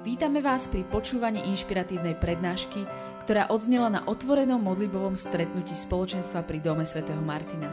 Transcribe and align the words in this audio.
Vítame 0.00 0.40
vás 0.40 0.64
pri 0.64 0.80
počúvaní 0.88 1.44
inšpiratívnej 1.52 2.16
prednášky, 2.16 2.88
ktorá 3.20 3.52
odznela 3.52 3.92
na 3.92 4.00
otvorenom 4.08 4.56
modlibovom 4.56 5.12
stretnutí 5.12 5.76
spoločenstva 5.76 6.40
pri 6.40 6.56
Dome 6.64 6.88
svätého 6.88 7.20
Martina. 7.20 7.68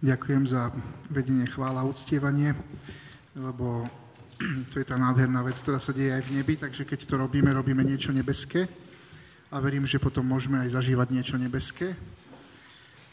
Ďakujem 0.00 0.48
za 0.48 0.72
vedenie 1.12 1.44
chvála 1.44 1.84
a 1.84 1.88
uctievanie, 1.92 2.56
lebo 3.36 3.84
to 4.72 4.80
je 4.80 4.88
tá 4.88 4.96
nádherná 4.96 5.44
vec, 5.44 5.60
ktorá 5.60 5.76
sa 5.76 5.92
deje 5.92 6.16
aj 6.16 6.24
v 6.24 6.40
nebi, 6.40 6.56
takže 6.56 6.88
keď 6.88 7.04
to 7.04 7.20
robíme, 7.20 7.52
robíme 7.52 7.84
niečo 7.84 8.16
nebeské 8.16 8.64
a 9.52 9.60
verím, 9.60 9.84
že 9.84 10.00
potom 10.00 10.24
môžeme 10.24 10.56
aj 10.64 10.72
zažívať 10.80 11.08
niečo 11.12 11.36
nebeské. 11.36 11.92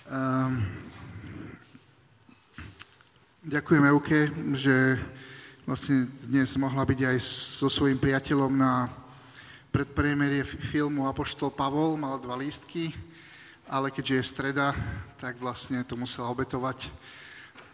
Um, 0.07 0.63
ďakujem 3.43 3.83
Euke, 3.91 4.31
že 4.55 4.95
vlastne 5.67 6.07
dnes 6.23 6.47
mohla 6.55 6.87
byť 6.87 6.99
aj 7.11 7.17
so 7.27 7.67
svojím 7.67 7.99
priateľom 7.99 8.55
na 8.55 8.87
predpremierie 9.67 10.47
filmu 10.47 11.11
Apoštol 11.11 11.51
Pavol, 11.51 11.99
mal 11.99 12.23
dva 12.23 12.39
lístky, 12.39 12.95
ale 13.67 13.91
keďže 13.91 14.15
je 14.15 14.31
streda, 14.31 14.71
tak 15.19 15.43
vlastne 15.43 15.83
to 15.83 15.99
musela 15.99 16.31
obetovať 16.31 16.87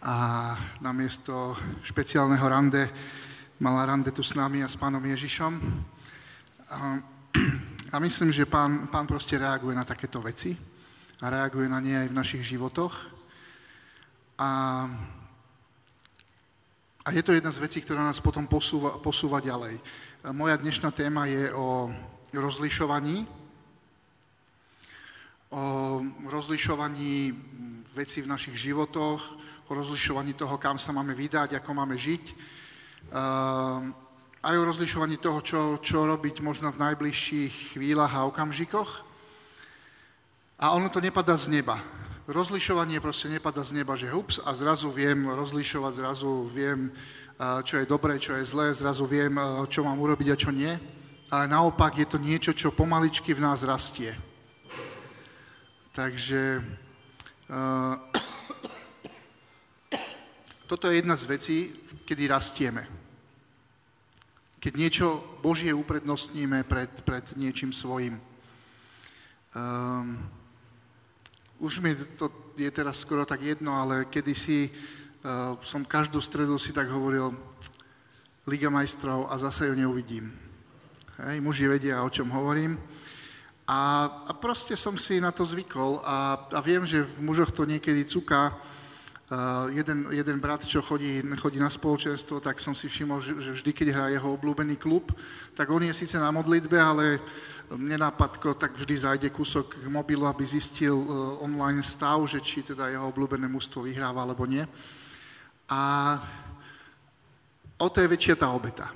a 0.01 0.57
namiesto 0.81 1.53
špeciálneho 1.85 2.49
rande 2.49 2.89
mala 3.61 3.85
rande 3.85 4.09
tu 4.09 4.25
s 4.25 4.33
nami 4.33 4.65
a 4.65 4.67
s 4.67 4.73
pánom 4.73 5.05
Ježišom. 5.05 5.53
A, 6.73 6.97
a 7.93 7.95
myslím, 8.01 8.33
že 8.33 8.49
pán, 8.49 8.89
pán 8.89 9.05
proste 9.05 9.37
reaguje 9.37 9.77
na 9.77 9.85
takéto 9.85 10.17
veci 10.17 10.72
a 11.23 11.31
reaguje 11.31 11.71
na 11.71 11.79
nie 11.79 11.95
aj 11.95 12.11
v 12.11 12.19
našich 12.19 12.43
životoch. 12.43 12.91
A, 14.35 14.83
a 16.99 17.07
je 17.15 17.23
to 17.23 17.31
jedna 17.31 17.47
z 17.47 17.63
vecí, 17.63 17.79
ktorá 17.79 18.03
nás 18.03 18.19
potom 18.19 18.43
posúva, 18.43 18.99
posúva 18.99 19.39
ďalej. 19.39 19.79
Moja 20.35 20.59
dnešná 20.59 20.91
téma 20.91 21.23
je 21.31 21.47
o 21.55 21.87
rozlišovaní, 22.35 23.23
o 25.55 25.63
rozlišovaní 26.27 27.31
vecí 27.95 28.19
v 28.19 28.27
našich 28.27 28.59
životoch, 28.59 29.23
o 29.63 29.71
rozlišovaní 29.71 30.35
toho, 30.35 30.59
kam 30.59 30.75
sa 30.75 30.91
máme 30.91 31.15
vydať, 31.15 31.55
ako 31.55 31.71
máme 31.71 31.95
žiť, 31.95 32.35
aj 34.43 34.55
o 34.59 34.67
rozlišovaní 34.67 35.23
toho, 35.23 35.39
čo, 35.39 35.61
čo 35.79 36.03
robiť 36.03 36.43
možno 36.43 36.67
v 36.67 36.83
najbližších 36.83 37.79
chvíľach 37.79 38.11
a 38.11 38.27
okamžikoch. 38.27 39.12
A 40.63 40.71
ono 40.71 40.87
to 40.87 41.03
nepadá 41.03 41.35
z 41.35 41.51
neba. 41.51 41.75
Rozlišovanie 42.23 43.03
proste 43.03 43.27
nepadá 43.27 43.67
z 43.67 43.75
neba, 43.83 43.99
že 43.99 44.15
ups, 44.15 44.39
a 44.47 44.55
zrazu 44.55 44.87
viem 44.95 45.27
rozlišovať, 45.27 45.91
zrazu 45.91 46.47
viem, 46.47 46.87
čo 47.67 47.83
je 47.83 47.91
dobré, 47.91 48.15
čo 48.15 48.31
je 48.39 48.47
zlé, 48.47 48.71
zrazu 48.71 49.03
viem, 49.03 49.35
čo 49.67 49.83
mám 49.83 49.99
urobiť 49.99 50.31
a 50.31 50.39
čo 50.39 50.55
nie. 50.55 50.71
Ale 51.27 51.51
naopak 51.51 51.99
je 51.99 52.07
to 52.07 52.15
niečo, 52.15 52.55
čo 52.55 52.71
pomaličky 52.71 53.35
v 53.35 53.43
nás 53.43 53.67
rastie. 53.67 54.15
Takže 55.91 56.63
uh, 57.51 57.99
toto 60.71 60.87
je 60.87 61.03
jedna 61.03 61.19
z 61.19 61.27
vecí, 61.27 61.57
kedy 62.07 62.31
rastieme. 62.31 62.87
Keď 64.63 64.73
niečo 64.79 65.19
Božie 65.43 65.75
uprednostníme 65.75 66.63
pred, 66.63 67.03
pred 67.03 67.35
niečím 67.35 67.75
svojim. 67.75 68.15
Um, 69.51 70.23
už 71.63 71.79
mi 71.79 71.95
to 72.19 72.27
je 72.59 72.67
teraz 72.67 72.99
skoro 72.99 73.23
tak 73.23 73.39
jedno, 73.39 73.79
ale 73.79 74.05
kedysi 74.11 74.67
uh, 74.67 75.55
som 75.63 75.87
každú 75.87 76.19
stredu 76.19 76.59
si 76.59 76.75
tak 76.75 76.91
hovoril 76.91 77.31
Liga 78.43 78.67
majstrov 78.67 79.31
a 79.31 79.39
zase 79.39 79.71
ju 79.71 79.73
neuvidím. 79.79 80.27
Hej, 81.23 81.39
muži 81.39 81.71
vedia, 81.71 82.03
o 82.03 82.11
čom 82.11 82.27
hovorím. 82.35 82.75
A, 83.63 84.03
a 84.27 84.31
proste 84.35 84.75
som 84.75 84.99
si 84.99 85.23
na 85.23 85.31
to 85.31 85.47
zvykol 85.47 86.03
a, 86.03 86.35
a 86.51 86.59
viem, 86.59 86.83
že 86.83 86.99
v 86.99 87.23
mužoch 87.23 87.55
to 87.55 87.63
niekedy 87.63 88.03
cuká. 88.03 88.51
Jeden, 89.71 90.11
jeden 90.11 90.37
brat, 90.43 90.67
čo 90.67 90.83
chodí, 90.83 91.23
chodí 91.39 91.55
na 91.55 91.71
spoločenstvo, 91.71 92.43
tak 92.43 92.59
som 92.59 92.75
si 92.75 92.91
všimol, 92.91 93.23
že, 93.23 93.55
vždy, 93.55 93.71
keď 93.71 93.87
hrá 93.95 94.05
jeho 94.11 94.35
obľúbený 94.35 94.75
klub, 94.75 95.15
tak 95.55 95.71
on 95.71 95.79
je 95.79 95.95
síce 95.95 96.19
na 96.19 96.27
modlitbe, 96.27 96.75
ale 96.75 97.23
nenápadko, 97.71 98.53
tak 98.59 98.75
vždy 98.75 98.95
zajde 98.99 99.29
kúsok 99.31 99.79
k 99.79 99.87
mobilu, 99.87 100.27
aby 100.27 100.43
zistil 100.43 100.99
e, 100.99 101.07
online 101.39 101.79
stav, 101.79 102.19
že 102.27 102.43
či 102.43 102.67
teda 102.67 102.91
jeho 102.91 103.07
obľúbené 103.09 103.47
mústvo 103.47 103.87
vyhráva 103.87 104.27
alebo 104.27 104.43
nie. 104.43 104.67
A 105.71 105.81
o 107.79 107.87
to 107.87 108.03
je 108.03 108.11
väčšia 108.11 108.35
tá 108.35 108.51
obeta. 108.51 108.91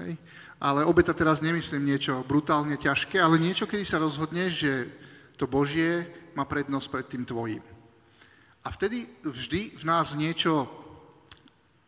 Hej? 0.00 0.16
Ale 0.56 0.88
obeta 0.88 1.12
teraz 1.12 1.44
nemyslím 1.44 1.84
niečo 1.84 2.24
brutálne 2.24 2.80
ťažké, 2.80 3.20
ale 3.20 3.36
niečo, 3.36 3.68
kedy 3.68 3.84
sa 3.84 4.00
rozhodne, 4.00 4.48
že 4.48 4.88
to 5.36 5.44
Božie 5.44 6.08
má 6.32 6.48
prednosť 6.48 6.88
pred 6.88 7.06
tým 7.06 7.28
tvojim. 7.28 7.75
A 8.66 8.68
vtedy 8.74 9.06
vždy 9.22 9.78
v 9.78 9.84
nás 9.86 10.18
niečo 10.18 10.66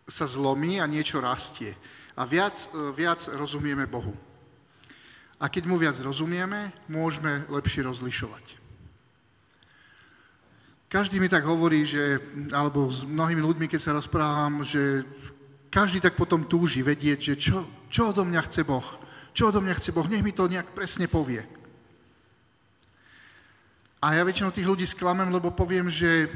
sa 0.07 0.31
zlomí 0.31 0.79
a 0.79 0.87
niečo 0.87 1.19
rastie. 1.19 1.75
A 2.15 2.23
viac, 2.23 2.55
e, 2.71 2.95
viac 2.95 3.19
rozumieme 3.35 3.91
Bohu. 3.91 4.15
A 5.43 5.51
keď 5.51 5.67
mu 5.67 5.75
viac 5.75 5.99
rozumieme, 5.99 6.71
môžeme 6.87 7.51
lepšie 7.51 7.83
rozlišovať. 7.83 8.63
Každý 10.89 11.19
mi 11.19 11.29
tak 11.29 11.45
hovorí, 11.45 11.83
že, 11.83 12.23
alebo 12.55 12.89
s 12.89 13.05
mnohými 13.05 13.43
ľuďmi, 13.43 13.67
keď 13.69 13.81
sa 13.83 13.97
rozprávam, 13.99 14.63
že 14.63 15.03
každý 15.69 16.01
tak 16.01 16.15
potom 16.15 16.49
túži 16.49 16.81
vedieť, 16.81 17.19
že 17.21 17.35
čo, 17.37 17.67
čo 17.91 18.15
odo 18.15 18.23
mňa 18.23 18.41
chce 18.47 18.63
Boh. 18.63 18.87
Čo 19.35 19.51
odo 19.51 19.61
mňa 19.61 19.75
chce 19.77 19.91
Boh, 19.93 20.07
nech 20.07 20.25
mi 20.25 20.31
to 20.31 20.49
nejak 20.49 20.73
presne 20.73 21.11
povie. 21.11 21.43
A 23.99 24.15
ja 24.15 24.23
väčšinou 24.23 24.55
tých 24.55 24.67
ľudí 24.67 24.87
sklamem, 24.87 25.29
lebo 25.29 25.51
poviem, 25.51 25.91
že 25.91 26.31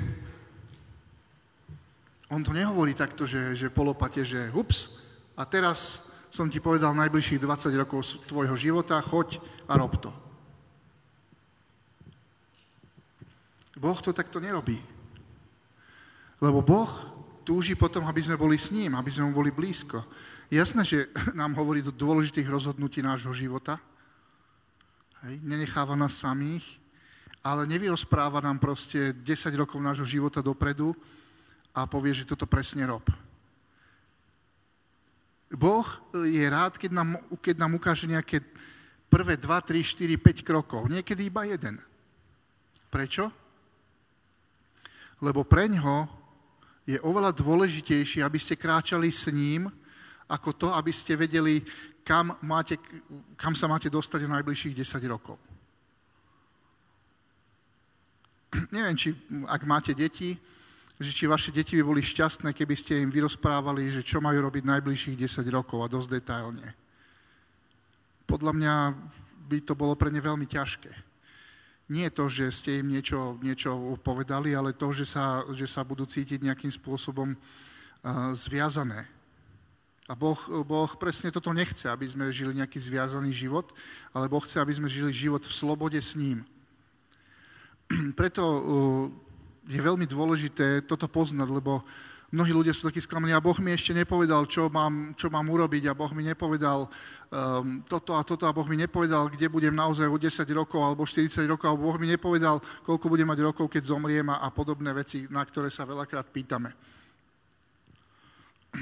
on 2.33 2.41
to 2.41 2.57
nehovorí 2.57 2.97
takto, 2.97 3.29
že, 3.29 3.53
že 3.53 3.69
polopate, 3.69 4.25
že 4.25 4.49
ups, 4.57 4.97
a 5.37 5.45
teraz 5.45 6.09
som 6.33 6.49
ti 6.49 6.65
povedal 6.65 6.97
najbližších 6.97 7.45
20 7.45 7.77
rokov 7.77 8.25
tvojho 8.25 8.57
života, 8.57 8.97
choď 9.05 9.37
a 9.69 9.77
rob 9.77 9.93
to. 10.01 10.09
Boh 13.77 13.99
to 14.01 14.17
takto 14.17 14.41
nerobí. 14.41 14.81
Lebo 16.41 16.65
Boh 16.65 16.89
túži 17.45 17.77
potom, 17.77 18.09
aby 18.09 18.25
sme 18.25 18.41
boli 18.41 18.57
s 18.57 18.73
ním, 18.73 18.97
aby 18.97 19.13
sme 19.13 19.29
mu 19.29 19.33
boli 19.37 19.53
blízko. 19.53 20.01
Jasné, 20.49 20.89
že 20.89 20.99
nám 21.41 21.53
hovorí 21.61 21.85
do 21.85 21.93
dôležitých 21.93 22.49
rozhodnutí 22.49 23.05
nášho 23.05 23.37
života. 23.37 23.77
Hej, 25.27 25.37
nenecháva 25.45 25.93
nás 25.99 26.17
samých, 26.17 26.81
ale 27.45 27.69
nevyrozpráva 27.69 28.41
nám 28.41 28.57
proste 28.57 29.13
10 29.21 29.53
rokov 29.59 29.77
nášho 29.85 30.07
života 30.09 30.41
dopredu 30.41 30.97
a 31.73 31.89
povie, 31.89 32.13
že 32.13 32.29
toto 32.29 32.45
presne 32.45 32.85
rob. 32.85 33.05
Boh 35.53 35.85
e, 36.17 36.41
je 36.41 36.45
rád, 36.49 36.77
keď 36.81 36.91
nám, 36.93 37.11
keď 37.41 37.57
nám 37.61 37.73
ukáže 37.77 38.09
nejaké 38.09 38.41
prvé 39.13 39.37
2, 39.37 39.45
3, 39.45 39.85
4, 39.85 40.17
5 40.17 40.49
krokov. 40.49 40.89
Niekedy 40.89 41.29
iba 41.29 41.45
jeden. 41.45 41.77
Prečo? 42.89 43.29
Lebo 45.21 45.45
pre 45.45 45.69
ňo 45.69 46.09
je 46.89 46.99
oveľa 47.05 47.37
dôležitejšie, 47.37 48.25
aby 48.25 48.39
ste 48.41 48.57
kráčali 48.57 49.13
s 49.13 49.29
ním, 49.29 49.69
ako 50.29 50.51
to, 50.57 50.69
aby 50.73 50.93
ste 50.93 51.15
vedeli, 51.17 51.61
kam, 52.01 52.33
máte, 52.41 52.81
kam 53.37 53.53
sa 53.53 53.69
máte 53.69 53.93
dostať 53.93 54.25
v 54.25 54.33
najbližších 54.41 54.75
10 54.81 55.13
rokov. 55.13 55.37
Neviem, 58.75 58.97
či 58.97 59.13
ak 59.47 59.63
máte 59.69 59.93
deti, 59.93 60.37
že 61.03 61.13
či 61.13 61.27
vaše 61.27 61.51
deti 61.51 61.75
by 61.77 61.83
boli 61.83 62.01
šťastné, 62.01 62.55
keby 62.55 62.75
ste 62.79 63.03
im 63.03 63.11
vyrozprávali, 63.11 63.91
že 63.91 64.07
čo 64.07 64.23
majú 64.23 64.47
robiť 64.47 64.63
najbližších 64.63 65.19
10 65.19 65.43
rokov 65.51 65.83
a 65.83 65.91
dosť 65.91 66.09
detailne. 66.23 66.69
Podľa 68.25 68.53
mňa 68.55 68.75
by 69.51 69.59
to 69.67 69.75
bolo 69.75 69.99
pre 69.99 70.09
ne 70.09 70.23
veľmi 70.23 70.47
ťažké. 70.47 70.89
Nie 71.93 72.09
to, 72.09 72.31
že 72.31 72.49
ste 72.55 72.81
im 72.81 72.89
niečo, 72.89 73.37
niečo 73.45 73.75
povedali, 74.01 74.57
ale 74.57 74.73
to, 74.73 74.95
že 74.95 75.05
sa, 75.05 75.45
že 75.53 75.69
sa 75.69 75.85
budú 75.85 76.09
cítiť 76.09 76.41
nejakým 76.41 76.73
spôsobom 76.73 77.35
uh, 77.35 78.33
zviazané. 78.33 79.05
A 80.09 80.17
boh, 80.17 80.39
boh 80.65 80.91
presne 80.97 81.29
toto 81.29 81.53
nechce, 81.53 81.87
aby 81.87 82.09
sme 82.09 82.33
žili 82.33 82.59
nejaký 82.59 82.81
zviazaný 82.81 83.31
život, 83.31 83.71
ale 84.11 84.27
Boh 84.27 84.43
chce, 84.43 84.59
aby 84.59 84.75
sme 84.75 84.91
žili 84.91 85.15
život 85.15 85.47
v 85.47 85.53
slobode 85.55 86.01
s 86.01 86.19
ním. 86.19 86.43
Preto 88.19 88.43
uh, 88.43 88.61
je 89.69 89.81
veľmi 89.81 90.07
dôležité 90.07 90.83
toto 90.87 91.07
poznať, 91.07 91.49
lebo 91.51 91.83
mnohí 92.33 92.51
ľudia 92.51 92.73
sú 92.73 92.89
takí 92.89 92.99
sklamaní 92.99 93.37
a 93.37 93.45
Boh 93.45 93.55
mi 93.61 93.77
ešte 93.77 93.93
nepovedal, 93.93 94.49
čo 94.49 94.73
mám, 94.73 95.13
čo 95.15 95.29
mám 95.29 95.45
urobiť 95.53 95.93
a 95.93 95.95
Boh 95.95 96.09
mi 96.17 96.25
nepovedal 96.25 96.89
um, 96.89 97.85
toto 97.85 98.17
a 98.17 98.25
toto 98.25 98.49
a 98.49 98.57
Boh 98.57 98.65
mi 98.65 98.81
nepovedal, 98.81 99.29
kde 99.29 99.53
budem 99.53 99.77
naozaj 99.77 100.09
o 100.09 100.17
10 100.17 100.49
rokov 100.57 100.81
alebo 100.81 101.05
40 101.05 101.45
rokov, 101.45 101.69
alebo 101.69 101.93
Boh 101.93 102.01
mi 102.01 102.09
nepovedal, 102.09 102.59
koľko 102.83 103.07
budem 103.13 103.29
mať 103.29 103.45
rokov, 103.45 103.69
keď 103.69 103.93
zomriem 103.93 104.33
a, 104.33 104.41
a 104.41 104.49
podobné 104.49 104.97
veci, 104.97 105.29
na 105.29 105.45
ktoré 105.45 105.69
sa 105.69 105.85
veľakrát 105.85 106.33
pýtame. 106.33 106.73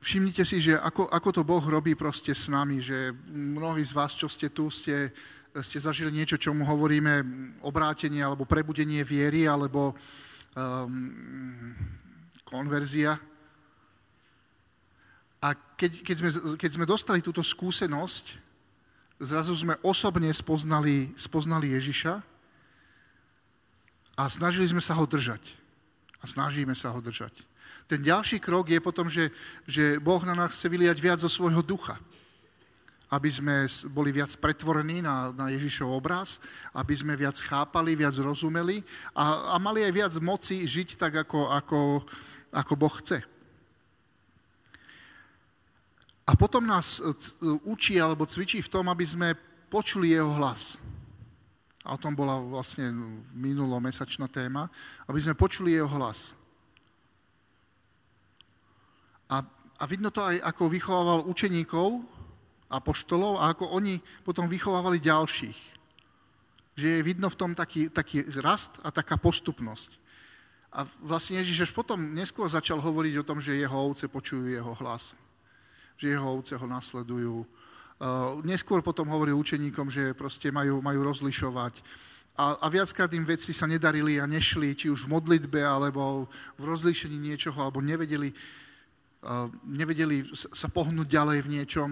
Všimnite 0.00 0.48
si, 0.48 0.64
že 0.64 0.80
ako, 0.80 1.12
ako 1.12 1.28
to 1.28 1.42
Boh 1.44 1.60
robí 1.60 1.92
proste 1.92 2.32
s 2.32 2.48
nami, 2.48 2.80
že 2.80 3.12
mnohí 3.28 3.84
z 3.84 3.92
vás, 3.92 4.16
čo 4.16 4.32
ste 4.32 4.48
tu, 4.48 4.72
ste, 4.72 5.12
ste 5.58 5.82
zažili 5.82 6.14
niečo, 6.14 6.38
čo 6.38 6.54
mu 6.54 6.62
hovoríme 6.62 7.26
obrátenie 7.66 8.22
alebo 8.22 8.46
prebudenie 8.46 9.02
viery 9.02 9.50
alebo 9.50 9.90
um, 10.54 11.74
konverzia. 12.46 13.18
A 15.40 15.48
keď, 15.74 16.06
keď, 16.06 16.16
sme, 16.22 16.30
keď 16.54 16.70
sme 16.70 16.86
dostali 16.86 17.20
túto 17.24 17.42
skúsenosť, 17.42 18.24
zrazu 19.18 19.52
sme 19.56 19.74
osobne 19.82 20.30
spoznali, 20.30 21.10
spoznali 21.18 21.74
Ježiša 21.74 22.14
a 24.20 24.22
snažili 24.28 24.68
sme 24.68 24.84
sa 24.84 24.94
ho 24.94 25.04
držať. 25.08 25.40
A 26.20 26.28
snažíme 26.28 26.76
sa 26.76 26.92
ho 26.92 27.00
držať. 27.00 27.32
Ten 27.88 28.04
ďalší 28.04 28.38
krok 28.38 28.68
je 28.68 28.78
potom, 28.78 29.08
že, 29.08 29.32
že 29.64 29.98
Boh 29.98 30.20
na 30.22 30.36
nás 30.36 30.54
chce 30.54 30.68
vyliať 30.68 30.98
viac 31.00 31.18
zo 31.18 31.32
svojho 31.32 31.64
ducha. 31.64 31.96
Aby 33.10 33.30
sme 33.30 33.66
boli 33.90 34.14
viac 34.14 34.30
pretvorení 34.38 35.02
na, 35.02 35.34
na 35.34 35.50
Ježišov 35.50 35.90
obraz, 35.90 36.38
aby 36.70 36.94
sme 36.94 37.18
viac 37.18 37.34
chápali, 37.42 37.98
viac 37.98 38.14
rozumeli 38.22 38.86
a, 39.18 39.54
a 39.54 39.56
mali 39.58 39.82
aj 39.82 39.92
viac 39.92 40.12
moci 40.22 40.62
žiť 40.62 40.94
tak, 40.94 41.26
ako, 41.26 41.50
ako, 41.50 41.80
ako 42.54 42.72
Boh 42.78 42.94
chce. 43.02 43.18
A 46.30 46.38
potom 46.38 46.62
nás 46.62 47.02
učí 47.66 47.98
alebo 47.98 48.22
cvičí 48.22 48.62
v 48.62 48.70
tom, 48.70 48.86
aby 48.86 49.02
sme 49.02 49.34
počuli 49.66 50.14
jeho 50.14 50.30
hlas. 50.38 50.78
A 51.82 51.96
o 51.96 51.98
tom 51.98 52.14
bola 52.14 52.38
vlastne 52.38 52.92
minulomesačná 53.34 54.30
téma, 54.30 54.70
aby 55.10 55.18
sme 55.18 55.34
počuli 55.34 55.74
jeho 55.74 55.90
hlas. 55.90 56.38
A, 59.26 59.42
a 59.78 59.84
vidno 59.90 60.14
to 60.14 60.22
aj, 60.22 60.38
ako 60.42 60.70
vychovával 60.70 61.20
učeníkov, 61.26 62.02
apoštolov 62.70 63.42
a 63.42 63.50
ako 63.50 63.74
oni 63.74 63.98
potom 64.22 64.46
vychovávali 64.46 65.02
ďalších. 65.02 65.58
Že 66.78 66.86
je 66.86 67.00
vidno 67.02 67.26
v 67.26 67.38
tom 67.38 67.50
taký, 67.52 67.90
taký 67.90 68.22
rast 68.38 68.78
a 68.86 68.94
taká 68.94 69.18
postupnosť. 69.18 69.98
A 70.70 70.86
vlastne 71.02 71.42
Ježiš 71.42 71.74
potom 71.74 72.14
neskôr 72.14 72.46
začal 72.46 72.78
hovoriť 72.78 73.14
o 73.20 73.26
tom, 73.26 73.42
že 73.42 73.58
jeho 73.58 73.74
ovce 73.74 74.06
počujú 74.06 74.46
jeho 74.46 74.72
hlas. 74.78 75.18
Že 75.98 76.14
jeho 76.14 76.28
ovce 76.30 76.54
ho 76.54 76.66
nasledujú. 76.70 77.42
Uh, 78.00 78.38
neskôr 78.46 78.80
potom 78.80 79.10
hovoril 79.10 79.34
učeníkom, 79.34 79.90
že 79.90 80.14
proste 80.14 80.54
majú, 80.54 80.78
majú 80.78 81.04
rozlišovať. 81.10 81.82
A, 82.38 82.56
a 82.56 82.66
viackrát 82.70 83.12
im 83.12 83.26
veci 83.26 83.52
sa 83.52 83.66
nedarili 83.66 84.16
a 84.16 84.30
nešli, 84.30 84.72
či 84.72 84.88
už 84.88 85.04
v 85.04 85.12
modlitbe, 85.18 85.60
alebo 85.60 86.30
v 86.56 86.62
rozlíšení 86.64 87.18
niečoho, 87.18 87.58
alebo 87.60 87.84
nevedeli, 87.84 88.32
nevedeli 89.68 90.24
sa 90.32 90.72
pohnúť 90.72 91.04
ďalej 91.04 91.38
v 91.44 91.52
niečom. 91.60 91.90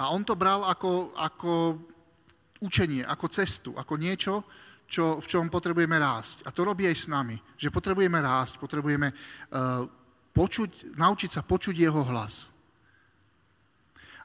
A 0.00 0.12
on 0.12 0.24
to 0.24 0.38
bral 0.38 0.64
ako, 0.64 1.12
ako 1.16 1.78
učenie, 2.62 3.04
ako 3.04 3.26
cestu, 3.28 3.70
ako 3.76 3.94
niečo, 3.98 4.44
čo, 4.88 5.20
v 5.20 5.26
čom 5.26 5.48
potrebujeme 5.48 5.96
rásť. 5.96 6.44
A 6.44 6.52
to 6.52 6.68
robí 6.68 6.84
aj 6.88 6.96
s 6.96 7.06
nami, 7.08 7.36
že 7.56 7.72
potrebujeme 7.72 8.20
rásť, 8.20 8.60
potrebujeme 8.60 9.12
uh, 9.12 9.84
počuť, 10.32 10.96
naučiť 10.96 11.30
sa 11.32 11.42
počuť 11.44 11.76
jeho 11.76 12.02
hlas. 12.08 12.52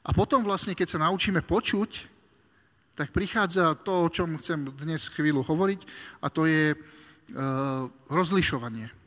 A 0.04 0.12
potom 0.12 0.40
vlastne, 0.44 0.72
keď 0.72 0.96
sa 0.96 1.04
naučíme 1.04 1.44
počuť, 1.44 1.90
tak 2.96 3.12
prichádza 3.12 3.78
to, 3.80 4.08
o 4.08 4.12
čom 4.12 4.40
chcem 4.40 4.68
dnes 4.74 5.08
chvíľu 5.12 5.44
hovoriť, 5.44 5.80
a 6.20 6.26
to 6.28 6.48
je 6.48 6.74
uh, 6.74 7.86
rozlišovanie 8.08 8.98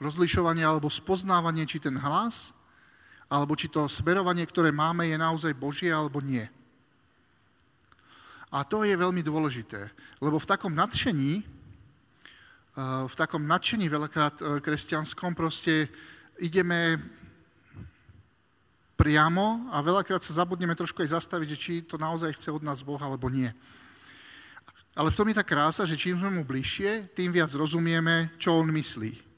rozlišovanie 0.00 0.64
alebo 0.64 0.88
spoznávanie, 0.88 1.68
či 1.68 1.78
ten 1.78 1.94
hlas, 2.00 2.56
alebo 3.30 3.54
či 3.54 3.70
to 3.70 3.86
smerovanie, 3.86 4.42
ktoré 4.42 4.74
máme, 4.74 5.06
je 5.06 5.14
naozaj 5.14 5.54
Božie 5.54 5.94
alebo 5.94 6.18
nie. 6.18 6.42
A 8.50 8.66
to 8.66 8.82
je 8.82 8.98
veľmi 8.98 9.22
dôležité, 9.22 9.94
lebo 10.18 10.42
v 10.42 10.50
takom 10.50 10.74
nadšení, 10.74 11.38
eh, 11.38 13.04
v 13.06 13.14
takom 13.14 13.46
nadšení 13.46 13.86
veľakrát 13.86 14.34
eh, 14.42 14.46
kresťanskom 14.58 15.38
proste 15.38 15.86
ideme 16.42 16.98
priamo 18.98 19.70
a 19.70 19.78
veľakrát 19.78 20.20
sa 20.20 20.42
zabudneme 20.42 20.74
trošku 20.74 21.06
aj 21.06 21.14
zastaviť, 21.22 21.48
že 21.54 21.60
či 21.62 21.72
to 21.86 21.96
naozaj 21.96 22.34
chce 22.34 22.50
od 22.50 22.66
nás 22.66 22.82
Boh 22.82 22.98
alebo 22.98 23.30
nie. 23.30 23.48
Ale 24.98 25.14
v 25.14 25.16
tom 25.16 25.30
je 25.30 25.38
tá 25.38 25.46
krása, 25.46 25.86
že 25.86 25.94
čím 25.94 26.18
sme 26.18 26.34
mu 26.34 26.42
bližšie, 26.42 27.14
tým 27.14 27.30
viac 27.30 27.54
rozumieme, 27.54 28.34
čo 28.42 28.58
on 28.58 28.74
myslí 28.74 29.29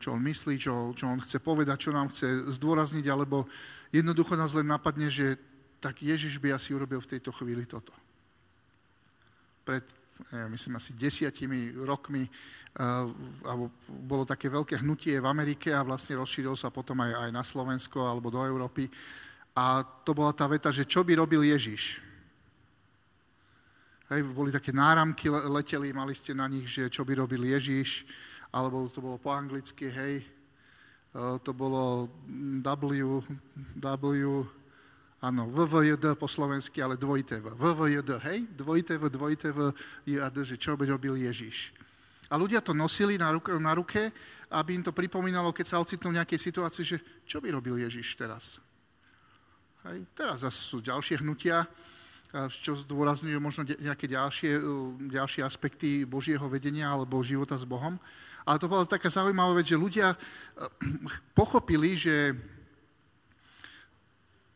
čo 0.00 0.16
on 0.16 0.24
myslí, 0.24 0.56
čo, 0.56 0.96
čo 0.96 1.04
on 1.04 1.20
chce 1.20 1.44
povedať, 1.44 1.76
čo 1.76 1.90
nám 1.92 2.08
chce 2.08 2.48
zdôrazniť, 2.56 3.04
alebo 3.12 3.44
jednoducho 3.92 4.32
nás 4.32 4.56
len 4.56 4.64
napadne, 4.64 5.12
že 5.12 5.36
tak 5.76 6.00
Ježiš 6.00 6.40
by 6.40 6.56
asi 6.56 6.72
urobil 6.72 7.04
v 7.04 7.10
tejto 7.16 7.28
chvíli 7.36 7.68
toto. 7.68 7.92
Pred, 9.68 9.84
ja 10.32 10.48
myslím, 10.48 10.80
asi 10.80 10.96
desiatimi 10.96 11.76
rokmi 11.84 12.24
uh, 12.24 13.08
alebo 13.44 13.68
bolo 13.88 14.24
také 14.24 14.48
veľké 14.48 14.80
hnutie 14.80 15.20
v 15.20 15.28
Amerike 15.28 15.72
a 15.76 15.84
vlastne 15.84 16.16
rozšíril 16.16 16.56
sa 16.56 16.72
potom 16.72 16.96
aj, 17.04 17.28
aj 17.28 17.30
na 17.32 17.44
Slovensko 17.44 18.00
alebo 18.00 18.32
do 18.32 18.40
Európy. 18.40 18.88
A 19.52 19.84
to 19.84 20.16
bola 20.16 20.32
tá 20.32 20.48
veta, 20.48 20.72
že 20.72 20.88
čo 20.88 21.04
by 21.04 21.20
robil 21.20 21.44
Ježiš. 21.44 22.00
Hej, 24.10 24.26
boli 24.32 24.50
také 24.50 24.74
náramky, 24.74 25.28
leteli, 25.28 25.94
mali 25.94 26.16
ste 26.16 26.34
na 26.34 26.48
nich, 26.50 26.66
že 26.66 26.90
čo 26.90 27.06
by 27.06 27.20
robil 27.20 27.46
Ježiš 27.46 28.08
alebo 28.50 28.90
to 28.90 28.98
bolo 28.98 29.16
po 29.18 29.30
anglicky, 29.30 29.86
hej, 29.90 30.14
e, 30.20 30.26
to 31.42 31.54
bolo 31.54 32.10
W, 32.26 33.22
W, 33.78 34.28
áno, 35.22 35.42
VVJD 35.46 36.18
po 36.18 36.26
slovensky, 36.26 36.82
ale 36.82 36.98
dvojité 36.98 37.38
V. 37.38 37.54
VVJD, 37.54 38.10
hej, 38.26 38.38
dvojité 38.54 38.94
V, 38.98 39.02
dvojité 39.10 39.48
V, 39.54 39.70
JD, 40.06 40.36
že 40.42 40.56
čo 40.58 40.74
by 40.74 40.90
robil 40.90 41.14
Ježiš. 41.18 41.76
A 42.30 42.38
ľudia 42.38 42.62
to 42.62 42.70
nosili 42.70 43.18
na 43.18 43.34
ruke, 43.34 43.50
na 43.58 43.74
ruke, 43.74 44.14
aby 44.54 44.78
im 44.78 44.86
to 44.86 44.94
pripomínalo, 44.94 45.50
keď 45.50 45.66
sa 45.66 45.82
ocitnú 45.82 46.14
v 46.14 46.22
nejakej 46.22 46.38
situácii, 46.38 46.84
že 46.86 46.98
čo 47.26 47.42
by 47.42 47.50
robil 47.50 47.78
Ježiš 47.82 48.14
teraz. 48.14 48.62
Hej. 49.86 50.06
Teraz 50.14 50.46
zase 50.46 50.60
sú 50.62 50.78
ďalšie 50.78 51.22
hnutia, 51.26 51.66
čo 52.62 52.78
zdôrazňujú 52.78 53.38
možno 53.42 53.66
nejaké 53.66 54.06
ďalšie, 54.06 54.52
e, 54.54 54.62
ďalšie 55.10 55.42
aspekty 55.42 56.06
Božieho 56.06 56.46
vedenia 56.46 56.86
alebo 56.86 57.18
života 57.26 57.58
s 57.58 57.66
Bohom. 57.66 57.98
Ale 58.44 58.60
to 58.60 58.70
bola 58.70 58.88
taká 58.88 59.12
zaujímavá 59.12 59.60
vec, 59.60 59.68
že 59.68 59.80
ľudia 59.80 60.12
eh, 60.12 60.18
pochopili, 61.36 61.96
že, 61.96 62.32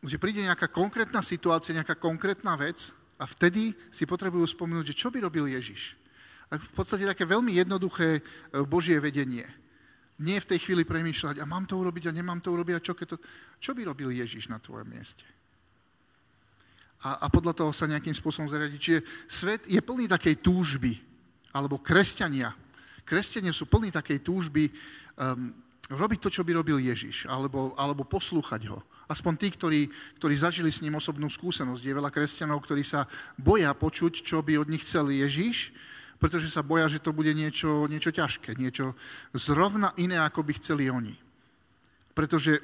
že 0.01 0.17
príde 0.17 0.41
nejaká 0.41 0.69
konkrétna 0.71 1.21
situácia, 1.21 1.75
nejaká 1.77 1.97
konkrétna 1.97 2.57
vec 2.57 2.89
a 3.21 3.25
vtedy 3.29 3.77
si 3.93 4.03
potrebujú 4.09 4.45
spomenúť, 4.45 4.93
že 4.93 4.99
čo 4.99 5.13
by 5.13 5.23
robil 5.23 5.51
Ježiš. 5.53 5.95
A 6.53 6.61
v 6.61 6.71
podstate 6.77 7.09
také 7.09 7.25
veľmi 7.25 7.53
jednoduché 7.53 8.19
eh, 8.19 8.63
Božie 8.65 8.97
vedenie. 8.97 9.45
Nie 10.15 10.39
v 10.39 10.55
tej 10.55 10.63
chvíli 10.63 10.87
premýšľať, 10.87 11.43
a 11.43 11.45
mám 11.45 11.67
to 11.67 11.75
urobiť, 11.75 12.07
a 12.07 12.15
nemám 12.15 12.39
to 12.39 12.55
urobiť, 12.55 12.73
a 12.79 12.85
čo, 12.85 12.95
keď 12.95 13.07
to... 13.13 13.17
čo 13.59 13.75
by 13.75 13.83
robil 13.83 14.15
Ježiš 14.15 14.47
na 14.47 14.63
tvojom 14.63 14.87
mieste? 14.87 15.27
A, 17.03 17.21
a 17.21 17.29
podľa 17.29 17.51
toho 17.51 17.75
sa 17.75 17.85
nejakým 17.85 18.15
spôsobom 18.15 18.47
zariadiť. 18.47 18.79
Čiže 18.79 18.99
svet 19.27 19.61
je 19.67 19.77
plný 19.83 20.07
takej 20.07 20.39
túžby, 20.39 20.95
alebo 21.51 21.83
kresťania 21.83 22.55
Kresťania 23.05 23.53
sú 23.53 23.69
plní 23.69 23.93
takej 23.93 24.25
túžby 24.25 24.73
um, 25.21 25.53
robiť 25.93 26.19
to, 26.25 26.29
čo 26.33 26.41
by 26.41 26.57
robil 26.57 26.81
Ježiš, 26.81 27.29
alebo, 27.29 27.77
alebo 27.77 28.01
poslúchať 28.01 28.73
ho. 28.73 28.81
Aspoň 29.05 29.33
tí, 29.37 29.47
ktorí, 29.53 29.81
ktorí 30.17 30.33
zažili 30.33 30.73
s 30.73 30.81
ním 30.81 30.97
osobnú 30.97 31.29
skúsenosť. 31.29 31.85
Je 31.85 31.93
veľa 31.93 32.09
kresťanov, 32.09 32.65
ktorí 32.65 32.81
sa 32.81 33.05
boja 33.37 33.69
počuť, 33.77 34.25
čo 34.25 34.41
by 34.41 34.57
od 34.57 34.71
nich 34.73 34.81
chcel 34.81 35.13
Ježiš, 35.13 35.69
pretože 36.17 36.49
sa 36.49 36.65
boja, 36.65 36.89
že 36.89 36.97
to 36.97 37.13
bude 37.13 37.29
niečo, 37.37 37.85
niečo 37.85 38.09
ťažké, 38.09 38.57
niečo 38.57 38.97
zrovna 39.37 39.93
iné, 40.01 40.17
ako 40.17 40.41
by 40.41 40.57
chceli 40.57 40.89
oni. 40.89 41.13
Pretože 42.17 42.57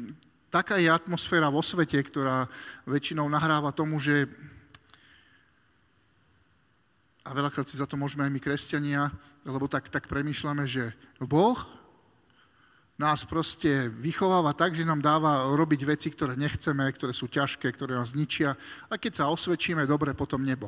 taká 0.54 0.78
je 0.78 0.86
atmosféra 0.86 1.50
vo 1.50 1.66
svete, 1.66 1.98
ktorá 1.98 2.46
väčšinou 2.86 3.26
nahráva 3.26 3.74
tomu, 3.74 3.98
že 3.98 4.30
a 7.28 7.36
veľakrát 7.36 7.68
si 7.68 7.76
za 7.76 7.84
to 7.84 8.00
môžeme 8.00 8.24
aj 8.24 8.32
my 8.32 8.40
kresťania, 8.40 9.12
lebo 9.48 9.66
tak, 9.66 9.88
tak 9.88 10.04
premýšľame, 10.06 10.68
že 10.68 10.92
Boh 11.24 11.56
nás 12.98 13.22
proste 13.22 13.88
vychováva 13.88 14.52
tak, 14.52 14.74
že 14.74 14.82
nám 14.82 14.98
dáva 14.98 15.54
robiť 15.54 15.86
veci, 15.86 16.10
ktoré 16.10 16.34
nechceme, 16.34 16.82
ktoré 16.90 17.14
sú 17.14 17.30
ťažké, 17.30 17.70
ktoré 17.70 17.94
nás 17.94 18.12
zničia. 18.12 18.58
A 18.90 18.98
keď 18.98 19.22
sa 19.22 19.30
osvedčíme, 19.30 19.86
dobre, 19.86 20.18
potom 20.18 20.42
nebo. 20.42 20.66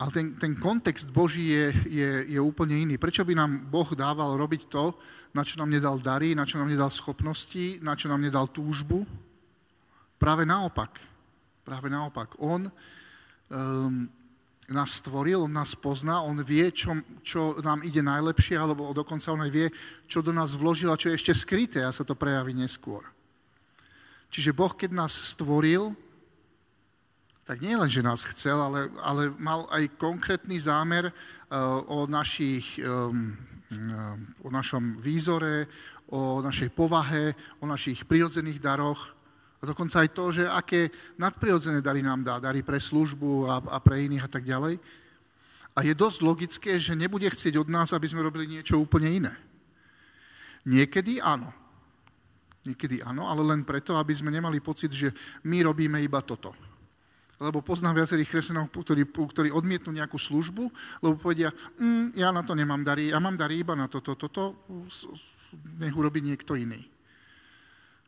Ale 0.00 0.10
ten, 0.12 0.32
ten 0.36 0.56
kontext 0.56 1.12
Boží 1.12 1.52
je, 1.52 1.66
je, 1.88 2.10
je 2.32 2.40
úplne 2.40 2.72
iný. 2.72 2.96
Prečo 2.96 3.24
by 3.24 3.36
nám 3.36 3.68
Boh 3.68 3.88
dával 3.92 4.36
robiť 4.36 4.68
to, 4.68 4.96
na 5.36 5.44
čo 5.44 5.60
nám 5.60 5.68
nedal 5.68 6.00
dary, 6.00 6.32
na 6.32 6.48
čo 6.48 6.56
nám 6.56 6.72
nedal 6.72 6.88
schopnosti, 6.88 7.80
na 7.84 7.92
čo 7.92 8.08
nám 8.08 8.20
nedal 8.20 8.48
túžbu? 8.48 9.04
Práve 10.16 10.48
naopak. 10.48 11.00
Práve 11.64 11.92
naopak. 11.92 12.36
On 12.40 12.64
um, 12.68 14.08
nás 14.70 15.02
stvoril, 15.02 15.44
on 15.46 15.52
nás 15.52 15.74
pozná, 15.74 16.22
on 16.22 16.38
vie, 16.46 16.70
čo, 16.70 16.94
čo 17.26 17.58
nám 17.58 17.82
ide 17.82 18.02
najlepšie, 18.02 18.54
alebo 18.54 18.94
dokonca 18.94 19.34
on 19.34 19.42
aj 19.42 19.52
vie, 19.52 19.66
čo 20.06 20.22
do 20.22 20.30
nás 20.30 20.54
vložil 20.54 20.90
a 20.90 20.98
čo 21.00 21.10
je 21.10 21.18
ešte 21.18 21.34
skryté 21.34 21.82
a 21.82 21.94
sa 21.94 22.06
to 22.06 22.14
prejaví 22.14 22.54
neskôr. 22.54 23.02
Čiže 24.30 24.54
Boh, 24.54 24.70
keď 24.70 24.94
nás 24.94 25.10
stvoril, 25.10 25.90
tak 27.42 27.66
nie 27.66 27.74
len, 27.74 27.90
že 27.90 28.06
nás 28.06 28.22
chcel, 28.22 28.54
ale, 28.54 28.86
ale 29.02 29.34
mal 29.34 29.66
aj 29.74 29.98
konkrétny 29.98 30.54
zámer 30.62 31.10
uh, 31.10 31.82
o, 31.90 32.06
našich, 32.06 32.78
um, 32.78 33.34
um, 33.74 34.18
o 34.46 34.48
našom 34.54 35.02
výzore, 35.02 35.66
o 36.14 36.38
našej 36.38 36.70
povahe, 36.70 37.34
o 37.58 37.66
našich 37.66 38.06
prirodzených 38.06 38.62
daroch. 38.62 39.18
A 39.60 39.68
dokonca 39.68 40.00
aj 40.00 40.10
to, 40.16 40.24
že 40.32 40.48
aké 40.48 40.88
nadprirodzené 41.20 41.84
dary 41.84 42.00
nám 42.00 42.24
dá, 42.24 42.40
dary 42.40 42.64
pre 42.64 42.80
službu 42.80 43.44
a, 43.44 43.54
a 43.60 43.78
pre 43.78 44.08
iných 44.08 44.24
a 44.24 44.32
tak 44.32 44.48
ďalej. 44.48 44.80
A 45.76 45.78
je 45.84 45.92
dosť 45.92 46.18
logické, 46.24 46.72
že 46.80 46.96
nebude 46.96 47.28
chcieť 47.28 47.60
od 47.60 47.68
nás, 47.68 47.92
aby 47.92 48.08
sme 48.08 48.24
robili 48.24 48.48
niečo 48.48 48.80
úplne 48.80 49.12
iné. 49.12 49.32
Niekedy 50.64 51.20
áno. 51.20 51.52
Niekedy 52.64 53.04
áno, 53.04 53.28
ale 53.28 53.40
len 53.44 53.64
preto, 53.64 53.96
aby 53.96 54.12
sme 54.12 54.32
nemali 54.32 54.60
pocit, 54.60 54.92
že 54.92 55.12
my 55.44 55.64
robíme 55.64 56.00
iba 56.00 56.20
toto 56.20 56.52
lebo 57.40 57.64
poznám 57.64 58.04
viacerých 58.04 58.28
kresťanov, 58.36 58.68
ktorí, 58.68 59.08
ktorí 59.08 59.48
odmietnú 59.48 59.96
nejakú 59.96 60.20
službu, 60.20 60.68
lebo 61.00 61.16
povedia, 61.16 61.48
mm, 61.80 62.12
ja 62.20 62.28
na 62.28 62.44
to 62.44 62.52
nemám 62.52 62.84
dary, 62.84 63.08
ja 63.08 63.16
mám 63.16 63.32
dary 63.32 63.64
iba 63.64 63.72
na 63.72 63.88
toto, 63.88 64.12
toto, 64.12 64.68
nech 65.80 65.96
urobí 65.96 66.20
niekto 66.20 66.52
iný. 66.52 66.84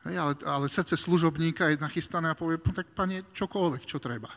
Hej, 0.02 0.18
ale, 0.18 0.34
ale 0.42 0.66
srdce 0.66 0.98
služobníka 0.98 1.70
je 1.70 1.78
nachystané 1.78 2.34
a 2.34 2.38
povie, 2.38 2.58
tak 2.58 2.90
pane, 2.90 3.22
čokoľvek, 3.30 3.82
čo 3.86 4.02
treba. 4.02 4.30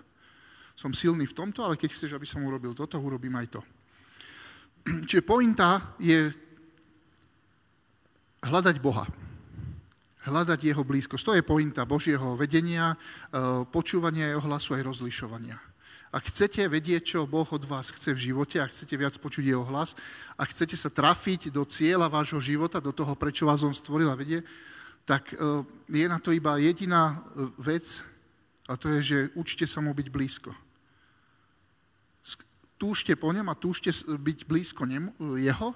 Som 0.77 0.93
silný 0.93 1.25
v 1.25 1.38
tomto, 1.38 1.65
ale 1.65 1.79
keď 1.79 1.89
chceš, 1.95 2.13
aby 2.13 2.27
som 2.27 2.45
urobil 2.45 2.77
toto, 2.77 3.01
urobím 3.01 3.34
aj 3.39 3.48
to. 3.57 3.62
Čiže 5.10 5.25
pointa 5.25 5.98
je 5.98 6.29
hľadať 8.45 8.77
Boha 8.77 9.10
hľadať 10.25 10.60
jeho 10.74 10.81
blízkosť. 10.81 11.25
To 11.25 11.36
je 11.38 11.45
pointa 11.45 11.86
Božieho 11.86 12.34
vedenia, 12.34 12.93
e, 12.93 12.98
počúvania 13.69 14.34
jeho 14.34 14.41
hlasu 14.41 14.74
aj 14.74 14.81
rozlišovania. 14.81 15.57
Ak 16.10 16.31
chcete 16.31 16.65
vedieť, 16.72 17.03
čo 17.15 17.29
Boh 17.29 17.45
od 17.45 17.63
vás 17.67 17.91
chce 17.91 18.15
v 18.15 18.31
živote, 18.31 18.57
ak 18.57 18.72
chcete 18.72 18.95
viac 18.95 19.13
počuť 19.19 19.43
jeho 19.51 19.67
hlas, 19.67 19.93
a 20.39 20.48
chcete 20.48 20.74
sa 20.79 20.89
trafiť 20.89 21.51
do 21.51 21.67
cieľa 21.67 22.07
vášho 22.07 22.39
života, 22.39 22.79
do 22.81 22.95
toho, 22.95 23.13
prečo 23.19 23.45
vás 23.45 23.62
on 23.62 23.75
stvoril 23.75 24.10
a 24.10 24.17
vedie, 24.17 24.41
tak 25.05 25.33
e, 25.33 25.38
je 25.89 26.05
na 26.09 26.17
to 26.17 26.33
iba 26.33 26.57
jediná 26.57 27.13
e, 27.13 27.17
vec, 27.62 28.01
a 28.65 28.74
to 28.74 28.89
je, 28.97 29.00
že 29.01 29.17
učte 29.38 29.69
sa 29.69 29.77
mu 29.77 29.93
byť 29.93 30.07
blízko. 30.09 30.51
Túžte 32.75 33.15
po 33.15 33.31
ňom 33.31 33.47
a 33.47 33.55
túžte 33.55 33.93
byť 34.03 34.39
blízko 34.50 34.83
nemu, 34.83 35.15
jeho. 35.39 35.71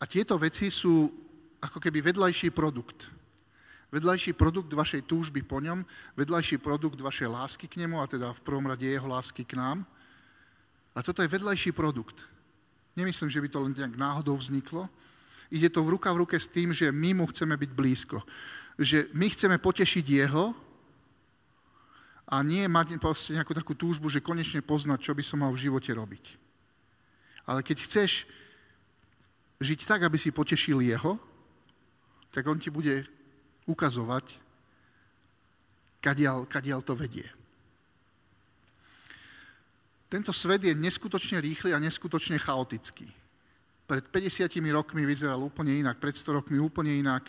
A 0.00 0.04
tieto 0.08 0.40
veci 0.40 0.72
sú 0.72 1.12
ako 1.60 1.82
keby 1.82 2.00
vedľajší 2.00 2.48
produkt. 2.48 3.12
Vedľajší 3.92 4.32
produkt 4.34 4.72
vašej 4.72 5.04
túžby 5.04 5.44
po 5.44 5.60
ňom, 5.60 5.84
vedľajší 6.18 6.58
produkt 6.58 6.98
vašej 6.98 7.28
lásky 7.28 7.66
k 7.68 7.84
nemu, 7.84 8.00
a 8.00 8.06
teda 8.08 8.32
v 8.32 8.44
prvom 8.44 8.66
rade 8.66 8.88
jeho 8.88 9.06
lásky 9.06 9.44
k 9.44 9.54
nám. 9.54 9.86
A 10.94 11.02
toto 11.02 11.22
je 11.22 11.30
vedľajší 11.30 11.74
produkt. 11.74 12.26
Nemyslím, 12.94 13.30
že 13.30 13.42
by 13.42 13.48
to 13.50 13.62
len 13.62 13.74
nejak 13.74 13.94
náhodou 13.98 14.38
vzniklo. 14.38 14.86
Ide 15.54 15.70
to 15.70 15.86
v 15.86 15.94
ruka 15.94 16.10
v 16.10 16.26
ruke 16.26 16.34
s 16.34 16.50
tým, 16.50 16.74
že 16.74 16.90
my 16.90 17.14
mu 17.14 17.30
chceme 17.30 17.54
byť 17.54 17.70
blízko. 17.70 18.18
Že 18.74 19.14
my 19.14 19.26
chceme 19.30 19.56
potešiť 19.62 20.02
jeho 20.02 20.50
a 22.26 22.42
nie 22.42 22.66
mať 22.66 22.98
nejakú 23.30 23.54
takú 23.54 23.78
túžbu, 23.78 24.10
že 24.10 24.24
konečne 24.24 24.66
poznať, 24.66 24.98
čo 24.98 25.12
by 25.14 25.22
som 25.22 25.46
mal 25.46 25.54
v 25.54 25.70
živote 25.70 25.94
robiť. 25.94 26.24
Ale 27.46 27.62
keď 27.62 27.86
chceš 27.86 28.26
žiť 29.62 29.86
tak, 29.86 30.02
aby 30.02 30.18
si 30.18 30.34
potešil 30.34 30.82
jeho, 30.82 31.22
tak 32.34 32.50
on 32.50 32.58
ti 32.58 32.74
bude 32.74 33.06
ukazovať, 33.70 34.42
kadiaľ, 36.02 36.50
kadiaľ 36.50 36.82
to 36.82 36.98
vedie. 36.98 37.30
Tento 40.10 40.34
svet 40.34 40.66
je 40.66 40.74
neskutočne 40.74 41.38
rýchly 41.38 41.70
a 41.70 41.78
neskutočne 41.78 42.42
chaotický. 42.42 43.06
Pred 43.84 44.08
50 44.08 44.48
rokmi 44.72 45.04
vyzeral 45.04 45.40
úplne 45.44 45.76
inak, 45.76 46.00
pred 46.00 46.16
100 46.16 46.40
rokmi 46.40 46.56
úplne 46.56 46.96
inak. 46.96 47.28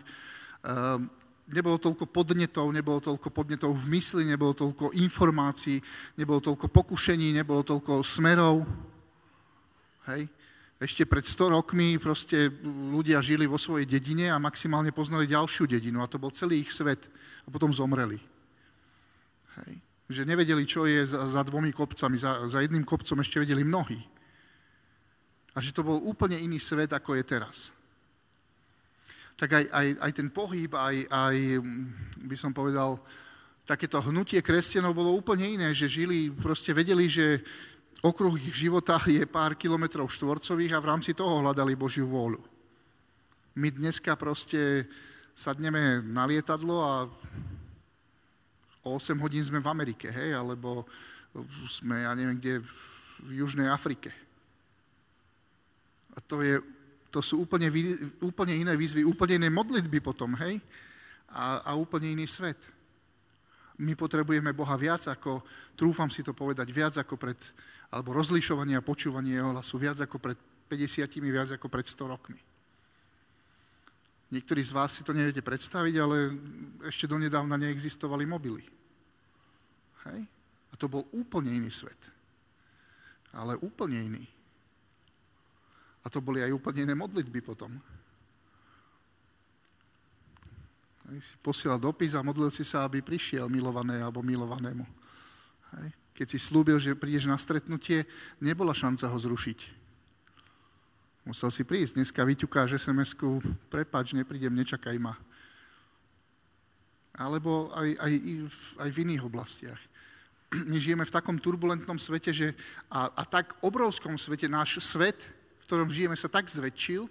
Um, 0.63 1.11
nebolo 1.51 1.77
toľko 1.77 2.07
podnetov, 2.07 2.71
nebolo 2.71 3.03
toľko 3.03 3.29
podnetov 3.29 3.75
v 3.75 3.85
mysli, 3.99 4.23
nebolo 4.23 4.55
toľko 4.55 4.95
informácií, 4.95 5.83
nebolo 6.15 6.39
toľko 6.39 6.71
pokušení, 6.71 7.35
nebolo 7.35 7.61
toľko 7.61 8.01
smerov. 8.01 8.63
Hej? 10.07 10.31
ešte 10.75 11.07
pred 11.07 11.23
100 11.23 11.55
rokmi 11.55 11.95
proste 11.95 12.51
ľudia 12.91 13.23
žili 13.23 13.47
vo 13.47 13.55
svojej 13.55 13.87
dedine 13.87 14.27
a 14.27 14.41
maximálne 14.41 14.91
poznali 14.91 15.25
ďalšiu 15.25 15.71
dedinu 15.71 16.03
a 16.03 16.11
to 16.11 16.19
bol 16.19 16.35
celý 16.35 16.61
ich 16.61 16.71
svet 16.75 17.07
a 17.43 17.49
potom 17.49 17.71
zomreli. 17.71 18.19
Hej. 19.63 19.79
Že 20.05 20.21
nevedeli, 20.27 20.63
čo 20.67 20.85
je 20.85 21.01
za, 21.07 21.25
za 21.31 21.41
dvomi 21.47 21.71
kopcami, 21.71 22.19
za, 22.19 22.45
za 22.51 22.59
jedným 22.59 22.83
kopcom 22.83 23.23
ešte 23.23 23.39
vedeli 23.39 23.63
mnohí. 23.63 23.97
A 25.55 25.63
že 25.63 25.71
to 25.71 25.87
bol 25.87 26.03
úplne 26.03 26.35
iný 26.35 26.59
svet, 26.59 26.91
ako 26.91 27.15
je 27.15 27.23
teraz. 27.23 27.71
Tak 29.39 29.51
aj, 29.51 29.65
aj, 29.71 29.87
aj 29.99 30.11
ten 30.11 30.27
pohyb, 30.31 30.71
aj, 30.75 31.07
aj, 31.07 31.37
by 32.27 32.35
som 32.35 32.51
povedal, 32.51 32.99
takéto 33.63 34.03
hnutie 34.03 34.43
kresťanov 34.43 34.95
bolo 34.95 35.15
úplne 35.15 35.47
iné, 35.47 35.71
že 35.71 35.87
žili, 35.87 36.27
proste 36.31 36.75
vedeli, 36.75 37.07
že 37.07 37.39
okruh 38.03 38.35
ich 38.37 38.53
života 38.53 38.99
je 39.07 39.23
pár 39.25 39.57
kilometrov 39.57 40.11
štvorcových 40.11 40.77
a 40.77 40.83
v 40.83 40.89
rámci 40.91 41.11
toho 41.17 41.41
hľadali 41.41 41.73
Božiu 41.73 42.05
vôľu. 42.05 42.39
My 43.55 43.71
dneska 43.71 44.13
proste 44.19 44.85
sadneme 45.35 46.03
na 46.03 46.27
lietadlo 46.27 46.75
a 46.83 46.93
o 48.85 48.89
8 48.95 49.17
hodín 49.19 49.43
sme 49.43 49.59
v 49.59 49.71
Amerike, 49.71 50.11
hej, 50.11 50.37
alebo 50.37 50.85
sme, 51.67 52.05
ja 52.05 52.13
neviem 52.13 52.37
kde, 52.39 52.61
v 53.25 53.29
Južnej 53.43 53.67
Afrike. 53.67 54.24
A 56.15 56.19
to, 56.23 56.39
je, 56.39 56.63
to 57.11 57.19
sú 57.19 57.43
úplne, 57.43 57.67
úplne 58.23 58.55
iné 58.55 58.73
výzvy, 58.73 59.03
úplne 59.03 59.43
iné 59.43 59.49
modlitby 59.51 59.99
potom, 59.99 60.33
hej, 60.39 60.63
a, 61.29 61.61
a 61.67 61.71
úplne 61.75 62.15
iný 62.15 62.23
svet. 62.27 62.59
My 63.75 63.91
potrebujeme 63.91 64.55
Boha 64.55 64.79
viac 64.79 65.03
ako, 65.11 65.43
trúfam 65.75 66.07
si 66.07 66.23
to 66.23 66.31
povedať, 66.31 66.71
viac 66.71 66.95
ako 66.95 67.19
pred 67.19 67.39
alebo 67.95 68.11
rozlišovanie 68.11 68.75
a 68.75 68.83
počúvanie 68.83 69.39
jeho 69.39 69.55
hlasu 69.55 69.79
viac 69.79 69.99
ako 70.03 70.19
pred 70.19 70.35
50, 70.67 71.07
viac 71.31 71.49
ako 71.55 71.71
pred 71.71 71.85
100 71.85 72.11
rokmi. 72.11 72.39
Niektorí 74.35 74.59
z 74.65 74.75
vás 74.75 74.91
si 74.91 75.05
to 75.05 75.13
neviete 75.13 75.45
predstaviť, 75.45 75.95
ale 76.01 76.33
ešte 76.89 77.05
donedávna 77.05 77.55
neexistovali 77.61 78.25
mobily. 78.25 78.67
Hej? 80.09 80.19
A 80.25 80.73
to 80.75 80.89
bol 80.89 81.05
úplne 81.13 81.53
iný 81.53 81.69
svet. 81.71 82.11
Ale 83.31 83.55
úplne 83.61 84.01
iný. 84.01 84.25
A 86.05 86.07
to 86.07 86.21
boli 86.21 86.45
aj 86.45 86.53
úplne 86.53 86.85
iné 86.85 86.93
modlitby 86.93 87.41
potom. 87.41 87.73
Hej, 91.09 91.33
si 91.33 91.35
posielal 91.41 91.81
dopis 91.81 92.13
a 92.13 92.21
modlil 92.21 92.53
si 92.53 92.61
sa, 92.61 92.85
aby 92.85 93.01
prišiel 93.01 93.49
milované 93.49 93.99
alebo 94.01 94.21
milovanému. 94.21 94.85
Hej 95.81 96.05
keď 96.15 96.27
si 96.31 96.39
slúbil, 96.39 96.79
že 96.79 96.95
prídeš 96.95 97.27
na 97.27 97.35
stretnutie, 97.35 98.07
nebola 98.39 98.71
šanca 98.71 99.11
ho 99.11 99.17
zrušiť. 99.19 99.59
Musel 101.27 101.51
si 101.51 101.67
prísť. 101.67 101.99
Dneska 101.99 102.23
vyťukáš 102.23 102.79
SMS-ku, 102.79 103.43
prepač, 103.67 104.15
neprídem, 104.15 104.55
nečakaj 104.55 104.95
ma. 104.95 105.19
Alebo 107.19 107.67
aj, 107.75 107.99
aj, 107.99 108.13
aj 108.79 108.89
v 108.95 109.01
iných 109.03 109.25
oblastiach. 109.27 109.81
My 110.71 110.79
žijeme 110.79 111.03
v 111.03 111.11
takom 111.11 111.35
turbulentnom 111.35 111.99
svete, 111.99 112.31
že 112.31 112.55
a, 112.87 113.11
a 113.11 113.23
tak 113.27 113.51
obrovskom 113.59 114.15
svete, 114.15 114.47
náš 114.47 114.79
svet, 114.79 115.19
ktorom 115.65 115.89
žijeme, 115.89 116.15
sa 116.15 116.29
tak 116.29 116.47
zväčšil, 116.47 117.09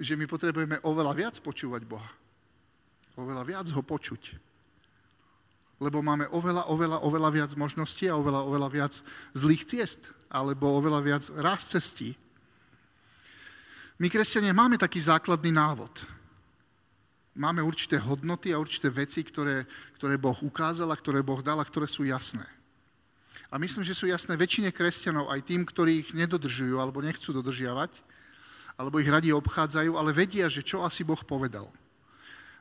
že 0.00 0.14
my 0.18 0.26
potrebujeme 0.26 0.82
oveľa 0.82 1.12
viac 1.14 1.36
počúvať 1.38 1.82
Boha. 1.86 2.10
Oveľa 3.18 3.42
viac 3.46 3.66
ho 3.74 3.82
počuť 3.82 4.50
lebo 5.80 6.04
máme 6.04 6.28
oveľa, 6.28 6.68
oveľa, 6.68 6.98
oveľa 7.00 7.30
viac 7.32 7.50
možností 7.56 8.04
a 8.12 8.20
oveľa, 8.20 8.44
oveľa 8.44 8.68
viac 8.68 8.94
zlých 9.32 9.64
ciest, 9.64 10.12
alebo 10.28 10.76
oveľa 10.76 11.00
viac 11.00 11.24
ráz 11.40 11.72
cestí. 11.72 12.12
My, 13.96 14.12
kresťania, 14.12 14.52
máme 14.52 14.76
taký 14.76 15.00
základný 15.00 15.48
návod. 15.48 15.92
Máme 17.32 17.64
určité 17.64 17.96
hodnoty 17.96 18.52
a 18.52 18.60
určité 18.60 18.92
veci, 18.92 19.24
ktoré, 19.24 19.64
ktoré 19.96 20.20
Boh 20.20 20.36
ukázal 20.36 20.92
a 20.92 21.00
ktoré 21.00 21.24
Boh 21.24 21.40
dal 21.40 21.56
a 21.56 21.64
ktoré 21.64 21.88
sú 21.88 22.04
jasné. 22.04 22.44
A 23.50 23.58
myslím, 23.58 23.82
že 23.82 23.98
sú 23.98 24.06
jasné 24.06 24.38
väčšine 24.38 24.70
kresťanov, 24.70 25.30
aj 25.30 25.42
tým, 25.46 25.66
ktorí 25.66 26.06
ich 26.06 26.10
nedodržujú 26.14 26.78
alebo 26.78 27.02
nechcú 27.02 27.34
dodržiavať, 27.34 27.90
alebo 28.78 29.02
ich 29.02 29.10
radi 29.10 29.34
obchádzajú, 29.34 29.98
ale 29.98 30.14
vedia, 30.14 30.46
že 30.46 30.62
čo 30.62 30.86
asi 30.86 31.02
Boh 31.02 31.20
povedal. 31.20 31.66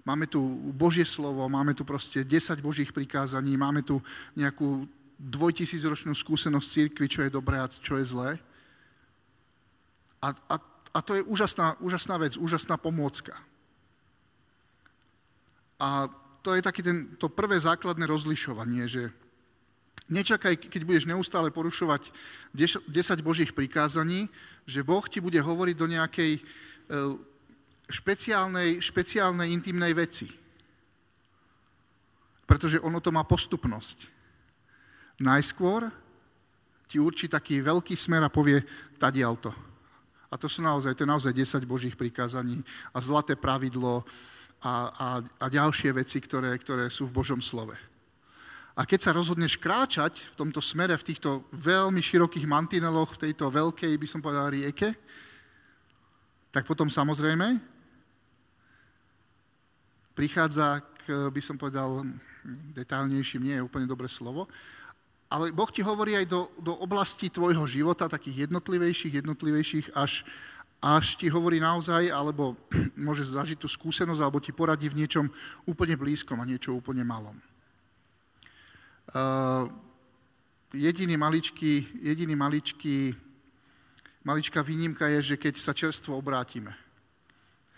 Máme 0.03 0.25
tu 0.25 0.41
Božie 0.73 1.05
slovo, 1.05 1.45
máme 1.45 1.77
tu 1.77 1.85
proste 1.85 2.25
10 2.25 2.59
Božích 2.65 2.89
prikázaní, 2.89 3.53
máme 3.55 3.85
tu 3.85 4.01
nejakú 4.33 4.89
dvojtisícročnú 5.19 6.15
skúsenosť 6.15 6.67
církvy, 6.67 7.05
čo 7.11 7.21
je 7.27 7.35
dobré 7.35 7.59
a 7.59 7.67
čo 7.67 7.99
je 7.99 8.05
zlé. 8.07 8.29
A, 10.23 10.31
a, 10.31 10.55
a 10.95 10.99
to 11.03 11.19
je 11.19 11.23
úžasná, 11.27 11.75
úžasná 11.83 12.15
vec, 12.17 12.39
úžasná 12.39 12.79
pomôcka. 12.79 13.35
A 15.79 16.07
to 16.43 16.55
je 16.55 16.63
ten, 16.63 17.15
to 17.19 17.27
prvé 17.27 17.59
základné 17.59 18.07
rozlišovanie, 18.07 18.87
že 18.87 19.11
Nečakaj, 20.09 20.57
keď 20.57 20.81
budeš 20.83 21.05
neustále 21.05 21.53
porušovať 21.53 22.09
10 22.53 22.89
Božích 23.21 23.53
prikázaní, 23.53 24.25
že 24.65 24.81
Boh 24.81 25.05
ti 25.05 25.21
bude 25.21 25.37
hovoriť 25.37 25.75
do 25.77 25.85
nejakej 25.85 26.31
e, 26.37 26.41
špeciálnej, 27.89 28.81
špeciálnej 28.81 29.53
intimnej 29.53 29.93
veci. 29.93 30.25
Pretože 32.49 32.81
ono 32.81 32.97
to 32.97 33.13
má 33.13 33.21
postupnosť. 33.21 34.09
Najskôr 35.21 35.85
ti 36.89 36.97
určí 36.97 37.29
taký 37.29 37.61
veľký 37.61 37.93
smer 37.93 38.25
a 38.25 38.33
povie, 38.33 38.65
tadial 38.97 39.37
to. 39.37 39.53
A 40.29 40.37
to 40.37 40.49
sú 40.49 40.65
naozaj, 40.65 40.97
to 40.97 41.05
je 41.05 41.13
naozaj 41.13 41.33
10 41.33 41.69
Božích 41.69 41.93
prikázaní 41.93 42.65
a 42.93 43.01
zlaté 43.01 43.37
pravidlo 43.37 44.05
a, 44.61 44.73
a, 44.89 45.07
a 45.21 45.45
ďalšie 45.49 45.93
veci, 45.93 46.17
ktoré, 46.17 46.57
ktoré 46.57 46.89
sú 46.89 47.09
v 47.09 47.15
Božom 47.21 47.41
slove. 47.41 47.77
A 48.79 48.87
keď 48.87 48.99
sa 49.03 49.11
rozhodneš 49.11 49.59
kráčať 49.59 50.23
v 50.31 50.37
tomto 50.39 50.63
smere, 50.63 50.95
v 50.95 51.11
týchto 51.11 51.43
veľmi 51.51 51.99
širokých 51.99 52.47
mantineloch, 52.47 53.11
v 53.11 53.27
tejto 53.27 53.51
veľkej, 53.51 53.91
by 53.99 54.07
som 54.07 54.23
povedal, 54.23 54.47
rieke, 54.47 54.95
tak 56.47 56.63
potom 56.63 56.87
samozrejme 56.87 57.59
prichádza 60.15 60.79
k, 61.03 61.27
by 61.27 61.41
som 61.43 61.59
povedal, 61.59 62.07
detálnejším, 62.71 63.51
nie 63.51 63.55
je 63.59 63.65
úplne 63.67 63.83
dobré 63.83 64.07
slovo, 64.07 64.47
ale 65.27 65.51
Boh 65.51 65.67
ti 65.67 65.83
hovorí 65.83 66.15
aj 66.15 66.25
do, 66.31 66.47
do 66.63 66.71
oblasti 66.79 67.27
tvojho 67.27 67.67
života, 67.67 68.07
takých 68.07 68.47
jednotlivejších, 68.47 69.19
jednotlivejších, 69.19 69.87
až, 69.91 70.23
až 70.79 71.19
ti 71.19 71.27
hovorí 71.27 71.59
naozaj, 71.59 72.15
alebo 72.15 72.55
môže 72.95 73.27
zažiť 73.27 73.59
tú 73.59 73.67
skúsenosť, 73.67 74.23
alebo 74.23 74.39
ti 74.39 74.55
poradí 74.55 74.87
v 74.87 75.03
niečom 75.03 75.27
úplne 75.67 75.99
blízkom 75.99 76.39
a 76.39 76.47
niečo 76.47 76.71
úplne 76.71 77.03
malom. 77.03 77.35
Uh, 79.09 79.65
jediný 80.73 81.17
maličký, 81.17 81.87
jediný 81.97 82.37
maličký, 82.37 83.17
maličká 84.21 84.61
výnimka 84.61 85.09
je, 85.17 85.33
že 85.33 85.35
keď 85.41 85.53
sa 85.57 85.73
čerstvo 85.73 86.13
obrátime. 86.13 86.77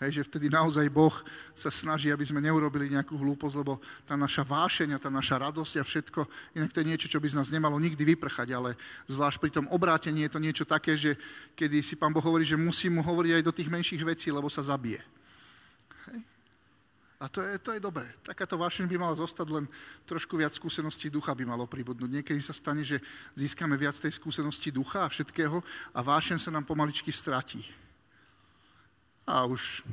Hej, 0.02 0.18
že 0.18 0.26
vtedy 0.26 0.50
naozaj 0.50 0.90
Boh 0.90 1.14
sa 1.54 1.70
snaží, 1.70 2.10
aby 2.10 2.26
sme 2.26 2.42
neurobili 2.42 2.90
nejakú 2.90 3.14
hlúposť, 3.14 3.54
lebo 3.54 3.78
tá 4.02 4.18
naša 4.18 4.42
vášeň 4.42 4.98
a 4.98 5.02
tá 5.02 5.06
naša 5.06 5.38
radosť 5.38 5.78
a 5.78 5.86
všetko, 5.86 6.20
inak 6.58 6.74
to 6.74 6.82
je 6.82 6.90
niečo, 6.90 7.06
čo 7.06 7.22
by 7.22 7.30
z 7.30 7.38
nás 7.38 7.54
nemalo 7.54 7.78
nikdy 7.78 8.02
vyprchať, 8.12 8.50
ale 8.50 8.74
zvlášť 9.06 9.38
pri 9.38 9.50
tom 9.54 9.70
obrátení 9.70 10.26
je 10.26 10.32
to 10.34 10.42
niečo 10.42 10.64
také, 10.66 10.98
že 10.98 11.14
kedy 11.54 11.78
si 11.86 11.94
Pán 11.94 12.10
Boh 12.10 12.20
hovorí, 12.20 12.42
že 12.42 12.58
musí 12.58 12.90
mu 12.90 12.98
hovoriť 12.98 13.32
aj 13.38 13.46
do 13.46 13.54
tých 13.54 13.70
menších 13.70 14.02
vecí, 14.02 14.34
lebo 14.34 14.50
sa 14.50 14.66
zabije. 14.66 14.98
A 17.22 17.30
to 17.30 17.38
je, 17.38 17.54
to 17.62 17.70
je 17.70 17.78
dobré. 17.78 18.02
Takáto 18.26 18.58
vášeň 18.58 18.90
by 18.90 18.98
mala 18.98 19.14
zostať, 19.14 19.46
len 19.46 19.70
trošku 20.10 20.34
viac 20.34 20.50
skúseností 20.50 21.06
ducha 21.06 21.30
by 21.38 21.46
malo 21.46 21.70
pribudnúť. 21.70 22.10
Niekedy 22.10 22.42
sa 22.42 22.50
stane, 22.50 22.82
že 22.82 22.98
získame 23.38 23.78
viac 23.78 23.94
tej 23.94 24.10
skúsenosti 24.10 24.74
ducha 24.74 25.06
a 25.06 25.12
všetkého 25.12 25.62
a 25.94 26.00
vášeň 26.02 26.42
sa 26.42 26.50
nám 26.50 26.66
pomaličky 26.66 27.14
stratí. 27.14 27.62
A 29.22 29.46
už 29.46 29.86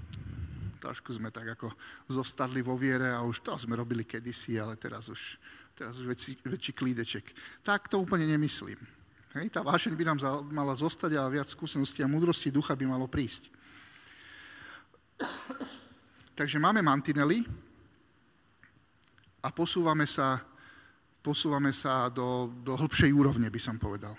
trošku 0.82 1.14
sme 1.14 1.30
tak 1.30 1.54
ako 1.54 1.70
zostali 2.10 2.66
vo 2.66 2.74
viere 2.74 3.14
a 3.14 3.22
už 3.22 3.46
to 3.46 3.54
sme 3.62 3.78
robili 3.78 4.10
kedysi, 4.10 4.58
ale 4.58 4.74
teraz 4.74 5.06
už, 5.06 5.38
teraz 5.78 6.02
už 6.02 6.10
väčší, 6.10 6.34
väčší 6.50 6.74
klídeček. 6.74 7.30
Tak 7.62 7.94
to 7.94 8.02
úplne 8.02 8.26
nemyslím. 8.26 8.82
Hej, 9.38 9.54
tá 9.54 9.62
vášeň 9.62 9.94
by 9.94 10.06
nám 10.10 10.18
mala 10.50 10.74
zostať 10.74 11.14
a 11.22 11.30
viac 11.30 11.46
skúseností 11.46 12.02
a 12.02 12.10
múdrosti 12.10 12.50
ducha 12.50 12.74
by 12.74 12.90
malo 12.90 13.06
prísť. 13.06 13.54
Takže 16.40 16.56
máme 16.56 16.80
mantinely 16.80 17.44
a 19.44 19.52
posúvame 19.52 20.08
sa, 20.08 20.40
posúvame 21.20 21.76
sa 21.76 22.08
do, 22.08 22.48
do 22.64 22.80
hĺbšej 22.80 23.12
úrovne, 23.12 23.52
by 23.52 23.60
som 23.60 23.76
povedal. 23.76 24.16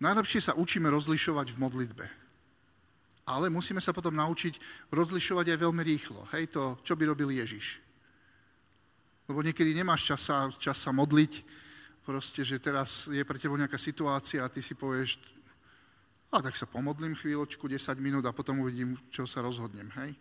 Najlepšie 0.00 0.40
sa 0.48 0.56
učíme 0.56 0.88
rozlišovať 0.88 1.52
v 1.52 1.60
modlitbe. 1.60 2.06
Ale 3.28 3.52
musíme 3.52 3.84
sa 3.84 3.92
potom 3.92 4.16
naučiť 4.16 4.56
rozlišovať 4.96 5.52
aj 5.52 5.58
veľmi 5.60 5.82
rýchlo. 5.84 6.24
Hej, 6.32 6.56
to, 6.56 6.80
čo 6.80 6.96
by 6.96 7.04
robil 7.04 7.28
Ježiš. 7.28 7.84
Lebo 9.28 9.44
niekedy 9.44 9.76
nemáš 9.76 10.08
čas 10.08 10.24
sa, 10.24 10.92
modliť, 10.92 11.44
proste, 12.00 12.48
že 12.48 12.64
teraz 12.64 13.12
je 13.12 13.20
pre 13.28 13.36
teba 13.36 13.60
nejaká 13.60 13.76
situácia 13.76 14.40
a 14.40 14.48
ty 14.48 14.64
si 14.64 14.72
povieš, 14.72 15.20
a 16.34 16.42
tak 16.42 16.58
sa 16.58 16.66
pomodlím 16.66 17.14
chvíľočku, 17.14 17.70
10 17.70 17.94
minút 18.02 18.26
a 18.26 18.34
potom 18.34 18.58
uvidím, 18.58 18.98
čo 19.14 19.22
sa 19.22 19.38
rozhodnem. 19.38 19.86
Hej? 20.02 20.18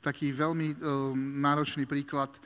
Taký 0.00 0.32
veľmi 0.32 0.66
e, 0.72 0.76
náročný 1.44 1.84
príklad 1.84 2.32
e, 2.32 2.40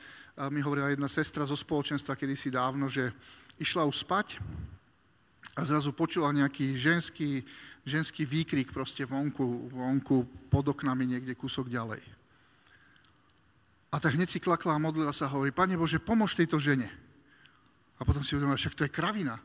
mi 0.51 0.59
hovorila 0.59 0.91
jedna 0.91 1.07
sestra 1.07 1.47
zo 1.47 1.55
spoločenstva 1.55 2.19
kedysi 2.19 2.51
dávno, 2.51 2.91
že 2.91 3.15
išla 3.55 3.87
už 3.87 4.03
spať 4.03 4.43
a 5.55 5.63
zrazu 5.63 5.95
počula 5.95 6.35
nejaký 6.35 6.75
ženský, 6.75 7.41
ženský 7.87 8.27
výkrik 8.27 8.75
proste 8.75 9.07
vonku, 9.07 9.71
vonku 9.71 10.27
pod 10.51 10.67
oknami 10.67 11.17
niekde 11.17 11.33
kúsok 11.39 11.71
ďalej. 11.71 12.03
A 13.89 14.03
tak 14.03 14.19
hneď 14.19 14.27
si 14.27 14.43
klakla 14.43 14.75
a 14.75 14.83
modlila 14.83 15.15
sa 15.15 15.31
a 15.31 15.33
hovorí, 15.33 15.55
Pane 15.55 15.79
Bože, 15.79 16.03
pomôž 16.03 16.35
tejto 16.35 16.59
žene. 16.59 16.91
A 17.97 18.03
potom 18.03 18.21
si 18.21 18.35
uvedomila, 18.35 18.59
však 18.59 18.75
to 18.75 18.85
je 18.85 18.91
kravina 18.91 19.39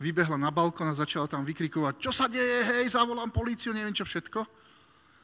vybehla 0.00 0.40
na 0.40 0.48
balkón 0.48 0.88
a 0.88 0.96
začala 0.96 1.28
tam 1.28 1.44
vykrikovať, 1.44 2.00
čo 2.00 2.10
sa 2.10 2.24
deje, 2.24 2.64
hej, 2.64 2.96
zavolám 2.96 3.28
políciu, 3.28 3.76
neviem 3.76 3.92
čo 3.92 4.08
všetko. 4.08 4.40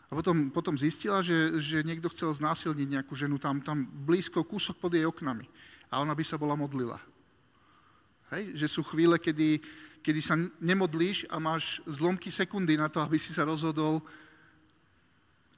A 0.07 0.13
potom, 0.15 0.53
potom 0.55 0.79
zistila, 0.79 1.19
že, 1.19 1.59
že 1.59 1.83
niekto 1.83 2.07
chcel 2.13 2.31
znásilniť 2.31 2.89
nejakú 3.01 3.17
ženu 3.19 3.43
tam, 3.43 3.59
tam 3.59 3.83
blízko, 3.83 4.47
kúsok 4.47 4.79
pod 4.79 4.95
jej 4.95 5.03
oknami. 5.03 5.49
A 5.91 5.99
ona 5.99 6.15
by 6.15 6.23
sa 6.23 6.39
bola 6.39 6.55
modlila. 6.55 7.01
Hej? 8.31 8.55
Že 8.55 8.67
sú 8.71 8.81
chvíle, 8.87 9.19
kedy, 9.19 9.59
kedy 10.07 10.21
sa 10.23 10.39
nemodlíš 10.63 11.27
a 11.27 11.43
máš 11.43 11.83
zlomky 11.91 12.31
sekundy 12.31 12.79
na 12.79 12.87
to, 12.87 13.03
aby 13.03 13.19
si 13.19 13.35
sa 13.35 13.43
rozhodol, 13.43 13.99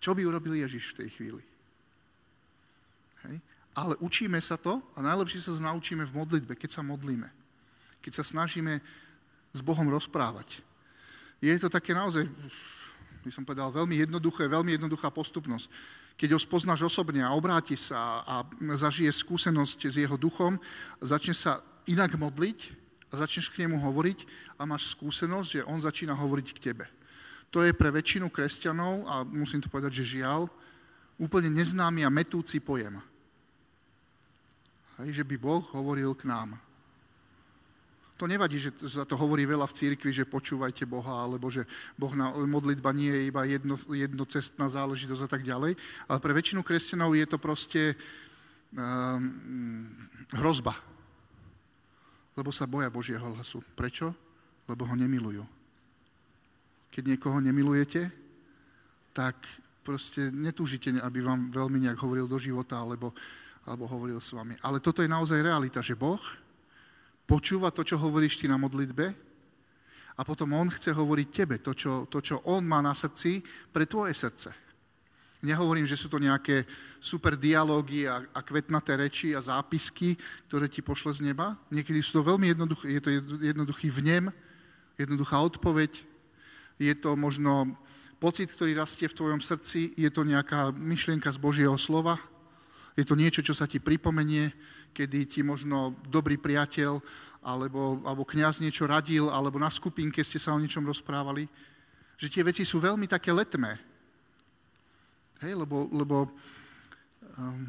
čo 0.01 0.17
by 0.17 0.25
urobil 0.25 0.57
Ježiš 0.57 0.95
v 0.95 0.99
tej 1.05 1.09
chvíli. 1.13 1.43
Hej? 3.29 3.37
Ale 3.77 4.01
učíme 4.01 4.41
sa 4.41 4.57
to 4.57 4.81
a 4.97 5.05
najlepšie 5.05 5.45
sa 5.45 5.53
to 5.53 5.61
naučíme 5.61 6.09
v 6.09 6.17
modlitbe, 6.17 6.57
keď 6.57 6.81
sa 6.81 6.83
modlíme. 6.87 7.29
Keď 8.01 8.13
sa 8.17 8.25
snažíme 8.25 8.81
s 9.59 9.67
Bohom 9.67 9.91
rozprávať. 9.91 10.63
Je 11.43 11.55
to 11.59 11.67
také 11.67 11.95
naozaj, 11.95 12.27
by 13.27 13.31
som 13.35 13.43
povedal, 13.43 13.75
veľmi 13.75 14.07
jednoduché, 14.07 14.47
veľmi 14.47 14.79
jednoduchá 14.79 15.11
postupnosť. 15.11 15.71
Keď 16.19 16.35
ho 16.35 16.41
spoznáš 16.43 16.83
osobne 16.83 17.23
a 17.23 17.35
obráti 17.35 17.79
sa 17.79 18.27
a 18.27 18.43
zažije 18.75 19.11
skúsenosť 19.11 19.79
s 19.87 19.97
jeho 20.03 20.19
duchom, 20.19 20.59
začne 20.99 21.35
sa 21.35 21.63
inak 21.87 22.19
modliť 22.19 22.75
a 23.15 23.23
začneš 23.23 23.55
k 23.55 23.67
nemu 23.67 23.79
hovoriť 23.79 24.27
a 24.59 24.67
máš 24.67 24.95
skúsenosť, 24.99 25.49
že 25.49 25.67
on 25.67 25.79
začína 25.79 26.19
hovoriť 26.19 26.49
k 26.59 26.63
tebe. 26.71 26.87
To 27.55 27.63
je 27.63 27.73
pre 27.73 27.89
väčšinu 27.89 28.29
kresťanov, 28.29 29.07
a 29.07 29.23
musím 29.25 29.63
to 29.63 29.73
povedať, 29.73 30.03
že 30.03 30.19
žiaľ, 30.21 30.51
úplne 31.17 31.55
neznámy 31.55 32.05
a 32.05 32.11
metúci 32.13 32.61
pojem. 32.61 32.99
Hej, 34.99 35.23
že 35.23 35.25
by 35.25 35.39
Boh 35.39 35.63
hovoril 35.73 36.13
k 36.19 36.27
nám. 36.27 36.59
To 38.19 38.27
nevadí, 38.27 38.59
že 38.59 38.75
sa 38.91 39.07
to 39.07 39.15
hovorí 39.15 39.47
veľa 39.47 39.71
v 39.71 39.77
církvi, 39.79 40.11
že 40.11 40.27
počúvajte 40.27 40.83
Boha, 40.91 41.23
alebo 41.23 41.47
že 41.55 41.63
boh 41.95 42.11
na, 42.19 42.35
modlitba 42.35 42.91
nie 42.91 43.15
je 43.15 43.23
iba 43.31 43.47
jedno, 43.47 43.79
jednocestná 43.87 44.67
záležitosť 44.67 45.23
a 45.23 45.31
tak 45.31 45.47
ďalej. 45.47 45.79
Ale 46.11 46.19
pre 46.19 46.35
väčšinu 46.35 46.67
kresťanov 46.67 47.15
je 47.15 47.27
to 47.31 47.39
proste 47.39 47.95
um, 48.75 49.87
hrozba. 50.35 50.75
Lebo 52.35 52.51
sa 52.51 52.67
boja 52.67 52.91
Božieho 52.91 53.23
hlasu. 53.23 53.63
Prečo? 53.79 54.11
Lebo 54.67 54.83
ho 54.83 54.95
nemilujú. 54.99 55.47
Keď 56.91 57.03
niekoho 57.15 57.39
nemilujete, 57.39 58.11
tak 59.15 59.39
proste 59.87 60.35
netúžite, 60.35 60.91
aby 60.91 61.23
vám 61.23 61.55
veľmi 61.55 61.87
nejak 61.87 62.03
hovoril 62.03 62.27
do 62.27 62.43
života, 62.43 62.83
alebo, 62.83 63.15
alebo 63.63 63.87
hovoril 63.87 64.19
s 64.19 64.35
vami. 64.35 64.59
Ale 64.67 64.83
toto 64.83 65.07
je 65.07 65.11
naozaj 65.11 65.39
realita, 65.39 65.79
že 65.79 65.95
Boh 65.95 66.48
počúva 67.29 67.69
to, 67.69 67.85
čo 67.85 68.01
hovoríš 68.01 68.41
ty 68.41 68.49
na 68.49 68.57
modlitbe 68.57 69.13
a 70.17 70.21
potom 70.25 70.57
on 70.57 70.73
chce 70.73 70.97
hovoriť 70.97 71.29
tebe 71.29 71.61
to 71.61 71.77
čo, 71.77 72.09
to, 72.09 72.25
čo 72.25 72.41
on 72.49 72.65
má 72.65 72.81
na 72.81 72.97
srdci 72.97 73.45
pre 73.69 73.85
tvoje 73.85 74.17
srdce. 74.17 74.51
Nehovorím, 75.39 75.87
že 75.87 75.95
sú 75.95 76.11
to 76.11 76.19
nejaké 76.19 76.67
super 76.99 77.39
dialógy 77.39 78.11
a, 78.11 78.27
a 78.35 78.41
kvetnaté 78.43 78.99
reči 78.99 79.39
a 79.39 79.45
zápisky, 79.45 80.19
ktoré 80.51 80.67
ti 80.67 80.83
pošle 80.83 81.15
z 81.15 81.31
neba. 81.31 81.55
Niekedy 81.71 82.03
sú 82.03 82.19
to 82.19 82.27
veľmi 82.27 82.51
jednoduché, 82.51 82.99
je 82.99 83.03
to 83.05 83.11
jednoduchý 83.39 83.87
vnem, 83.87 84.35
jednoduchá 84.99 85.39
odpoveď, 85.39 85.95
je 86.83 86.95
to 86.99 87.15
možno 87.15 87.79
pocit, 88.19 88.51
ktorý 88.51 88.75
rastie 88.75 89.07
v 89.07 89.15
tvojom 89.15 89.39
srdci, 89.39 89.95
je 89.95 90.11
to 90.11 90.27
nejaká 90.27 90.75
myšlienka 90.75 91.31
z 91.31 91.39
Božieho 91.39 91.79
slova, 91.79 92.19
je 92.99 93.07
to 93.07 93.15
niečo, 93.15 93.47
čo 93.47 93.55
sa 93.55 93.71
ti 93.71 93.79
pripomenie, 93.79 94.51
kedy 94.93 95.27
ti 95.27 95.41
možno 95.43 95.97
dobrý 96.07 96.37
priateľ 96.37 97.01
alebo, 97.43 98.03
alebo 98.05 98.29
kniaz 98.29 98.61
niečo 98.61 98.85
radil, 98.85 99.31
alebo 99.33 99.57
na 99.57 99.71
skupinke 99.71 100.21
ste 100.21 100.37
sa 100.37 100.53
o 100.53 100.61
niečom 100.61 100.85
rozprávali. 100.85 101.49
Že 102.19 102.29
tie 102.29 102.43
veci 102.43 102.63
sú 102.67 102.83
veľmi 102.83 103.07
také 103.07 103.31
letmé. 103.31 103.79
Hej, 105.39 105.55
lebo, 105.55 105.87
lebo 105.95 106.17
um, 107.39 107.63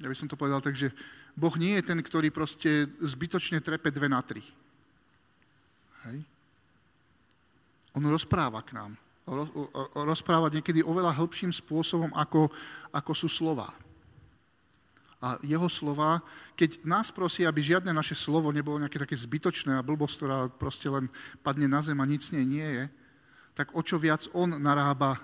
ja 0.00 0.08
by 0.08 0.16
som 0.16 0.26
to 0.26 0.40
povedal 0.40 0.64
tak, 0.64 0.72
že 0.72 0.88
Boh 1.36 1.52
nie 1.60 1.76
je 1.76 1.84
ten, 1.84 2.00
ktorý 2.00 2.32
proste 2.32 2.88
zbytočne 3.00 3.60
trepe 3.60 3.92
dve 3.92 4.08
na 4.08 4.24
tri. 4.24 4.40
Hej? 6.08 6.24
On 7.92 8.04
rozpráva 8.08 8.64
k 8.64 8.72
nám. 8.76 8.96
Rozpráva 9.94 10.50
niekedy 10.50 10.82
oveľa 10.82 11.14
hĺbším 11.14 11.52
spôsobom, 11.52 12.10
ako, 12.16 12.50
ako 12.90 13.12
sú 13.12 13.28
slova. 13.28 13.68
A 15.22 15.38
jeho 15.46 15.70
slova, 15.70 16.18
keď 16.58 16.82
nás 16.82 17.14
prosí, 17.14 17.46
aby 17.46 17.62
žiadne 17.62 17.94
naše 17.94 18.18
slovo 18.18 18.50
nebolo 18.50 18.82
nejaké 18.82 18.98
také 18.98 19.14
zbytočné 19.14 19.78
a 19.78 19.86
blbosť, 19.86 20.14
ktorá 20.18 20.38
proste 20.50 20.90
len 20.90 21.06
padne 21.46 21.70
na 21.70 21.78
zem 21.78 21.94
a 22.02 22.10
nic 22.10 22.26
nej 22.34 22.42
nie 22.42 22.66
je, 22.66 22.84
tak 23.54 23.70
o 23.78 23.80
čo 23.86 24.02
viac 24.02 24.26
on 24.34 24.58
narába 24.58 25.22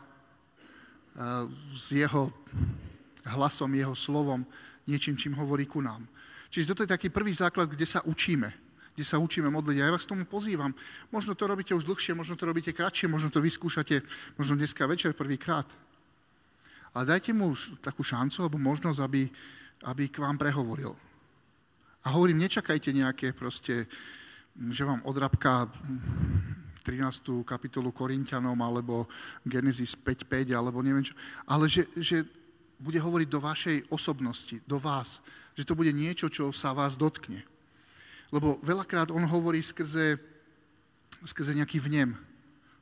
s 1.74 1.90
jeho 1.90 2.30
hlasom, 3.26 3.74
jeho 3.74 3.94
slovom, 3.98 4.46
niečím, 4.86 5.18
čím 5.18 5.34
hovorí 5.34 5.66
ku 5.66 5.82
nám. 5.82 6.06
Čiže 6.48 6.68
toto 6.72 6.82
je 6.86 6.94
taký 6.94 7.10
prvý 7.10 7.34
základ, 7.34 7.68
kde 7.68 7.84
sa 7.84 8.00
učíme, 8.06 8.48
kde 8.94 9.04
sa 9.04 9.20
učíme 9.20 9.50
modliť. 9.50 9.76
A 9.82 9.86
ja 9.90 9.94
vás 9.94 10.06
k 10.06 10.14
tomu 10.16 10.24
pozývam. 10.24 10.72
Možno 11.12 11.34
to 11.34 11.44
robíte 11.44 11.74
už 11.74 11.84
dlhšie, 11.84 12.14
možno 12.16 12.38
to 12.38 12.48
robíte 12.48 12.72
kratšie, 12.72 13.10
možno 13.10 13.28
to 13.28 13.42
vyskúšate 13.42 14.00
možno 14.38 14.54
dneska 14.56 14.86
večer 14.86 15.12
prvýkrát. 15.12 15.68
Ale 16.96 17.04
dajte 17.04 17.36
mu 17.36 17.52
takú 17.84 18.00
šancu 18.00 18.48
alebo 18.48 18.56
možnosť, 18.56 19.00
aby, 19.04 19.28
aby 19.84 20.10
k 20.10 20.18
vám 20.18 20.38
prehovoril. 20.38 20.96
A 22.06 22.14
hovorím, 22.14 22.42
nečakajte 22.42 22.90
nejaké 22.94 23.36
proste, 23.36 23.84
že 24.56 24.82
vám 24.82 25.04
odrabka 25.04 25.68
13. 26.82 27.44
kapitolu 27.44 27.92
Korintianom 27.92 28.56
alebo 28.64 29.04
Genesis 29.44 29.92
5.5 29.92 30.56
alebo 30.56 30.80
neviem 30.80 31.04
čo, 31.04 31.12
ale 31.44 31.68
že, 31.68 31.84
že 32.00 32.24
bude 32.80 32.96
hovoriť 32.96 33.28
do 33.28 33.40
vašej 33.42 33.76
osobnosti, 33.92 34.56
do 34.64 34.80
vás, 34.80 35.20
že 35.52 35.66
to 35.66 35.74
bude 35.74 35.90
niečo, 35.92 36.30
čo 36.30 36.54
sa 36.54 36.72
vás 36.72 36.96
dotkne. 36.96 37.44
Lebo 38.30 38.56
veľakrát 38.64 39.10
on 39.10 39.26
hovorí 39.26 39.60
skrze, 39.60 40.16
skrze 41.26 41.52
nejaký 41.52 41.82
vnem, 41.82 42.14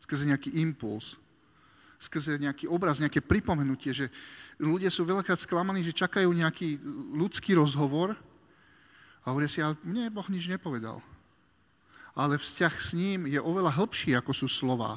skrze 0.05 0.29
nejaký 0.29 0.55
impuls, 0.61 1.19
skrze 1.97 2.37
nejaký 2.37 2.69
obraz, 2.69 3.01
nejaké 3.01 3.25
pripomenutie, 3.25 3.93
že 3.93 4.07
ľudia 4.61 4.93
sú 4.93 5.09
veľakrát 5.09 5.41
sklamaní, 5.41 5.81
že 5.81 5.97
čakajú 5.97 6.29
nejaký 6.29 6.81
ľudský 7.17 7.57
rozhovor 7.57 8.17
a 9.25 9.33
hovoria 9.33 9.49
si, 9.49 9.65
ale 9.65 9.81
mne 9.85 10.13
Boh 10.13 10.29
nič 10.29 10.47
nepovedal 10.47 11.01
ale 12.17 12.41
vzťah 12.41 12.75
s 12.81 12.97
ním 12.97 13.29
je 13.29 13.37
oveľa 13.37 13.77
hlbší, 13.77 14.17
ako 14.17 14.33
sú 14.33 14.49
slova. 14.49 14.97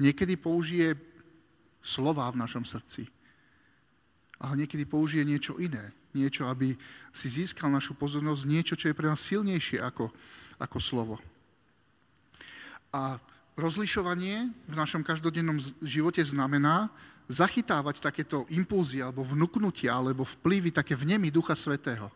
Niekedy 0.00 0.40
použije 0.40 0.96
slova 1.84 2.24
v 2.32 2.40
našom 2.40 2.64
srdci, 2.64 3.04
ale 4.40 4.64
niekedy 4.64 4.88
použije 4.88 5.28
niečo 5.28 5.60
iné. 5.60 5.92
Niečo, 6.16 6.48
aby 6.48 6.72
si 7.12 7.28
získal 7.28 7.68
našu 7.68 7.92
pozornosť, 7.92 8.48
niečo, 8.48 8.74
čo 8.80 8.88
je 8.88 8.96
pre 8.96 9.12
nás 9.12 9.20
silnejšie 9.20 9.76
ako, 9.84 10.08
ako 10.56 10.78
slovo. 10.80 11.20
A 12.96 13.20
rozlišovanie 13.58 14.54
v 14.70 14.74
našom 14.78 15.02
každodennom 15.02 15.58
živote 15.82 16.22
znamená 16.22 16.88
zachytávať 17.26 18.00
takéto 18.00 18.46
impulzy 18.48 19.02
alebo 19.02 19.26
vnúknutia 19.26 19.92
alebo 19.92 20.24
vplyvy, 20.24 20.72
také 20.72 20.94
vnemy 20.94 21.28
Ducha 21.28 21.58
Svetého. 21.58 22.08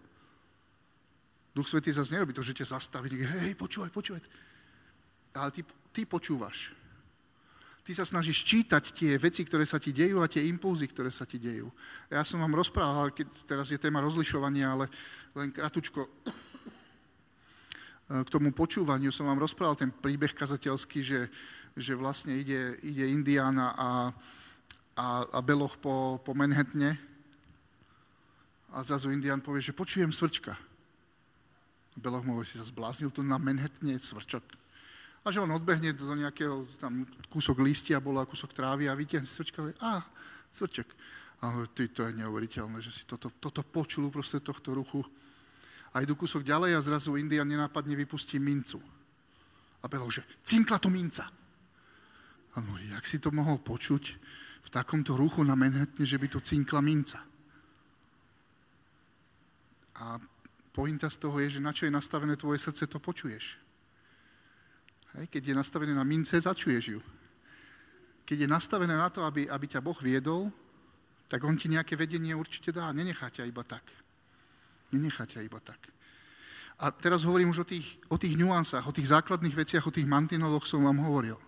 Duch 1.52 1.68
Svetý 1.68 1.92
zase 1.92 2.16
nerobí 2.16 2.32
to, 2.32 2.40
že 2.40 2.56
ťa 2.56 2.78
zastaví, 2.78 3.12
hej, 3.12 3.52
počúvaj, 3.58 3.92
počúvaj. 3.92 4.24
Ale 5.36 5.50
ty, 5.52 5.60
ty 5.92 6.08
počúvaš. 6.08 6.72
Ty 7.82 7.92
sa 7.98 8.06
snažíš 8.06 8.46
čítať 8.46 8.94
tie 8.94 9.18
veci, 9.18 9.42
ktoré 9.42 9.66
sa 9.66 9.76
ti 9.82 9.90
dejú 9.90 10.22
a 10.22 10.30
tie 10.30 10.46
impulzy, 10.46 10.86
ktoré 10.86 11.10
sa 11.10 11.26
ti 11.26 11.42
dejú. 11.42 11.66
Ja 12.08 12.22
som 12.22 12.38
vám 12.38 12.54
rozprával, 12.54 13.10
keď 13.10 13.26
teraz 13.42 13.68
je 13.74 13.76
téma 13.76 13.98
rozlišovania, 14.00 14.70
ale 14.70 14.86
len 15.34 15.50
kratučko 15.50 16.06
k 18.12 18.28
tomu 18.28 18.52
počúvaniu 18.52 19.08
som 19.08 19.24
vám 19.24 19.40
rozprával 19.40 19.72
ten 19.72 19.88
príbeh 19.88 20.36
kazateľský, 20.36 21.00
že, 21.00 21.32
že 21.72 21.96
vlastne 21.96 22.36
ide, 22.36 22.76
ide 22.84 23.08
Indiana 23.08 23.72
a, 23.72 23.90
a, 25.00 25.06
a 25.32 25.38
Beloch 25.40 25.80
po, 25.80 26.20
po 26.20 26.36
Manhattane 26.36 27.00
a 28.72 28.84
zrazu 28.84 29.08
Indian 29.08 29.40
povie, 29.40 29.64
že 29.64 29.76
počujem 29.76 30.12
svrčka. 30.12 30.52
Beloch 31.96 32.24
mu 32.24 32.40
si 32.44 32.60
sa 32.60 32.64
zbláznil 32.64 33.12
tu 33.12 33.24
na 33.24 33.40
Manhattane 33.40 33.96
svrčok. 33.96 34.44
A 35.22 35.30
že 35.30 35.40
on 35.40 35.52
odbehne 35.54 35.94
do 35.96 36.12
nejakého, 36.12 36.66
tam 36.76 37.08
kúsok 37.32 37.62
listia 37.64 38.02
bol 38.02 38.18
a 38.18 38.28
kúsok 38.28 38.52
trávy 38.52 38.88
a 38.88 38.96
vytiahne 38.96 39.28
svrčka 39.28 39.62
a 39.62 39.72
a 39.80 39.92
svrčok. 40.50 40.88
A 41.42 41.64
ty, 41.72 41.88
to 41.88 42.04
je 42.04 42.16
neuveriteľné, 42.20 42.82
že 42.82 42.92
si 42.92 43.02
toto, 43.08 43.30
toto 43.40 43.62
počul 43.62 44.10
proste 44.10 44.42
tohto 44.42 44.74
ruchu. 44.74 45.00
A 45.92 46.00
idú 46.00 46.16
kúsok 46.16 46.40
ďalej 46.40 46.76
a 46.76 46.84
zrazu 46.84 47.20
Indian 47.20 47.44
nenápadne 47.44 47.92
vypustí 47.92 48.40
mincu. 48.40 48.80
A 49.82 49.88
Beloch, 49.90 50.12
že 50.12 50.24
cinkla 50.40 50.80
to 50.80 50.88
minca. 50.88 51.28
A 52.52 52.60
hovorí, 52.60 52.88
jak 52.92 53.04
si 53.04 53.20
to 53.20 53.28
mohol 53.28 53.60
počuť 53.60 54.04
v 54.62 54.68
takomto 54.72 55.16
ruchu 55.16 55.44
na 55.44 55.52
Manhattane, 55.58 56.06
že 56.06 56.16
by 56.16 56.28
to 56.32 56.40
cinkla 56.40 56.80
minca. 56.80 57.20
A 60.00 60.16
Pointa 60.72 61.12
z 61.12 61.20
toho 61.20 61.36
je, 61.44 61.60
že 61.60 61.60
na 61.60 61.68
čo 61.68 61.84
je 61.84 61.92
nastavené 61.92 62.32
tvoje 62.32 62.56
srdce, 62.56 62.88
to 62.88 62.96
počuješ. 62.96 63.60
Hej, 65.20 65.28
keď 65.28 65.52
je 65.52 65.54
nastavené 65.60 65.92
na 65.92 66.00
mince, 66.00 66.40
začuješ 66.40 66.84
ju. 66.96 67.00
Keď 68.24 68.38
je 68.40 68.48
nastavené 68.48 68.96
na 68.96 69.12
to, 69.12 69.20
aby, 69.28 69.44
aby 69.52 69.66
ťa 69.68 69.84
Boh 69.84 69.98
viedol, 70.00 70.48
tak 71.28 71.44
on 71.44 71.60
ti 71.60 71.68
nejaké 71.68 71.92
vedenie 71.92 72.32
určite 72.32 72.72
dá. 72.72 72.88
Nenechá 72.88 73.28
ťa 73.28 73.44
iba 73.44 73.60
tak. 73.60 73.84
Nenechá 74.92 75.24
ťa 75.26 75.42
iba 75.42 75.58
tak. 75.58 75.92
A 76.82 76.90
teraz 76.90 77.22
hovorím 77.22 77.52
už 77.54 77.62
o 77.62 77.68
tých, 77.68 78.00
o 78.08 78.18
tých 78.18 78.34
nuansách, 78.36 78.84
o 78.84 78.92
tých 78.92 79.12
základných 79.12 79.54
veciach, 79.54 79.86
o 79.86 79.94
tých 79.94 80.08
mantinoloch 80.08 80.66
som 80.66 80.82
vám 80.82 80.98
hovoril. 81.00 81.38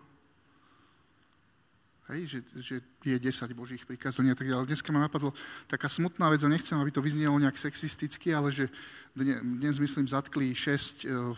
Hej, 2.04 2.20
že, 2.28 2.38
že 2.60 2.74
je 3.00 3.16
10 3.16 3.56
božích 3.56 3.88
prikázaní 3.88 4.28
a 4.30 4.36
tak 4.36 4.44
ďalej. 4.44 4.68
Dneska 4.68 4.92
ma 4.92 5.00
napadlo 5.08 5.32
taká 5.64 5.88
smutná 5.88 6.28
vec 6.28 6.44
a 6.44 6.52
nechcem, 6.52 6.76
aby 6.76 6.92
to 6.92 7.00
vyznelo 7.00 7.40
nejak 7.40 7.56
sexisticky, 7.56 8.28
ale 8.36 8.52
že 8.52 8.68
dnes, 9.16 9.40
dnes 9.40 9.76
myslím, 9.80 10.04
zatkli 10.04 10.52
6 10.52 11.08
uh, 11.08 11.32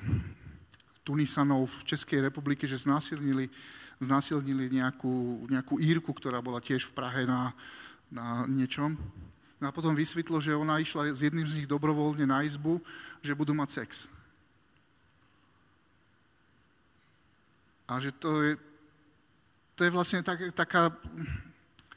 Tunisanov 1.07 1.71
v 1.71 1.95
Českej 1.95 2.19
republike, 2.19 2.67
že 2.67 2.83
znásilnili, 2.83 3.47
znásilnili 4.03 4.67
nejakú, 4.75 5.47
nejakú 5.47 5.79
Írku, 5.79 6.11
ktorá 6.11 6.43
bola 6.43 6.59
tiež 6.59 6.91
v 6.91 6.97
Prahe 6.99 7.23
na, 7.31 7.55
na 8.11 8.43
niečom. 8.51 8.99
No 9.57 9.69
a 9.69 9.73
potom 9.73 9.97
vysvetlo, 9.97 10.37
že 10.37 10.53
ona 10.53 10.77
išla 10.77 11.17
s 11.17 11.25
jedným 11.25 11.49
z 11.49 11.61
nich 11.61 11.69
dobrovoľne 11.69 12.29
na 12.29 12.45
izbu, 12.45 12.77
že 13.25 13.33
budú 13.33 13.57
mať 13.57 13.83
sex. 13.83 13.91
A 17.89 17.97
že 18.03 18.13
to 18.13 18.43
je, 18.43 18.53
to 19.79 19.81
je 19.87 19.95
vlastne 19.95 20.21
tak, 20.21 20.53
taká, 20.53 20.93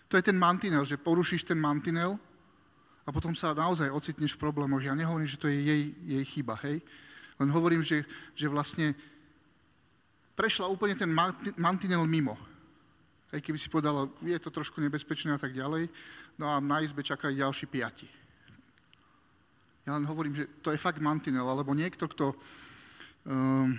to 0.08 0.16
je 0.16 0.24
ten 0.24 0.38
mantinel, 0.38 0.86
že 0.86 1.02
porušíš 1.02 1.44
ten 1.44 1.60
mantinel 1.60 2.16
a 3.04 3.10
potom 3.12 3.36
sa 3.36 3.58
naozaj 3.58 3.92
ocitneš 3.92 4.38
v 4.38 4.44
problémoch. 4.48 4.86
Ja 4.86 4.96
nehovorím, 4.96 5.28
že 5.28 5.42
to 5.42 5.50
je 5.50 5.60
jej, 5.60 5.84
jej 6.06 6.24
chyba, 6.24 6.56
hej? 6.64 6.80
Len 7.42 7.50
hovorím, 7.50 7.84
že, 7.84 8.06
že 8.38 8.48
vlastne 8.48 8.96
prešla 10.38 10.72
úplne 10.72 10.96
ten 10.96 11.12
mantinel 11.60 12.08
mimo. 12.08 12.40
Hej, 13.30 13.46
keby 13.46 13.58
si 13.62 13.70
povedala, 13.70 14.10
je 14.26 14.40
to 14.42 14.50
trošku 14.50 14.82
nebezpečné 14.82 15.38
a 15.38 15.42
tak 15.42 15.54
ďalej, 15.54 15.86
no 16.42 16.50
a 16.50 16.58
na 16.58 16.82
izbe 16.82 17.06
čakajú 17.06 17.38
ďalší 17.38 17.70
piati. 17.70 18.10
Ja 19.86 19.94
len 19.94 20.10
hovorím, 20.10 20.34
že 20.34 20.50
to 20.66 20.74
je 20.74 20.82
fakt 20.82 20.98
mantinel, 20.98 21.46
alebo 21.46 21.78
niekto, 21.78 22.10
kto 22.10 22.34
um, 23.30 23.70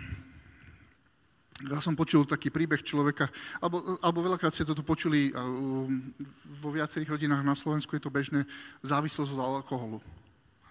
ja 1.66 1.82
som 1.82 1.98
počul 1.98 2.30
taký 2.30 2.48
príbeh 2.54 2.78
človeka, 2.80 3.26
alebo, 3.58 3.98
alebo 3.98 4.22
veľakrát 4.22 4.54
ste 4.54 4.62
toto 4.62 4.86
počuli 4.86 5.34
um, 5.34 6.14
vo 6.62 6.70
viacerých 6.70 7.18
rodinách 7.18 7.42
na 7.42 7.58
Slovensku, 7.58 7.98
je 7.98 8.06
to 8.06 8.14
bežné, 8.14 8.46
závislosť 8.86 9.34
od 9.34 9.66
alkoholu. 9.66 9.98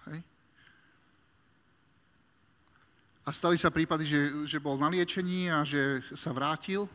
Hej? 0.08 0.24
A 3.22 3.30
stali 3.30 3.60
sa 3.60 3.68
prípady, 3.68 4.08
že, 4.08 4.20
že 4.48 4.56
bol 4.56 4.80
na 4.80 4.88
liečení 4.88 5.52
a 5.52 5.68
že 5.68 6.00
sa 6.16 6.32
vrátil 6.32 6.88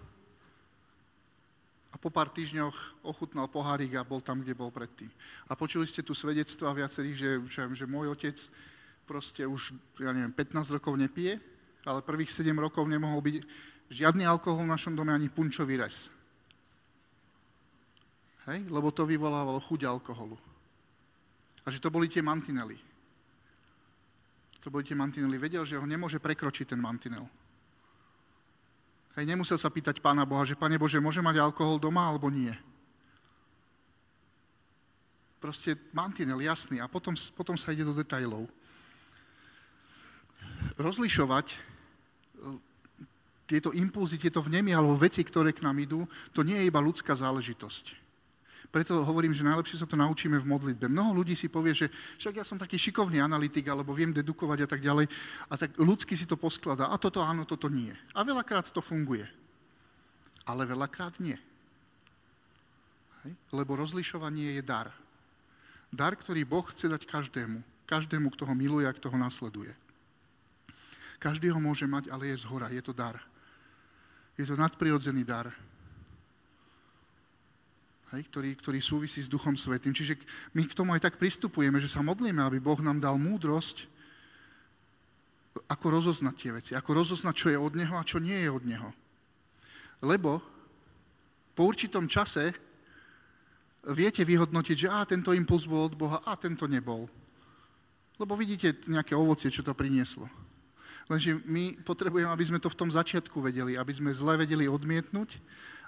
po 2.05 2.13
pár 2.13 2.29
týždňoch 2.29 3.01
ochutnal 3.01 3.49
pohárik 3.49 3.97
a 3.97 4.05
bol 4.05 4.21
tam, 4.21 4.45
kde 4.45 4.53
bol 4.53 4.69
predtým. 4.69 5.09
A 5.49 5.57
počuli 5.57 5.89
ste 5.89 6.05
tu 6.05 6.13
svedectva 6.13 6.69
viacerých, 6.69 7.17
že, 7.17 7.29
že, 7.49 7.61
že 7.73 7.89
môj 7.89 8.13
otec 8.13 8.37
proste 9.09 9.41
už, 9.41 9.73
ja 9.97 10.13
neviem, 10.13 10.29
15 10.29 10.77
rokov 10.77 10.93
nepije, 11.01 11.41
ale 11.81 12.05
prvých 12.05 12.29
7 12.29 12.53
rokov 12.61 12.85
nemohol 12.85 13.25
byť 13.25 13.35
žiadny 13.89 14.21
alkohol 14.21 14.69
v 14.69 14.73
našom 14.77 14.93
dome, 14.93 15.17
ani 15.17 15.33
punčový 15.33 15.81
res. 15.81 16.13
Hej? 18.53 18.69
Lebo 18.69 18.93
to 18.93 19.09
vyvolávalo 19.09 19.57
chuť 19.57 19.89
alkoholu. 19.89 20.37
A 21.65 21.73
že 21.73 21.81
to 21.81 21.89
boli 21.89 22.05
tie 22.05 22.21
mantinely. 22.21 22.77
To 24.61 24.69
boli 24.69 24.85
tie 24.85 24.93
mantinely. 24.93 25.41
Vedel, 25.41 25.65
že 25.65 25.81
ho 25.81 25.89
nemôže 25.89 26.21
prekročiť 26.21 26.69
ten 26.69 26.77
mantinel. 26.77 27.25
Hej, 29.15 29.31
nemusel 29.31 29.55
sa 29.55 29.71
pýtať 29.71 30.03
Pána 30.03 30.27
Boha, 30.27 30.43
že 30.43 30.59
Pane 30.59 30.75
Bože, 30.75 30.99
môže 30.99 31.23
mať 31.23 31.39
alkohol 31.39 31.79
doma 31.79 32.03
alebo 32.03 32.27
nie. 32.27 32.51
Proste 35.39 35.79
mantinel, 35.95 36.43
jasný. 36.43 36.83
A 36.83 36.91
potom, 36.91 37.15
potom 37.31 37.55
sa 37.55 37.71
ide 37.71 37.87
do 37.87 37.95
detajlov. 37.95 38.43
Rozlišovať 40.75 41.47
e, 41.47 41.57
tieto 43.47 43.71
impulzy, 43.71 44.19
tieto 44.19 44.43
vnemy 44.43 44.75
alebo 44.75 44.99
veci, 44.99 45.23
ktoré 45.23 45.55
k 45.55 45.63
nám 45.63 45.79
idú, 45.79 46.03
to 46.35 46.43
nie 46.43 46.59
je 46.59 46.67
iba 46.67 46.83
ľudská 46.83 47.15
záležitosť. 47.15 48.04
Preto 48.71 49.05
hovorím, 49.05 49.35
že 49.35 49.45
najlepšie 49.45 49.81
sa 49.81 49.87
to 49.89 49.99
naučíme 49.99 50.37
v 50.41 50.49
modlitbe. 50.49 50.89
Mnoho 50.89 51.21
ľudí 51.21 51.37
si 51.37 51.51
povie, 51.51 51.75
že 51.75 51.87
však 52.17 52.41
ja 52.41 52.45
som 52.45 52.57
taký 52.57 52.79
šikovný 52.79 53.21
analytik, 53.21 53.67
alebo 53.69 53.93
viem 53.93 54.11
dedukovať 54.11 54.59
a 54.65 54.67
tak 54.69 54.81
ďalej. 54.81 55.05
A 55.49 55.53
tak 55.55 55.77
ľudsky 55.77 56.17
si 56.17 56.25
to 56.25 56.39
poskladá. 56.39 56.89
A 56.89 56.95
toto 56.97 57.21
áno, 57.21 57.45
toto 57.45 57.69
nie. 57.69 57.93
A 58.17 58.25
veľakrát 58.25 58.69
to 58.71 58.81
funguje. 58.81 59.25
Ale 60.45 60.65
veľakrát 60.69 61.17
nie. 61.21 61.37
Hej? 63.25 63.33
Lebo 63.53 63.77
rozlišovanie 63.77 64.57
je 64.59 64.63
dar. 64.65 64.93
Dar, 65.93 66.13
ktorý 66.17 66.43
Boh 66.45 66.65
chce 66.65 66.89
dať 66.89 67.05
každému. 67.07 67.61
Každému, 67.85 68.33
kto 68.33 68.49
ho 68.49 68.53
miluje 68.57 68.89
a 68.89 68.95
kto 68.97 69.13
ho 69.13 69.17
nasleduje. 69.17 69.73
Každý 71.21 71.53
ho 71.53 71.61
môže 71.61 71.85
mať, 71.85 72.09
ale 72.09 72.33
je 72.33 72.41
z 72.41 72.45
hora. 72.49 72.69
Je 72.73 72.81
to 72.81 72.93
dar. 72.93 73.17
Je 74.35 74.43
to 74.43 74.57
nadprirodzený 74.59 75.23
dar 75.23 75.53
hej, 78.15 78.23
ktorý, 78.31 78.51
ktorý 78.55 78.79
súvisí 78.79 79.19
s 79.19 79.31
Duchom 79.31 79.59
Svetým. 79.59 79.91
Čiže 79.91 80.15
my 80.55 80.63
k 80.63 80.77
tomu 80.77 80.95
aj 80.95 81.03
tak 81.11 81.19
pristupujeme, 81.19 81.77
že 81.83 81.91
sa 81.91 81.99
modlíme, 81.99 82.39
aby 82.39 82.63
Boh 82.63 82.79
nám 82.79 83.03
dal 83.03 83.19
múdrosť, 83.19 83.91
ako 85.71 85.85
rozoznať 85.87 86.35
tie 86.35 86.51
veci, 86.51 86.71
ako 86.75 87.03
rozoznať, 87.03 87.35
čo 87.35 87.47
je 87.51 87.57
od 87.59 87.73
Neho 87.75 87.95
a 87.95 88.07
čo 88.07 88.19
nie 88.19 88.35
je 88.35 88.49
od 88.51 88.63
Neho. 88.63 88.89
Lebo 90.03 90.43
po 91.55 91.63
určitom 91.63 92.11
čase 92.11 92.51
viete 93.95 94.27
vyhodnotiť, 94.27 94.75
že 94.75 94.91
á, 94.91 95.07
tento 95.07 95.31
impuls 95.31 95.63
bol 95.63 95.87
od 95.87 95.95
Boha 95.95 96.19
a 96.27 96.35
tento 96.35 96.67
nebol. 96.67 97.07
Lebo 98.19 98.35
vidíte 98.35 98.75
nejaké 98.87 99.15
ovocie, 99.15 99.47
čo 99.51 99.63
to 99.63 99.71
prinieslo. 99.75 100.27
Lenže 101.05 101.37
my 101.45 101.77
potrebujeme, 101.85 102.27
aby 102.27 102.45
sme 102.47 102.59
to 102.59 102.71
v 102.71 102.79
tom 102.79 102.89
začiatku 102.89 103.37
vedeli, 103.37 103.77
aby 103.77 103.93
sme 103.93 104.09
zle 104.09 104.41
vedeli 104.41 104.65
odmietnúť 104.65 105.37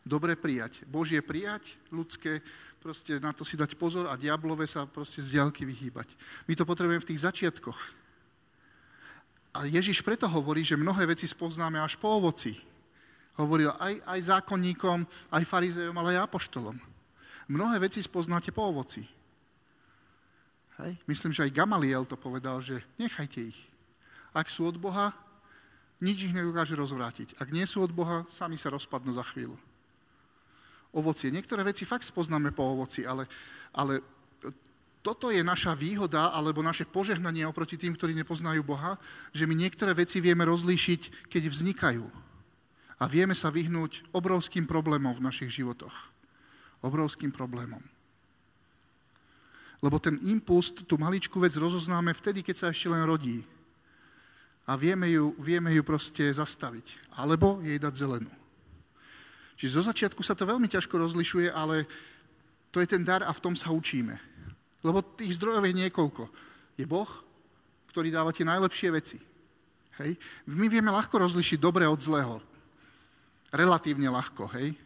dobre 0.08 0.40
prijať. 0.40 0.88
Božie 0.88 1.20
prijať, 1.22 1.76
ľudské, 1.92 2.42
proste 2.80 3.20
na 3.20 3.36
to 3.36 3.44
si 3.44 3.60
dať 3.60 3.76
pozor 3.76 4.08
a 4.08 4.16
diablové 4.16 4.64
sa 4.64 4.88
proste 4.88 5.20
z 5.20 5.38
diaľky 5.38 5.68
vyhýbať. 5.68 6.08
My 6.48 6.56
to 6.56 6.64
potrebujeme 6.64 7.04
v 7.04 7.10
tých 7.14 7.28
začiatkoch. 7.28 7.80
A 9.58 9.68
Ježiš 9.68 10.02
preto 10.02 10.30
hovorí, 10.30 10.64
že 10.64 10.80
mnohé 10.80 11.04
veci 11.12 11.28
spoznáme 11.28 11.82
až 11.84 12.00
po 12.00 12.16
ovoci. 12.16 12.56
Hovoril 13.36 13.70
aj, 13.76 14.02
aj 14.06 14.20
zákonníkom, 14.34 15.04
aj 15.36 15.44
farizejom, 15.46 15.96
ale 16.00 16.18
aj 16.18 16.26
apoštolom. 16.32 16.78
Mnohé 17.52 17.78
veci 17.84 18.00
spoznáte 18.00 18.56
po 18.56 18.72
ovoci. 18.72 19.04
Hej. 20.78 20.94
Myslím, 21.10 21.34
že 21.34 21.44
aj 21.44 21.56
Gamaliel 21.58 22.06
to 22.06 22.16
povedal, 22.16 22.62
že 22.62 22.80
nechajte 23.02 23.50
ich. 23.50 23.60
Ak 24.32 24.48
sú 24.48 24.70
od 24.70 24.78
Boha, 24.78 25.12
nič 26.00 26.30
ich 26.30 26.36
nedokáže 26.36 26.78
rozvrátiť. 26.78 27.42
Ak 27.42 27.50
nie 27.50 27.66
sú 27.66 27.82
od 27.82 27.90
Boha, 27.90 28.30
sami 28.30 28.56
sa 28.62 28.70
rozpadnú 28.70 29.10
za 29.12 29.26
chvíľu 29.26 29.58
ovocie. 30.96 31.34
Niektoré 31.34 31.64
veci 31.64 31.84
fakt 31.84 32.08
spoznáme 32.08 32.56
po 32.56 32.64
ovoci, 32.64 33.04
ale, 33.04 33.28
ale 33.76 34.00
toto 35.08 35.32
je 35.32 35.40
naša 35.40 35.72
výhoda 35.72 36.36
alebo 36.36 36.60
naše 36.60 36.84
požehnanie 36.84 37.48
oproti 37.48 37.80
tým, 37.80 37.96
ktorí 37.96 38.12
nepoznajú 38.12 38.60
Boha, 38.60 39.00
že 39.32 39.48
my 39.48 39.56
niektoré 39.56 39.96
veci 39.96 40.20
vieme 40.20 40.44
rozlíšiť, 40.44 41.32
keď 41.32 41.44
vznikajú. 41.48 42.04
A 42.98 43.04
vieme 43.08 43.32
sa 43.32 43.48
vyhnúť 43.48 44.10
obrovským 44.12 44.68
problémom 44.68 45.16
v 45.16 45.24
našich 45.24 45.54
životoch. 45.54 45.94
Obrovským 46.84 47.32
problémom. 47.32 47.80
Lebo 49.80 50.02
ten 50.02 50.18
impuls, 50.26 50.74
tú 50.74 50.98
maličkú 50.98 51.38
vec 51.38 51.54
rozoznáme 51.54 52.12
vtedy, 52.12 52.42
keď 52.42 52.56
sa 52.58 52.68
ešte 52.74 52.90
len 52.90 53.06
rodí. 53.06 53.46
A 54.68 54.76
vieme 54.76 55.08
ju, 55.08 55.38
vieme 55.40 55.72
ju 55.72 55.86
proste 55.86 56.28
zastaviť. 56.34 57.16
Alebo 57.16 57.62
jej 57.62 57.78
dať 57.80 57.94
zelenú. 57.96 58.32
Čiže 59.58 59.82
zo 59.82 59.84
začiatku 59.90 60.22
sa 60.22 60.38
to 60.38 60.46
veľmi 60.46 60.70
ťažko 60.70 61.02
rozlišuje, 61.02 61.50
ale 61.50 61.90
to 62.70 62.78
je 62.78 62.88
ten 62.88 63.02
dar 63.02 63.26
a 63.26 63.34
v 63.34 63.42
tom 63.42 63.58
sa 63.58 63.74
učíme. 63.74 64.14
Lebo 64.86 65.02
tých 65.02 65.42
zdrojov 65.42 65.66
je 65.66 65.74
niekoľko. 65.74 66.24
Je 66.78 66.86
Boh, 66.86 67.10
ktorý 67.90 68.14
dáva 68.14 68.30
tie 68.30 68.46
najlepšie 68.46 68.90
veci. 68.94 69.18
Hej? 69.98 70.14
My 70.46 70.70
vieme 70.70 70.94
ľahko 70.94 71.18
rozlišiť 71.18 71.58
dobre 71.58 71.90
od 71.90 71.98
zlého. 71.98 72.38
Relatívne 73.50 74.14
ľahko, 74.14 74.46
hej? 74.54 74.78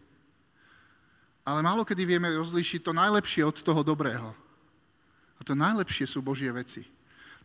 Ale 1.44 1.60
málo 1.60 1.84
kedy 1.84 2.08
vieme 2.08 2.32
rozlišiť 2.32 2.80
to 2.86 2.96
najlepšie 2.96 3.44
od 3.44 3.60
toho 3.60 3.84
dobrého. 3.84 4.32
A 5.36 5.42
to 5.44 5.52
najlepšie 5.52 6.08
sú 6.08 6.24
Božie 6.24 6.54
veci. 6.54 6.86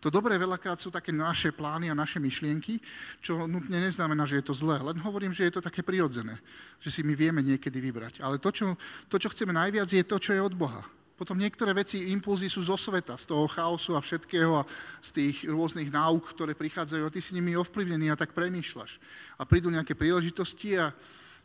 To 0.05 0.13
dobré 0.13 0.37
veľakrát 0.37 0.77
sú 0.77 0.93
také 0.93 1.09
naše 1.09 1.57
plány 1.57 1.89
a 1.89 1.97
naše 1.97 2.21
myšlienky, 2.21 2.79
čo 3.25 3.49
nutne 3.49 3.81
neznamená, 3.81 4.29
že 4.29 4.39
je 4.39 4.47
to 4.47 4.55
zlé. 4.55 4.77
Len 4.79 5.01
hovorím, 5.01 5.33
že 5.33 5.49
je 5.49 5.57
to 5.57 5.65
také 5.65 5.81
prirodzené, 5.81 6.37
že 6.77 6.93
si 6.93 7.01
my 7.01 7.17
vieme 7.17 7.41
niekedy 7.41 7.81
vybrať. 7.81 8.21
Ale 8.21 8.37
to 8.37 8.53
čo, 8.53 8.77
to, 9.09 9.17
čo 9.17 9.33
chceme 9.33 9.57
najviac, 9.57 9.89
je 9.89 10.05
to, 10.05 10.21
čo 10.21 10.37
je 10.37 10.41
od 10.45 10.53
Boha. 10.53 10.85
Potom 11.17 11.41
niektoré 11.41 11.73
veci, 11.73 12.13
impulzy 12.13 12.53
sú 12.53 12.61
zo 12.61 12.77
sveta, 12.77 13.17
z 13.17 13.25
toho 13.25 13.49
chaosu 13.49 13.97
a 13.97 14.05
všetkého 14.05 14.61
a 14.61 14.69
z 15.01 15.11
tých 15.17 15.49
rôznych 15.49 15.89
náuk, 15.89 16.29
ktoré 16.29 16.53
prichádzajú 16.53 17.09
a 17.09 17.13
ty 17.13 17.25
si 17.25 17.33
nimi 17.33 17.57
ovplyvnený 17.57 18.13
a 18.13 18.21
tak 18.21 18.37
premýšľaš. 18.37 19.01
A 19.41 19.49
prídu 19.49 19.73
nejaké 19.73 19.97
príležitosti 19.97 20.77
a 20.77 20.93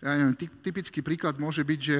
ja 0.04 0.12
neviem, 0.20 0.36
typický 0.60 1.00
príklad 1.00 1.40
môže 1.40 1.64
byť, 1.64 1.80
že 1.80 1.98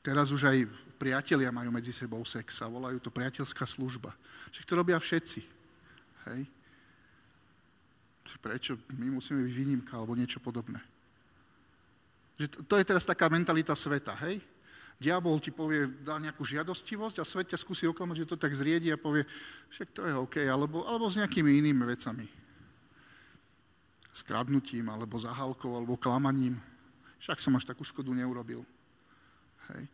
teraz 0.00 0.32
už 0.32 0.48
aj 0.48 0.58
priatelia 1.00 1.48
majú 1.48 1.72
medzi 1.72 1.96
sebou 1.96 2.20
sex 2.28 2.60
a 2.60 2.68
volajú 2.68 3.00
to 3.00 3.08
priateľská 3.08 3.64
služba. 3.64 4.12
Však 4.52 4.68
to 4.68 4.76
robia 4.76 5.00
všetci. 5.00 5.40
Hej? 6.28 6.44
Prečo 8.44 8.76
my 9.00 9.16
musíme 9.16 9.40
byť 9.40 9.54
výnimka 9.56 9.96
alebo 9.96 10.12
niečo 10.12 10.44
podobné? 10.44 10.78
Že 12.36 12.68
to, 12.68 12.74
je 12.76 12.84
teraz 12.84 13.08
taká 13.08 13.32
mentalita 13.32 13.72
sveta, 13.72 14.12
hej? 14.28 14.40
Diabol 15.00 15.40
ti 15.40 15.48
povie, 15.48 15.88
dá 16.04 16.20
nejakú 16.20 16.44
žiadostivosť 16.44 17.20
a 17.20 17.24
svet 17.24 17.48
ťa 17.52 17.58
skúsi 17.58 17.88
oklamať, 17.88 18.24
že 18.24 18.28
to 18.28 18.36
tak 18.36 18.52
zriedi 18.52 18.92
a 18.92 19.00
povie, 19.00 19.24
však 19.72 19.88
to 19.96 20.04
je 20.04 20.12
OK, 20.12 20.36
alebo, 20.44 20.84
alebo 20.84 21.08
s 21.08 21.16
nejakými 21.16 21.56
inými 21.64 21.88
vecami. 21.88 22.28
S 24.12 24.20
kradnutím, 24.20 24.92
alebo 24.92 25.16
zahálkou, 25.16 25.72
alebo 25.72 25.96
klamaním. 25.96 26.60
Však 27.16 27.40
som 27.40 27.56
až 27.56 27.64
takú 27.64 27.80
škodu 27.80 28.12
neurobil. 28.12 28.60
Hej. 29.72 29.88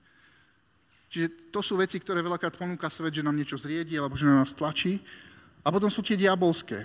Čiže 1.17 1.49
to 1.49 1.65
sú 1.65 1.81
veci, 1.81 1.97
ktoré 1.97 2.21
veľakrát 2.21 2.61
ponúka 2.61 2.93
svet, 2.93 3.17
že 3.17 3.25
nám 3.25 3.41
niečo 3.41 3.57
zriedi 3.57 3.97
alebo 3.97 4.21
že 4.21 4.29
na 4.29 4.45
nás 4.45 4.53
tlačí. 4.53 5.01
A 5.65 5.73
potom 5.73 5.89
sú 5.89 6.05
tie 6.05 6.13
diabolské. 6.13 6.85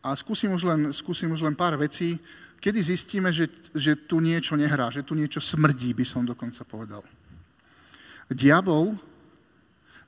A 0.00 0.16
skúsim 0.16 0.48
už 0.48 0.64
len, 0.64 0.80
skúsim 0.96 1.28
už 1.28 1.44
len 1.44 1.52
pár 1.52 1.76
vecí, 1.76 2.16
kedy 2.56 2.80
zistíme, 2.80 3.28
že, 3.28 3.52
že 3.76 3.92
tu 4.08 4.24
niečo 4.24 4.56
nehrá, 4.56 4.88
že 4.88 5.04
tu 5.04 5.12
niečo 5.12 5.44
smrdí, 5.44 5.92
by 5.92 6.08
som 6.08 6.24
dokonca 6.24 6.64
povedal. 6.64 7.04
Diabol 8.32 8.96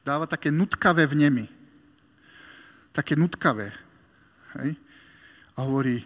dáva 0.01 0.25
také 0.25 0.49
nutkavé 0.49 1.05
vnemy. 1.05 1.45
Také 2.97 3.21
nutkavé. 3.21 3.69
Hej? 4.65 4.81
A 5.61 5.69
hovorí, 5.69 6.01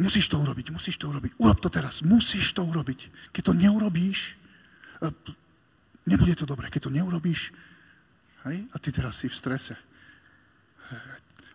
musíš 0.00 0.32
to 0.32 0.40
urobiť, 0.40 0.72
musíš 0.72 0.96
to 0.96 1.12
urobiť, 1.12 1.36
urob 1.44 1.60
to 1.60 1.68
teraz, 1.68 2.00
musíš 2.00 2.56
to 2.56 2.64
urobiť. 2.64 3.12
Keď 3.36 3.42
to 3.44 3.52
neurobíš, 3.52 4.40
nebude 6.06 6.36
to 6.36 6.48
dobré, 6.48 6.72
keď 6.72 6.88
to 6.88 6.94
neurobíš, 6.94 7.52
hej, 8.48 8.64
a 8.72 8.76
ty 8.78 8.88
teraz 8.92 9.20
si 9.20 9.28
v 9.28 9.36
strese. 9.36 9.74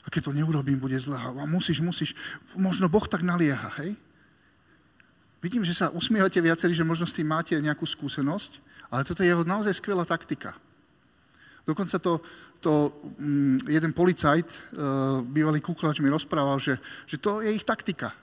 A 0.05 0.07
keď 0.13 0.29
to 0.29 0.37
neurobím, 0.37 0.77
bude 0.77 0.95
zle. 1.01 1.17
A 1.17 1.33
musíš, 1.49 1.81
musíš. 1.81 2.13
Možno 2.53 2.85
Boh 2.85 3.03
tak 3.09 3.25
nalieha, 3.25 3.73
hej? 3.81 3.97
Vidím, 5.41 5.65
že 5.65 5.77
sa 5.77 5.89
usmievate 5.93 6.41
viacerí, 6.41 6.73
že 6.73 6.85
možno 6.85 7.09
s 7.09 7.17
tým 7.17 7.29
máte 7.29 7.57
nejakú 7.57 7.85
skúsenosť, 7.85 8.61
ale 8.89 9.05
toto 9.05 9.21
je 9.21 9.29
jeho 9.29 9.45
naozaj 9.45 9.77
skvelá 9.77 10.05
taktika. 10.05 10.57
Dokonca 11.65 11.97
to, 11.97 12.21
to 12.61 12.93
um, 13.17 13.57
jeden 13.65 13.93
policajt, 13.93 14.45
uh, 14.45 15.21
bývalý 15.25 15.61
kuklač, 15.61 16.01
mi 16.01 16.13
rozprával, 16.13 16.61
že, 16.61 16.77
že 17.09 17.17
to 17.17 17.41
je 17.41 17.49
ich 17.53 17.65
taktika. 17.65 18.13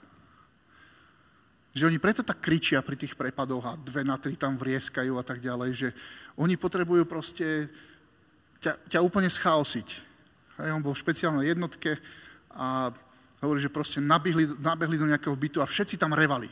Že 1.73 1.89
oni 1.89 1.97
preto 1.97 2.21
tak 2.21 2.37
kričia 2.37 2.85
pri 2.85 2.93
tých 2.93 3.17
prepadoch 3.17 3.65
a 3.65 3.73
dve 3.73 4.05
na 4.05 4.17
tri 4.21 4.37
tam 4.37 4.53
vrieskajú 4.57 5.17
a 5.17 5.25
tak 5.25 5.41
ďalej, 5.41 5.71
že 5.73 5.89
oni 6.37 6.53
potrebujú 6.53 7.09
proste 7.09 7.69
ťa, 8.61 8.77
ťa 8.93 8.99
úplne 9.01 9.27
schaosiť. 9.27 9.87
Hej, 10.61 10.69
on 10.69 10.85
bol 10.85 10.93
v 10.93 11.01
špeciálnej 11.01 11.49
jednotke 11.49 11.97
a 12.53 12.93
hovorí, 13.41 13.59
že 13.59 13.73
proste 13.73 13.97
nabehli, 13.99 14.61
nabehli 14.61 15.01
do 15.01 15.09
nejakého 15.09 15.33
bytu 15.33 15.59
a 15.59 15.67
všetci 15.67 15.97
tam 15.97 16.13
revali. 16.13 16.47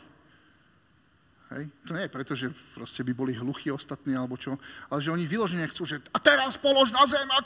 Hej? 1.54 1.70
To 1.88 1.92
nie 1.94 2.10
je 2.10 2.16
preto, 2.16 2.34
že 2.34 2.48
proste 2.74 3.06
by 3.06 3.14
boli 3.14 3.38
hluchí 3.38 3.70
ostatní 3.70 4.18
alebo 4.18 4.40
čo, 4.42 4.58
ale 4.90 5.00
že 5.04 5.14
oni 5.14 5.30
vyložene 5.30 5.68
chcú, 5.70 5.86
že 5.86 6.02
a 6.12 6.18
teraz 6.18 6.58
polož 6.58 6.90
na 6.90 7.06
zem 7.06 7.28
a, 7.30 7.40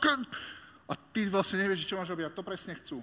a 0.89 0.93
ty 1.11 1.25
vlastne 1.27 1.59
nevieš, 1.65 1.89
čo 1.89 1.97
máš 1.97 2.13
robiť 2.13 2.25
a 2.29 2.35
to 2.35 2.45
presne 2.45 2.77
chcú. 2.77 3.01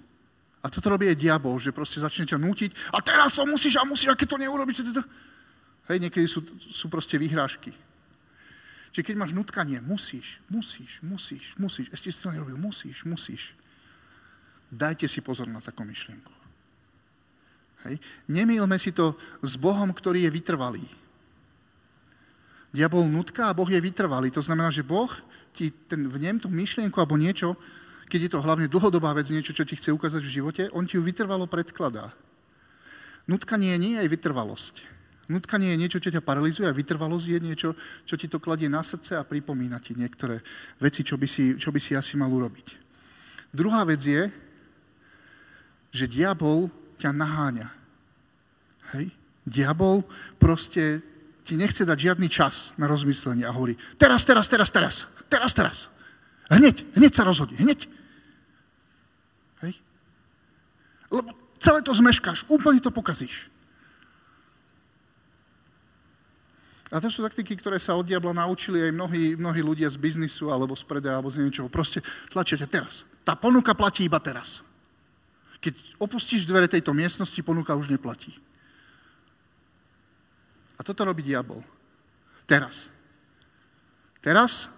A 0.63 0.71
toto 0.71 0.95
robí 0.95 1.11
aj 1.11 1.19
diabol, 1.19 1.59
že 1.59 1.75
proste 1.75 1.99
začne 1.99 2.23
ťa 2.23 2.39
nútiť 2.39 2.95
a 2.95 3.03
teraz 3.03 3.35
to 3.35 3.43
musíš 3.43 3.75
a 3.75 3.83
musíš, 3.83 4.15
a 4.15 4.15
to 4.15 4.39
neurobiš, 4.39 4.79
to... 4.79 5.03
Hej, 5.91 5.99
niekedy 5.99 6.23
sú, 6.23 6.39
sú 6.71 6.87
proste 6.87 7.19
vyhrážky. 7.19 7.75
Čiže 8.95 9.03
keď 9.03 9.15
máš 9.19 9.35
nutkanie, 9.35 9.83
musíš, 9.83 10.39
musíš, 10.47 11.03
musíš, 11.03 11.57
musíš, 11.59 11.91
ešte 11.91 12.13
si 12.13 12.19
to 12.23 12.31
nerobil, 12.31 12.55
musíš, 12.55 13.03
musíš. 13.03 13.57
Dajte 14.71 15.09
si 15.09 15.19
pozor 15.19 15.51
na 15.51 15.59
takú 15.59 15.83
myšlienku. 15.83 16.31
Hej. 17.89 17.99
Nemýlme 18.31 18.79
si 18.79 18.95
to 18.95 19.19
s 19.43 19.59
Bohom, 19.59 19.91
ktorý 19.91 20.23
je 20.23 20.31
vytrvalý. 20.31 20.85
Diabol 22.71 23.05
nutka 23.11 23.51
a 23.51 23.57
Boh 23.57 23.67
je 23.67 23.81
vytrvalý. 23.83 24.31
To 24.31 24.41
znamená, 24.45 24.71
že 24.71 24.87
Boh 24.87 25.11
ti 25.51 25.69
ten, 25.69 26.07
v 26.07 26.17
tú 26.39 26.47
myšlienku 26.49 26.95
alebo 26.97 27.19
niečo 27.19 27.59
keď 28.13 28.29
je 28.29 28.33
to 28.37 28.45
hlavne 28.45 28.69
dlhodobá 28.69 29.09
vec, 29.17 29.25
niečo, 29.33 29.57
čo 29.57 29.65
ti 29.65 29.73
chce 29.73 29.89
ukázať 29.89 30.21
v 30.21 30.35
živote, 30.37 30.63
on 30.77 30.85
ti 30.85 31.01
ju 31.01 31.03
vytrvalo 31.03 31.49
predkladá. 31.49 32.13
Nutkanie 33.25 33.73
nie 33.81 33.97
je 33.97 34.05
aj 34.05 34.09
vytrvalosť. 34.13 34.75
Nutkanie 35.33 35.73
je 35.73 35.81
niečo, 35.81 35.97
čo 35.97 36.13
ťa 36.13 36.21
paralizuje 36.21 36.69
a 36.69 36.77
vytrvalosť 36.77 37.25
je 37.25 37.39
niečo, 37.41 37.69
čo 38.05 38.13
ti 38.13 38.29
to 38.29 38.37
kladie 38.37 38.69
na 38.69 38.85
srdce 38.85 39.17
a 39.17 39.25
pripomína 39.25 39.81
ti 39.81 39.97
niektoré 39.97 40.45
veci, 40.77 41.01
čo 41.01 41.17
by 41.17 41.25
si, 41.25 41.57
čo 41.57 41.73
by 41.73 41.79
si 41.81 41.97
asi 41.97 42.13
mal 42.21 42.29
urobiť. 42.29 42.67
Druhá 43.49 43.81
vec 43.81 44.05
je, 44.05 44.29
že 45.89 46.05
diabol 46.05 46.69
ťa 47.01 47.09
naháňa. 47.17 47.67
Hej? 48.93 49.09
Diabol 49.41 50.05
proste 50.37 51.01
ti 51.41 51.57
nechce 51.57 51.81
dať 51.81 51.97
žiadny 51.97 52.29
čas 52.29 52.77
na 52.77 52.85
rozmyslenie 52.85 53.41
a 53.41 53.55
hovorí, 53.57 53.73
teraz, 53.97 54.21
teraz, 54.21 54.45
teraz, 54.45 54.69
teraz, 54.69 55.09
teraz, 55.25 55.51
teraz. 55.57 55.77
Hneď, 56.53 56.83
hneď 56.93 57.11
sa 57.15 57.23
rozhodne, 57.23 57.57
hneď. 57.57 57.87
Hej? 59.63 59.79
Lebo 61.13 61.29
celé 61.61 61.85
to 61.85 61.93
zmeškáš, 61.93 62.49
úplne 62.49 62.81
to 62.81 62.89
pokazíš. 62.89 63.53
A 66.93 67.01
to 67.01 67.09
sú 67.09 67.25
taktiky, 67.25 67.57
ktoré 67.57 67.81
sa 67.81 67.97
od 67.97 68.05
diabla 68.05 68.37
naučili 68.37 68.81
aj 68.85 68.91
mnohí, 68.93 69.23
mnohí 69.33 69.61
ľudia 69.65 69.89
z 69.89 69.97
biznisu 69.97 70.53
alebo 70.53 70.77
z 70.77 70.85
predaja 70.85 71.17
alebo 71.17 71.29
z 71.29 71.41
niečoho. 71.41 71.65
Proste 71.65 72.05
tlačíte 72.29 72.69
teraz. 72.69 73.05
Tá 73.25 73.33
ponuka 73.33 73.73
platí 73.73 74.05
iba 74.05 74.21
teraz. 74.21 74.61
Keď 75.57 75.97
opustíš 75.97 76.45
dvere 76.45 76.69
tejto 76.69 76.93
miestnosti, 76.93 77.39
ponuka 77.41 77.73
už 77.73 77.89
neplatí. 77.89 78.37
A 80.77 80.85
toto 80.85 81.01
robí 81.01 81.25
diabol. 81.25 81.65
Teraz. 82.45 82.93
Teraz 84.21 84.69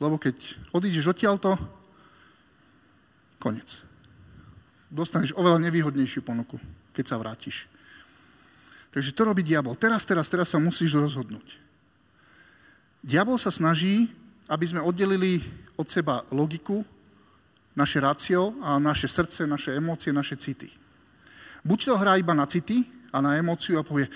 lebo 0.00 0.16
keď 0.16 0.56
odídeš 0.72 1.12
odtiaľto, 1.12 1.60
konec. 3.36 3.84
Dostaneš 4.90 5.32
oveľa 5.38 5.62
nevýhodnejšiu 5.70 6.26
ponuku, 6.26 6.58
keď 6.90 7.04
sa 7.06 7.16
vrátiš. 7.16 7.70
Takže 8.90 9.14
to 9.14 9.22
robí 9.22 9.46
diabol. 9.46 9.78
Teraz, 9.78 10.02
teraz, 10.02 10.26
teraz 10.26 10.50
sa 10.50 10.58
musíš 10.58 10.98
rozhodnúť. 10.98 11.62
Diabol 13.06 13.38
sa 13.38 13.54
snaží, 13.54 14.10
aby 14.50 14.66
sme 14.66 14.82
oddelili 14.82 15.40
od 15.78 15.86
seba 15.86 16.26
logiku, 16.34 16.82
naše 17.78 18.02
rácio 18.02 18.58
a 18.60 18.82
naše 18.82 19.06
srdce, 19.06 19.46
naše 19.46 19.78
emócie, 19.78 20.10
naše 20.12 20.34
city. 20.36 20.68
Buď 21.62 21.78
to 21.84 21.94
hrá 21.96 22.18
iba 22.18 22.34
na 22.34 22.44
city 22.50 22.82
a 23.14 23.22
na 23.22 23.38
emóciu 23.38 23.78
a 23.78 23.86
povie, 23.86 24.10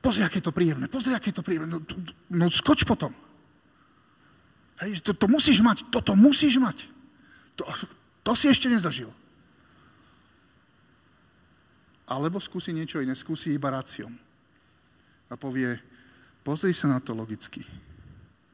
pozri, 0.00 0.24
aké 0.24 0.40
je 0.40 0.48
to 0.48 0.56
príjemné, 0.56 0.88
pozri, 0.88 1.12
aké 1.12 1.30
je 1.30 1.38
to 1.38 1.44
príjemné, 1.44 1.68
no, 1.68 1.84
no 2.32 2.46
skoč 2.48 2.88
potom. 2.88 3.12
Hej, 4.80 5.04
to, 5.04 5.12
to 5.12 5.26
musíš 5.28 5.60
mať, 5.60 5.88
toto 5.92 6.16
musíš 6.16 6.56
mať. 6.56 6.88
To, 7.60 7.64
to 8.24 8.32
si 8.32 8.48
ešte 8.48 8.68
nezažil. 8.68 9.08
Alebo 12.06 12.38
skúsi 12.38 12.70
niečo 12.70 13.02
iné, 13.02 13.18
skúsi 13.18 13.54
iba 13.54 13.74
ráciom. 13.74 14.14
A 15.26 15.34
povie, 15.34 15.74
pozri 16.46 16.70
sa 16.70 16.86
na 16.86 17.02
to 17.02 17.10
logicky. 17.14 17.66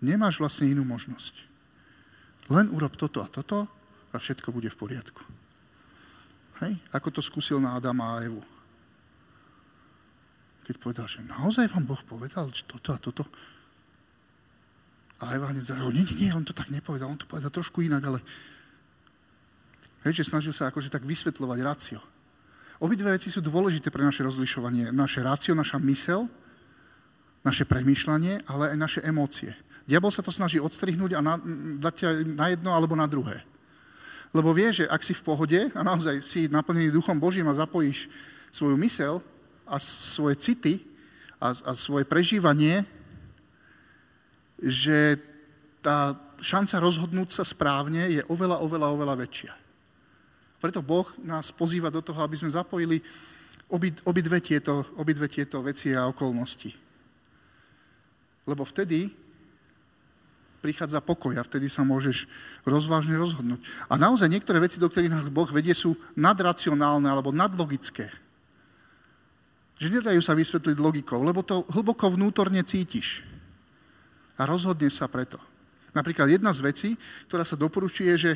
Nemáš 0.00 0.40
vlastne 0.40 0.72
inú 0.72 0.88
možnosť. 0.88 1.34
Len 2.48 2.72
urob 2.72 2.96
toto 2.96 3.20
a 3.20 3.28
toto 3.28 3.68
a 4.10 4.16
všetko 4.16 4.50
bude 4.50 4.72
v 4.72 4.80
poriadku. 4.80 5.22
Hej? 6.64 6.80
Ako 6.96 7.12
to 7.12 7.20
skúsil 7.20 7.60
na 7.60 7.76
Adama 7.76 8.18
a 8.18 8.24
Evu. 8.24 8.40
Keď 10.62 10.74
povedal, 10.80 11.06
že 11.06 11.20
naozaj 11.26 11.68
vám 11.68 11.84
Boh 11.84 12.02
povedal, 12.02 12.48
že 12.54 12.64
toto 12.64 12.94
a 12.94 12.98
toto, 12.98 13.28
a 15.22 15.38
Eva 15.38 15.54
hneď 15.54 15.70
zareagoval, 15.70 15.94
nie, 15.94 16.02
nie, 16.02 16.26
nie, 16.26 16.30
on 16.34 16.42
to 16.42 16.50
tak 16.50 16.66
nepovedal, 16.66 17.06
on 17.06 17.18
to 17.20 17.30
povedal 17.30 17.50
trošku 17.50 17.78
inak, 17.78 18.02
ale 18.02 18.18
hej, 20.02 20.18
že 20.18 20.26
snažil 20.26 20.50
sa 20.50 20.66
akože 20.66 20.90
tak 20.90 21.06
vysvetľovať 21.06 21.58
rácio. 21.62 22.02
Obidve 22.82 23.14
veci 23.14 23.30
sú 23.30 23.38
dôležité 23.38 23.94
pre 23.94 24.02
naše 24.02 24.26
rozlišovanie. 24.26 24.90
Naše 24.90 25.22
rácio, 25.22 25.54
naša 25.54 25.78
mysel, 25.86 26.26
naše 27.46 27.62
premýšľanie, 27.62 28.42
ale 28.50 28.74
aj 28.74 28.78
naše 28.78 29.00
emócie. 29.06 29.54
Diabol 29.86 30.10
sa 30.10 30.26
to 30.26 30.34
snaží 30.34 30.58
odstrihnúť 30.58 31.14
a 31.14 31.20
na, 31.22 31.38
dať 31.78 31.94
ťa 31.94 32.10
na 32.34 32.46
jedno 32.50 32.74
alebo 32.74 32.98
na 32.98 33.06
druhé. 33.06 33.46
Lebo 34.34 34.50
vie, 34.50 34.74
že 34.74 34.90
ak 34.90 34.98
si 35.06 35.14
v 35.14 35.22
pohode 35.22 35.60
a 35.70 35.80
naozaj 35.86 36.18
si 36.26 36.50
naplnený 36.50 36.90
Duchom 36.90 37.22
Božím 37.22 37.46
a 37.46 37.54
zapojíš 37.54 38.10
svoju 38.50 38.74
mysel 38.82 39.22
a 39.62 39.78
svoje 39.78 40.42
city 40.42 40.82
a, 41.38 41.54
a 41.54 41.70
svoje 41.78 42.02
prežívanie 42.02 42.82
že 44.62 45.18
tá 45.82 46.14
šanca 46.38 46.78
rozhodnúť 46.78 47.34
sa 47.34 47.42
správne 47.42 48.06
je 48.06 48.22
oveľa, 48.30 48.62
oveľa, 48.62 48.88
oveľa 48.94 49.14
väčšia. 49.26 49.52
Preto 50.62 50.79
Boh 50.79 51.11
nás 51.27 51.51
pozýva 51.51 51.90
do 51.90 51.98
toho, 51.98 52.22
aby 52.22 52.38
sme 52.38 52.55
zapojili 52.55 53.03
obidve 54.07 54.38
tieto, 54.38 54.87
obidve 54.94 55.27
tieto 55.27 55.59
veci 55.59 55.90
a 55.90 56.07
okolnosti. 56.07 56.70
Lebo 58.46 58.62
vtedy 58.62 59.11
prichádza 60.62 61.03
pokoj 61.03 61.35
a 61.35 61.42
vtedy 61.42 61.66
sa 61.66 61.83
môžeš 61.83 62.31
rozvážne 62.62 63.18
rozhodnúť. 63.18 63.59
A 63.90 63.98
naozaj 63.98 64.31
niektoré 64.31 64.62
veci, 64.62 64.79
do 64.79 64.87
ktorých 64.87 65.11
nás 65.11 65.27
Boh 65.35 65.51
vedie, 65.51 65.75
sú 65.75 65.98
nadracionálne 66.14 67.11
alebo 67.11 67.35
nadlogické. 67.35 68.07
Že 69.83 69.98
nedajú 69.98 70.22
sa 70.22 70.38
vysvetliť 70.38 70.79
logikou, 70.79 71.18
lebo 71.18 71.42
to 71.42 71.66
hlboko 71.75 72.14
vnútorne 72.14 72.62
cítiš 72.62 73.27
a 74.38 74.46
rozhodne 74.46 74.87
sa 74.87 75.11
preto. 75.11 75.42
Napríklad 75.90 76.31
jedna 76.31 76.55
z 76.55 76.62
vecí, 76.62 76.90
ktorá 77.27 77.42
sa 77.42 77.59
doporučuje, 77.59 78.14
že 78.14 78.33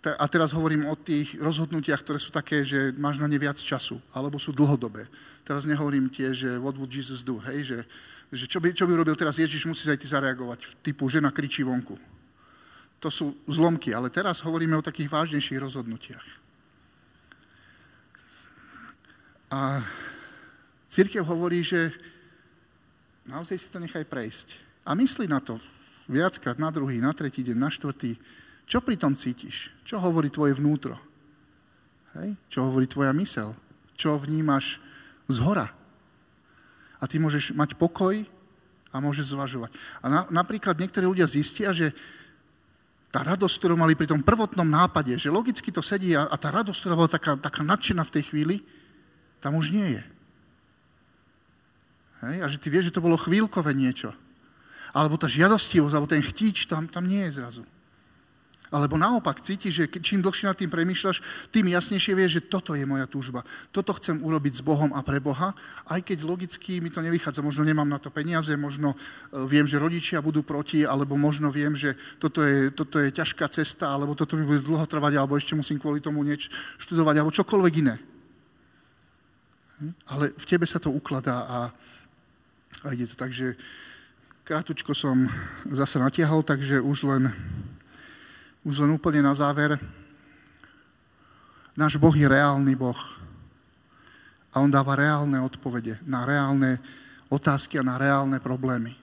a 0.00 0.24
teraz 0.32 0.56
hovorím 0.56 0.88
o 0.88 0.96
tých 0.96 1.36
rozhodnutiach, 1.36 2.00
ktoré 2.00 2.16
sú 2.16 2.32
také, 2.32 2.64
že 2.64 2.96
máš 2.96 3.20
na 3.20 3.28
ne 3.28 3.36
viac 3.36 3.60
času, 3.60 4.00
alebo 4.16 4.40
sú 4.40 4.56
dlhodobé. 4.56 5.04
Teraz 5.44 5.68
nehovorím 5.68 6.08
tie, 6.08 6.32
že 6.32 6.56
what 6.56 6.72
would 6.80 6.88
Jesus 6.88 7.20
do, 7.20 7.36
hej, 7.36 7.68
že, 7.68 7.78
že 8.32 8.44
čo, 8.48 8.64
by, 8.64 8.72
čo 8.72 8.88
by 8.88 8.96
urobil 8.96 9.12
teraz 9.12 9.36
Ježiš, 9.36 9.68
musí 9.68 9.84
aj 9.92 10.00
ty 10.00 10.08
zareagovať, 10.08 10.80
typu 10.80 11.04
žena 11.12 11.28
kričí 11.28 11.60
vonku. 11.60 12.00
To 13.00 13.08
sú 13.12 13.36
zlomky, 13.44 13.92
ale 13.92 14.08
teraz 14.08 14.40
hovoríme 14.40 14.76
o 14.76 14.84
takých 14.84 15.12
vážnejších 15.12 15.60
rozhodnutiach. 15.60 16.26
A 19.50 19.84
církev 20.88 21.24
hovorí, 21.28 21.60
že 21.60 21.92
Naozaj 23.30 23.56
si 23.62 23.68
to 23.70 23.78
nechaj 23.78 24.02
prejsť. 24.10 24.58
A 24.82 24.98
myslí 24.98 25.30
na 25.30 25.38
to 25.38 25.62
viackrát, 26.10 26.58
na 26.58 26.74
druhý, 26.74 26.98
na 26.98 27.14
tretí 27.14 27.46
deň, 27.46 27.56
na 27.56 27.70
štvrtý. 27.70 28.18
Čo 28.70 28.78
pri 28.78 28.94
tom 28.94 29.18
cítiš? 29.18 29.74
Čo 29.82 29.98
hovorí 29.98 30.30
tvoje 30.30 30.54
vnútro? 30.54 30.94
Hej? 32.14 32.38
Čo 32.46 32.70
hovorí 32.70 32.86
tvoja 32.86 33.10
mysel? 33.18 33.58
Čo 33.98 34.14
vnímaš 34.14 34.78
z 35.26 35.42
hora? 35.42 35.74
A 37.02 37.04
ty 37.10 37.18
môžeš 37.18 37.50
mať 37.58 37.74
pokoj 37.74 38.14
a 38.94 38.96
môžeš 39.02 39.34
zvažovať. 39.34 39.74
A 39.98 40.06
na, 40.06 40.20
napríklad 40.30 40.78
niektorí 40.78 41.02
ľudia 41.02 41.26
zistia, 41.26 41.74
že 41.74 41.90
tá 43.10 43.26
radosť, 43.26 43.58
ktorú 43.58 43.74
mali 43.74 43.98
pri 43.98 44.06
tom 44.06 44.22
prvotnom 44.22 44.70
nápade, 44.70 45.18
že 45.18 45.34
logicky 45.34 45.74
to 45.74 45.82
sedí 45.82 46.14
a, 46.14 46.30
a 46.30 46.36
tá 46.38 46.54
radosť, 46.54 46.78
ktorá 46.78 46.94
bola 46.94 47.10
taká, 47.10 47.34
taká 47.34 47.66
nadšená 47.66 48.06
v 48.06 48.14
tej 48.14 48.22
chvíli, 48.30 48.56
tam 49.42 49.58
už 49.58 49.74
nie 49.74 49.98
je. 49.98 50.02
Hej? 52.22 52.36
A 52.38 52.46
že 52.46 52.62
ty 52.62 52.70
vieš, 52.70 52.94
že 52.94 52.94
to 52.94 53.02
bolo 53.02 53.18
chvíľkové 53.18 53.74
niečo. 53.74 54.14
Alebo 54.94 55.18
tá 55.18 55.26
žiadostivosť, 55.26 55.94
alebo 55.98 56.06
ten 56.06 56.22
chtíč 56.22 56.70
tam, 56.70 56.86
tam 56.86 57.10
nie 57.10 57.26
je 57.26 57.42
zrazu. 57.42 57.66
Alebo 58.70 58.94
naopak 58.94 59.42
cítiš, 59.42 59.74
že 59.74 59.84
čím 59.98 60.22
dlhšie 60.22 60.46
nad 60.46 60.54
tým 60.54 60.70
premýšľaš, 60.70 61.50
tým 61.50 61.74
jasnejšie 61.74 62.14
vieš, 62.14 62.38
že 62.38 62.46
toto 62.46 62.78
je 62.78 62.86
moja 62.86 63.10
túžba. 63.10 63.42
Toto 63.74 63.90
chcem 63.98 64.22
urobiť 64.22 64.62
s 64.62 64.62
Bohom 64.62 64.94
a 64.94 65.02
pre 65.02 65.18
Boha, 65.18 65.50
aj 65.90 66.06
keď 66.06 66.22
logicky 66.22 66.78
mi 66.78 66.86
to 66.86 67.02
nevychádza. 67.02 67.42
Možno 67.42 67.66
nemám 67.66 67.90
na 67.90 67.98
to 67.98 68.14
peniaze, 68.14 68.54
možno 68.54 68.94
e, 68.94 69.42
viem, 69.50 69.66
že 69.66 69.82
rodičia 69.82 70.22
budú 70.22 70.46
proti, 70.46 70.86
alebo 70.86 71.18
možno 71.18 71.50
viem, 71.50 71.74
že 71.74 71.98
toto 72.22 72.46
je, 72.46 72.70
toto 72.70 73.02
je 73.02 73.10
ťažká 73.10 73.50
cesta, 73.50 73.90
alebo 73.90 74.14
toto 74.14 74.38
mi 74.38 74.46
bude 74.46 74.62
dlho 74.62 74.86
trvať, 74.86 75.18
alebo 75.18 75.34
ešte 75.34 75.58
musím 75.58 75.82
kvôli 75.82 75.98
tomu 75.98 76.22
niečo 76.22 76.54
študovať, 76.78 77.14
alebo 77.18 77.34
čokoľvek 77.34 77.74
iné. 77.82 77.98
Hm? 79.82 79.92
Ale 80.14 80.24
v 80.30 80.46
tebe 80.46 80.62
sa 80.70 80.78
to 80.78 80.94
ukladá 80.94 81.42
a, 81.42 81.58
a 82.86 82.88
ide 82.94 83.10
to. 83.10 83.18
Takže 83.18 83.58
krátučko 84.46 84.94
som 84.94 85.26
zase 85.66 85.98
natiahol, 85.98 86.46
takže 86.46 86.78
už 86.78 86.98
len 87.10 87.34
už 88.64 88.84
len 88.84 88.92
úplne 88.92 89.24
na 89.24 89.32
záver. 89.32 89.80
Náš 91.72 91.96
Boh 91.96 92.12
je 92.12 92.28
reálny 92.28 92.76
Boh. 92.76 92.98
A 94.52 94.60
On 94.60 94.68
dáva 94.68 94.98
reálne 94.98 95.38
odpovede 95.40 95.96
na 96.04 96.26
reálne 96.26 96.82
otázky 97.30 97.78
a 97.78 97.86
na 97.86 97.96
reálne 97.96 98.42
problémy. 98.42 98.98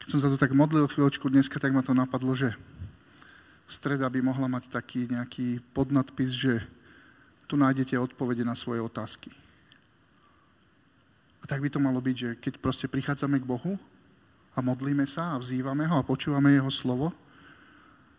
Keď 0.00 0.08
som 0.08 0.22
sa 0.22 0.30
tu 0.30 0.38
tak 0.38 0.54
modlil 0.54 0.86
chvíľočku 0.86 1.26
dneska, 1.26 1.58
tak 1.58 1.74
ma 1.74 1.82
to 1.82 1.90
napadlo, 1.90 2.30
že 2.38 2.54
streda 3.66 4.06
by 4.06 4.22
mohla 4.22 4.46
mať 4.46 4.70
taký 4.70 5.10
nejaký 5.10 5.58
podnadpis, 5.74 6.30
že 6.30 6.62
tu 7.50 7.58
nájdete 7.58 7.98
odpovede 7.98 8.46
na 8.46 8.54
svoje 8.54 8.78
otázky. 8.78 9.34
A 11.42 11.50
tak 11.50 11.58
by 11.58 11.68
to 11.70 11.82
malo 11.82 11.98
byť, 11.98 12.16
že 12.16 12.30
keď 12.38 12.54
proste 12.62 12.86
prichádzame 12.86 13.42
k 13.42 13.46
Bohu 13.50 13.74
a 14.54 14.58
modlíme 14.62 15.06
sa 15.10 15.34
a 15.34 15.42
vzývame 15.42 15.90
ho 15.90 15.98
a 15.98 16.06
počúvame 16.06 16.54
jeho 16.54 16.70
slovo, 16.70 17.10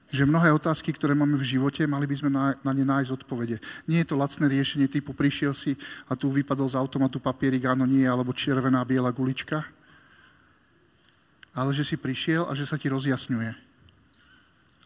že 0.07 0.23
mnohé 0.23 0.55
otázky, 0.55 0.95
ktoré 0.95 1.11
máme 1.11 1.35
v 1.35 1.57
živote, 1.57 1.83
mali 1.83 2.07
by 2.07 2.15
sme 2.15 2.29
na, 2.31 2.55
na 2.63 2.71
ne 2.71 2.87
nájsť 2.87 3.23
odpovede. 3.23 3.59
Nie 3.91 4.03
je 4.03 4.09
to 4.13 4.15
lacné 4.15 4.47
riešenie 4.47 4.87
typu 4.87 5.11
prišiel 5.11 5.51
si 5.51 5.75
a 6.07 6.15
tu 6.15 6.31
vypadol 6.31 6.67
z 6.71 6.79
automatu 6.79 7.19
papierik, 7.19 7.67
áno, 7.67 7.83
nie, 7.83 8.07
alebo 8.07 8.31
červená, 8.31 8.87
biela 8.87 9.11
gulička. 9.11 9.67
Ale 11.51 11.75
že 11.75 11.83
si 11.83 11.99
prišiel 11.99 12.47
a 12.47 12.55
že 12.55 12.63
sa 12.63 12.79
ti 12.79 12.87
rozjasňuje. 12.87 13.51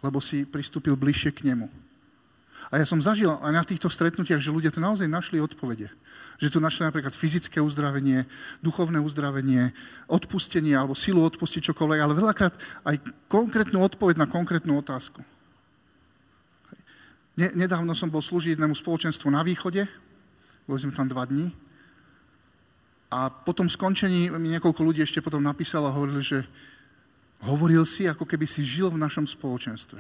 Lebo 0.02 0.18
si 0.18 0.48
pristúpil 0.50 0.98
bližšie 0.98 1.30
k 1.30 1.54
nemu. 1.54 1.70
A 2.70 2.78
ja 2.78 2.86
som 2.86 3.02
zažil 3.02 3.34
aj 3.42 3.54
na 3.56 3.64
týchto 3.66 3.90
stretnutiach, 3.90 4.44
že 4.44 4.54
ľudia 4.54 4.70
to 4.70 4.84
naozaj 4.84 5.10
našli 5.10 5.42
odpovede. 5.42 5.90
Že 6.38 6.52
tu 6.54 6.58
našli 6.62 6.86
napríklad 6.86 7.18
fyzické 7.18 7.58
uzdravenie, 7.58 8.30
duchovné 8.62 9.02
uzdravenie, 9.02 9.74
odpustenie 10.06 10.78
alebo 10.78 10.94
silu 10.94 11.26
odpustiť 11.26 11.74
čokoľvek, 11.74 12.00
ale 12.00 12.18
veľakrát 12.18 12.54
aj 12.86 12.96
konkrétnu 13.26 13.82
odpoveď 13.82 14.22
na 14.22 14.28
konkrétnu 14.30 14.78
otázku. 14.78 15.26
Nedávno 17.40 17.98
som 17.98 18.12
bol 18.12 18.22
slúžiť 18.22 18.54
jednému 18.54 18.76
spoločenstvu 18.76 19.32
na 19.32 19.42
východe, 19.42 19.88
boli 20.68 20.78
sme 20.78 20.94
tam 20.94 21.10
dva 21.10 21.26
dní, 21.26 21.50
a 23.12 23.28
po 23.28 23.52
tom 23.52 23.68
skončení 23.68 24.32
mi 24.32 24.56
niekoľko 24.56 24.88
ľudí 24.88 25.04
ešte 25.04 25.20
potom 25.20 25.44
napísalo 25.44 25.92
a 25.92 25.96
hovorili, 25.96 26.24
že 26.24 26.48
hovoril 27.44 27.84
si, 27.84 28.08
ako 28.08 28.24
keby 28.24 28.48
si 28.48 28.64
žil 28.64 28.88
v 28.88 29.04
našom 29.04 29.28
spoločenstve. 29.28 30.00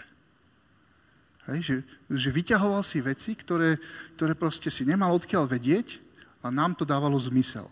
Hej, 1.49 1.59
že, 1.65 1.75
že 2.11 2.29
vyťahoval 2.29 2.85
si 2.85 3.01
veci, 3.01 3.33
ktoré, 3.33 3.81
ktoré 4.13 4.37
proste 4.37 4.69
si 4.69 4.85
nemal 4.85 5.09
odkiaľ 5.17 5.49
vedieť 5.49 5.97
a 6.45 6.53
nám 6.53 6.77
to 6.77 6.85
dávalo 6.85 7.17
zmysel. 7.17 7.65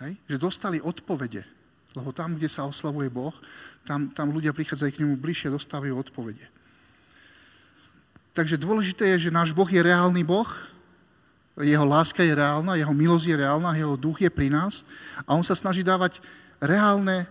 Hej, 0.00 0.16
že 0.30 0.40
dostali 0.40 0.78
odpovede, 0.80 1.44
lebo 1.92 2.14
tam, 2.14 2.38
kde 2.38 2.48
sa 2.48 2.64
oslavuje 2.64 3.12
Boh, 3.12 3.34
tam, 3.84 4.08
tam 4.08 4.32
ľudia 4.32 4.56
prichádzajú 4.56 4.90
k 4.94 5.00
nemu 5.04 5.14
bližšie 5.20 5.52
a 5.52 5.56
dostávajú 5.58 5.92
odpovede. 5.98 6.46
Takže 8.32 8.54
dôležité 8.54 9.18
je, 9.18 9.28
že 9.28 9.34
náš 9.34 9.50
Boh 9.50 9.66
je 9.66 9.82
reálny 9.82 10.22
Boh, 10.22 10.46
jeho 11.58 11.82
láska 11.82 12.22
je 12.22 12.38
reálna, 12.38 12.78
jeho 12.78 12.94
milosť 12.94 13.26
je 13.34 13.36
reálna, 13.42 13.74
jeho 13.74 13.98
duch 13.98 14.22
je 14.22 14.30
pri 14.30 14.46
nás 14.46 14.86
a 15.26 15.34
on 15.34 15.42
sa 15.42 15.58
snaží 15.58 15.82
dávať 15.82 16.22
reálne 16.62 17.26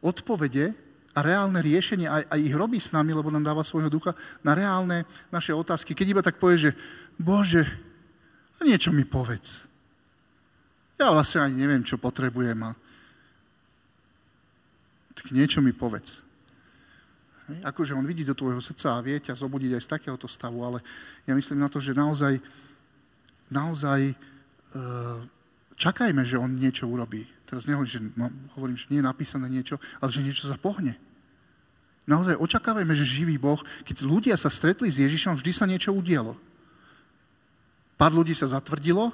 odpovede 0.00 0.72
a 1.18 1.26
reálne 1.26 1.58
riešenie, 1.58 2.06
aj, 2.06 2.30
aj 2.30 2.38
ich 2.38 2.54
robí 2.54 2.78
s 2.78 2.94
nami, 2.94 3.10
lebo 3.10 3.34
nám 3.34 3.42
dáva 3.42 3.66
svojho 3.66 3.90
ducha, 3.90 4.14
na 4.46 4.54
reálne 4.54 5.02
naše 5.34 5.50
otázky. 5.50 5.98
Keď 5.98 6.06
iba 6.06 6.22
tak 6.22 6.38
povie, 6.38 6.70
že 6.70 6.78
Bože, 7.18 7.66
niečo 8.62 8.94
mi 8.94 9.02
povedz. 9.02 9.66
Ja 10.94 11.10
vlastne 11.10 11.50
ani 11.50 11.58
neviem, 11.58 11.82
čo 11.82 11.98
potrebujem. 11.98 12.58
A... 12.62 12.70
Tak 15.18 15.34
niečo 15.34 15.58
mi 15.58 15.74
povedz. 15.74 16.22
Hej? 17.50 17.58
Akože 17.66 17.98
on 17.98 18.06
vidí 18.06 18.22
do 18.22 18.38
tvojho 18.38 18.62
srdca 18.62 18.94
a 18.94 19.02
vie 19.02 19.18
ťa 19.18 19.34
zobudiť 19.34 19.74
aj 19.74 19.82
z 19.82 19.92
takéhoto 19.98 20.30
stavu, 20.30 20.62
ale 20.62 20.78
ja 21.26 21.34
myslím 21.34 21.58
na 21.58 21.70
to, 21.70 21.82
že 21.82 21.98
naozaj, 21.98 22.38
naozaj 23.50 24.00
e, 24.06 24.14
čakajme, 25.74 26.22
že 26.22 26.38
on 26.38 26.54
niečo 26.54 26.86
urobí. 26.86 27.26
Teraz 27.42 27.66
nehovorím, 27.66 27.90
že, 27.90 28.00
no, 28.14 28.30
hovorím, 28.54 28.78
že 28.78 28.86
nie 28.94 29.02
je 29.02 29.10
napísané 29.10 29.46
niečo, 29.50 29.82
ale 29.98 30.14
že 30.14 30.22
niečo 30.22 30.46
sa 30.46 30.54
pohne. 30.54 31.07
Naozaj 32.08 32.40
očakávajme, 32.40 32.96
že 32.96 33.04
živý 33.04 33.36
Boh, 33.36 33.60
keď 33.84 34.00
ľudia 34.00 34.34
sa 34.40 34.48
stretli 34.48 34.88
s 34.88 34.96
Ježišom, 34.96 35.36
vždy 35.36 35.52
sa 35.52 35.68
niečo 35.68 35.92
udialo. 35.92 36.32
Pár 38.00 38.16
ľudí 38.16 38.32
sa 38.32 38.48
zatvrdilo 38.48 39.12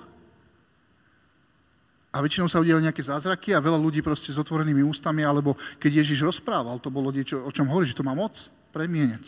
a 2.15 2.23
väčšinou 2.23 2.47
sa 2.47 2.63
udiali 2.63 2.87
nejaké 2.87 3.03
zázraky 3.03 3.51
a 3.51 3.59
veľa 3.59 3.83
ľudí 3.83 3.99
proste 3.99 4.31
s 4.31 4.39
otvorenými 4.39 4.87
ústami, 4.87 5.27
alebo 5.27 5.59
keď 5.83 6.07
Ježiš 6.07 6.23
rozprával, 6.23 6.79
to 6.79 6.95
bolo 6.95 7.11
niečo, 7.11 7.43
o 7.43 7.51
čom 7.51 7.67
hovorí, 7.67 7.91
že 7.91 7.99
to 7.99 8.07
má 8.07 8.15
moc 8.15 8.39
premieňať. 8.71 9.27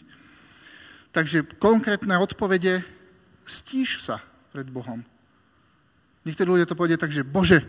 Takže 1.11 1.59
konkrétne 1.59 2.14
odpovede, 2.23 2.87
stíš 3.43 4.07
sa 4.07 4.23
pred 4.55 4.71
Bohom. 4.71 5.03
Niektorí 6.23 6.55
ľudia 6.55 6.71
to 6.71 6.79
povedia 6.79 7.01
tak, 7.01 7.11
že 7.11 7.27
Bože, 7.27 7.67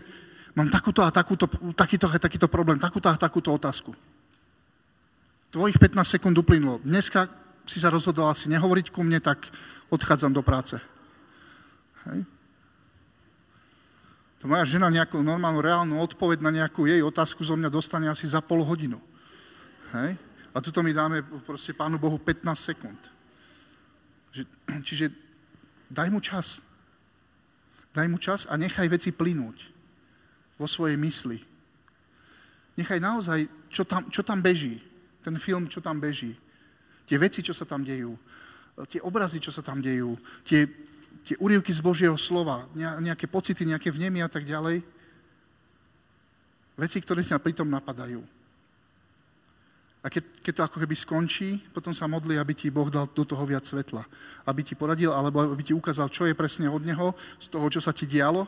mám 0.54 0.70
takúto 0.70 1.02
a 1.02 1.10
takúto, 1.10 1.50
takýto 1.74 2.06
takýto 2.06 2.46
problém, 2.46 2.78
takúto 2.78 3.10
a 3.10 3.18
takúto 3.18 3.50
otázku. 3.50 3.90
Tvojich 5.48 5.80
15 5.80 6.04
sekúnd 6.04 6.36
uplynulo. 6.36 6.76
Dneska 6.84 7.24
si 7.64 7.80
sa 7.80 7.88
rozhodol 7.88 8.28
asi 8.28 8.52
nehovoriť 8.52 8.92
ku 8.92 9.00
mne, 9.00 9.16
tak 9.16 9.48
odchádzam 9.88 10.36
do 10.36 10.44
práce. 10.44 10.76
Hej. 12.04 12.28
To 14.38 14.44
moja 14.44 14.68
žena 14.68 14.92
nejakú 14.92 15.24
normálnu, 15.24 15.64
reálnu 15.64 15.96
odpoveď 16.04 16.44
na 16.44 16.52
nejakú 16.52 16.84
jej 16.84 17.00
otázku 17.00 17.40
zo 17.42 17.56
mňa 17.56 17.72
dostane 17.72 18.12
asi 18.12 18.28
za 18.28 18.44
pol 18.44 18.60
hodinu. 18.60 19.00
Hej. 19.96 20.20
A 20.52 20.60
tuto 20.60 20.84
mi 20.84 20.92
dáme 20.92 21.24
proste 21.24 21.72
Pánu 21.72 21.96
Bohu 21.96 22.20
15 22.20 22.44
sekúnd. 22.52 23.00
Čiže 24.86 25.08
daj 25.88 26.12
mu 26.12 26.20
čas. 26.20 26.60
Daj 27.96 28.04
mu 28.04 28.20
čas 28.20 28.44
a 28.52 28.60
nechaj 28.60 28.84
veci 28.92 29.16
plynúť 29.16 29.58
vo 30.60 30.68
svojej 30.68 31.00
mysli. 31.00 31.40
Nechaj 32.76 33.00
naozaj, 33.00 33.48
čo 33.72 33.88
tam, 33.88 34.04
čo 34.12 34.20
tam 34.20 34.44
beží 34.44 34.87
ten 35.28 35.36
film, 35.36 35.68
čo 35.68 35.84
tam 35.84 36.00
beží, 36.00 36.32
tie 37.04 37.20
veci, 37.20 37.44
čo 37.44 37.52
sa 37.52 37.68
tam 37.68 37.84
dejú, 37.84 38.16
tie 38.88 39.04
obrazy, 39.04 39.44
čo 39.44 39.52
sa 39.52 39.60
tam 39.60 39.84
dejú, 39.84 40.16
tie, 40.40 40.64
tie 41.20 41.36
úrivky 41.36 41.68
z 41.68 41.84
Božieho 41.84 42.16
slova, 42.16 42.64
nejaké 42.72 43.28
pocity, 43.28 43.68
nejaké 43.68 43.92
vnemy 43.92 44.24
a 44.24 44.32
tak 44.32 44.48
ďalej. 44.48 44.80
Veci, 46.80 46.96
ktoré 47.04 47.20
ťa 47.20 47.44
pritom 47.44 47.68
napadajú. 47.68 48.24
A 50.00 50.06
keď, 50.08 50.24
keď 50.40 50.52
to 50.54 50.62
ako 50.64 50.78
keby 50.80 50.94
skončí, 50.94 51.58
potom 51.74 51.90
sa 51.92 52.08
modli, 52.08 52.38
aby 52.38 52.54
ti 52.54 52.70
Boh 52.70 52.86
dal 52.86 53.10
do 53.10 53.26
toho 53.26 53.42
viac 53.42 53.66
svetla. 53.66 54.06
Aby 54.46 54.62
ti 54.62 54.78
poradil, 54.78 55.10
alebo 55.10 55.42
aby 55.42 55.60
ti 55.60 55.74
ukázal, 55.74 56.06
čo 56.08 56.24
je 56.24 56.38
presne 56.38 56.70
od 56.70 56.80
Neho, 56.86 57.18
z 57.42 57.50
toho, 57.50 57.66
čo 57.66 57.82
sa 57.82 57.90
ti 57.90 58.06
dialo, 58.06 58.46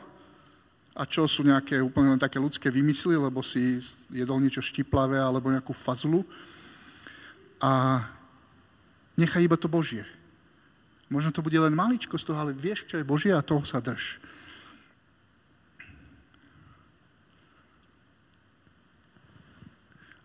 a 0.95 1.03
čo 1.03 1.27
sú 1.27 1.43
nejaké 1.43 1.83
úplne 1.83 2.15
len 2.15 2.21
také 2.23 2.39
ľudské 2.39 2.71
vymysly, 2.71 3.19
lebo 3.19 3.43
si 3.43 3.83
jedol 4.07 4.39
niečo 4.39 4.63
štiplavé 4.63 5.19
alebo 5.19 5.51
nejakú 5.51 5.75
fazlu 5.75 6.23
a 7.61 8.01
nechaj 9.15 9.45
iba 9.45 9.55
to 9.55 9.69
Božie. 9.69 10.03
Možno 11.13 11.29
to 11.29 11.45
bude 11.45 11.59
len 11.59 11.77
maličko 11.77 12.17
z 12.17 12.25
toho, 12.25 12.39
ale 12.41 12.57
vieš, 12.57 12.89
čo 12.89 12.97
je 12.97 13.05
Božie 13.05 13.31
a 13.31 13.45
toho 13.45 13.61
sa 13.61 13.77
drž. 13.77 14.17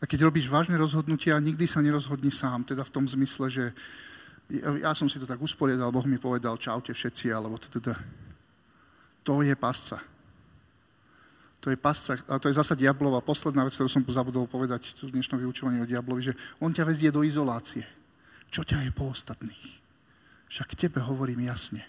A 0.00 0.04
keď 0.04 0.30
robíš 0.30 0.46
vážne 0.46 0.78
rozhodnutia, 0.78 1.40
nikdy 1.40 1.66
sa 1.66 1.82
nerozhodni 1.82 2.30
sám, 2.30 2.62
teda 2.64 2.86
v 2.86 2.94
tom 2.94 3.04
zmysle, 3.08 3.50
že 3.50 3.64
ja 4.78 4.94
som 4.94 5.10
si 5.10 5.18
to 5.18 5.26
tak 5.26 5.42
usporiadal, 5.42 5.90
Boh 5.90 6.06
mi 6.06 6.22
povedal, 6.22 6.54
čaute 6.60 6.94
všetci, 6.94 7.34
alebo 7.34 7.58
teda. 7.58 7.98
To 9.26 9.42
je 9.42 9.56
pasca. 9.58 9.98
To 11.66 11.74
je 11.74 11.82
pasca, 11.82 12.14
a 12.30 12.38
to 12.38 12.46
je 12.46 12.54
zasa 12.54 12.78
diablova. 12.78 13.18
Posledná 13.18 13.66
vec, 13.66 13.74
ktorú 13.74 13.90
som 13.90 14.06
zabudol 14.06 14.46
povedať 14.46 14.94
v 15.02 15.18
dnešnom 15.18 15.42
vyučovaní 15.42 15.82
o 15.82 15.90
diablovi, 15.90 16.30
že 16.30 16.38
on 16.62 16.70
ťa 16.70 16.86
vedie 16.86 17.10
do 17.10 17.26
izolácie. 17.26 17.82
Čo 18.54 18.62
ťa 18.62 18.86
je 18.86 18.94
po 18.94 19.10
ostatných? 19.10 19.82
Však 20.46 20.78
tebe 20.78 21.02
hovorím 21.02 21.50
jasne. 21.50 21.82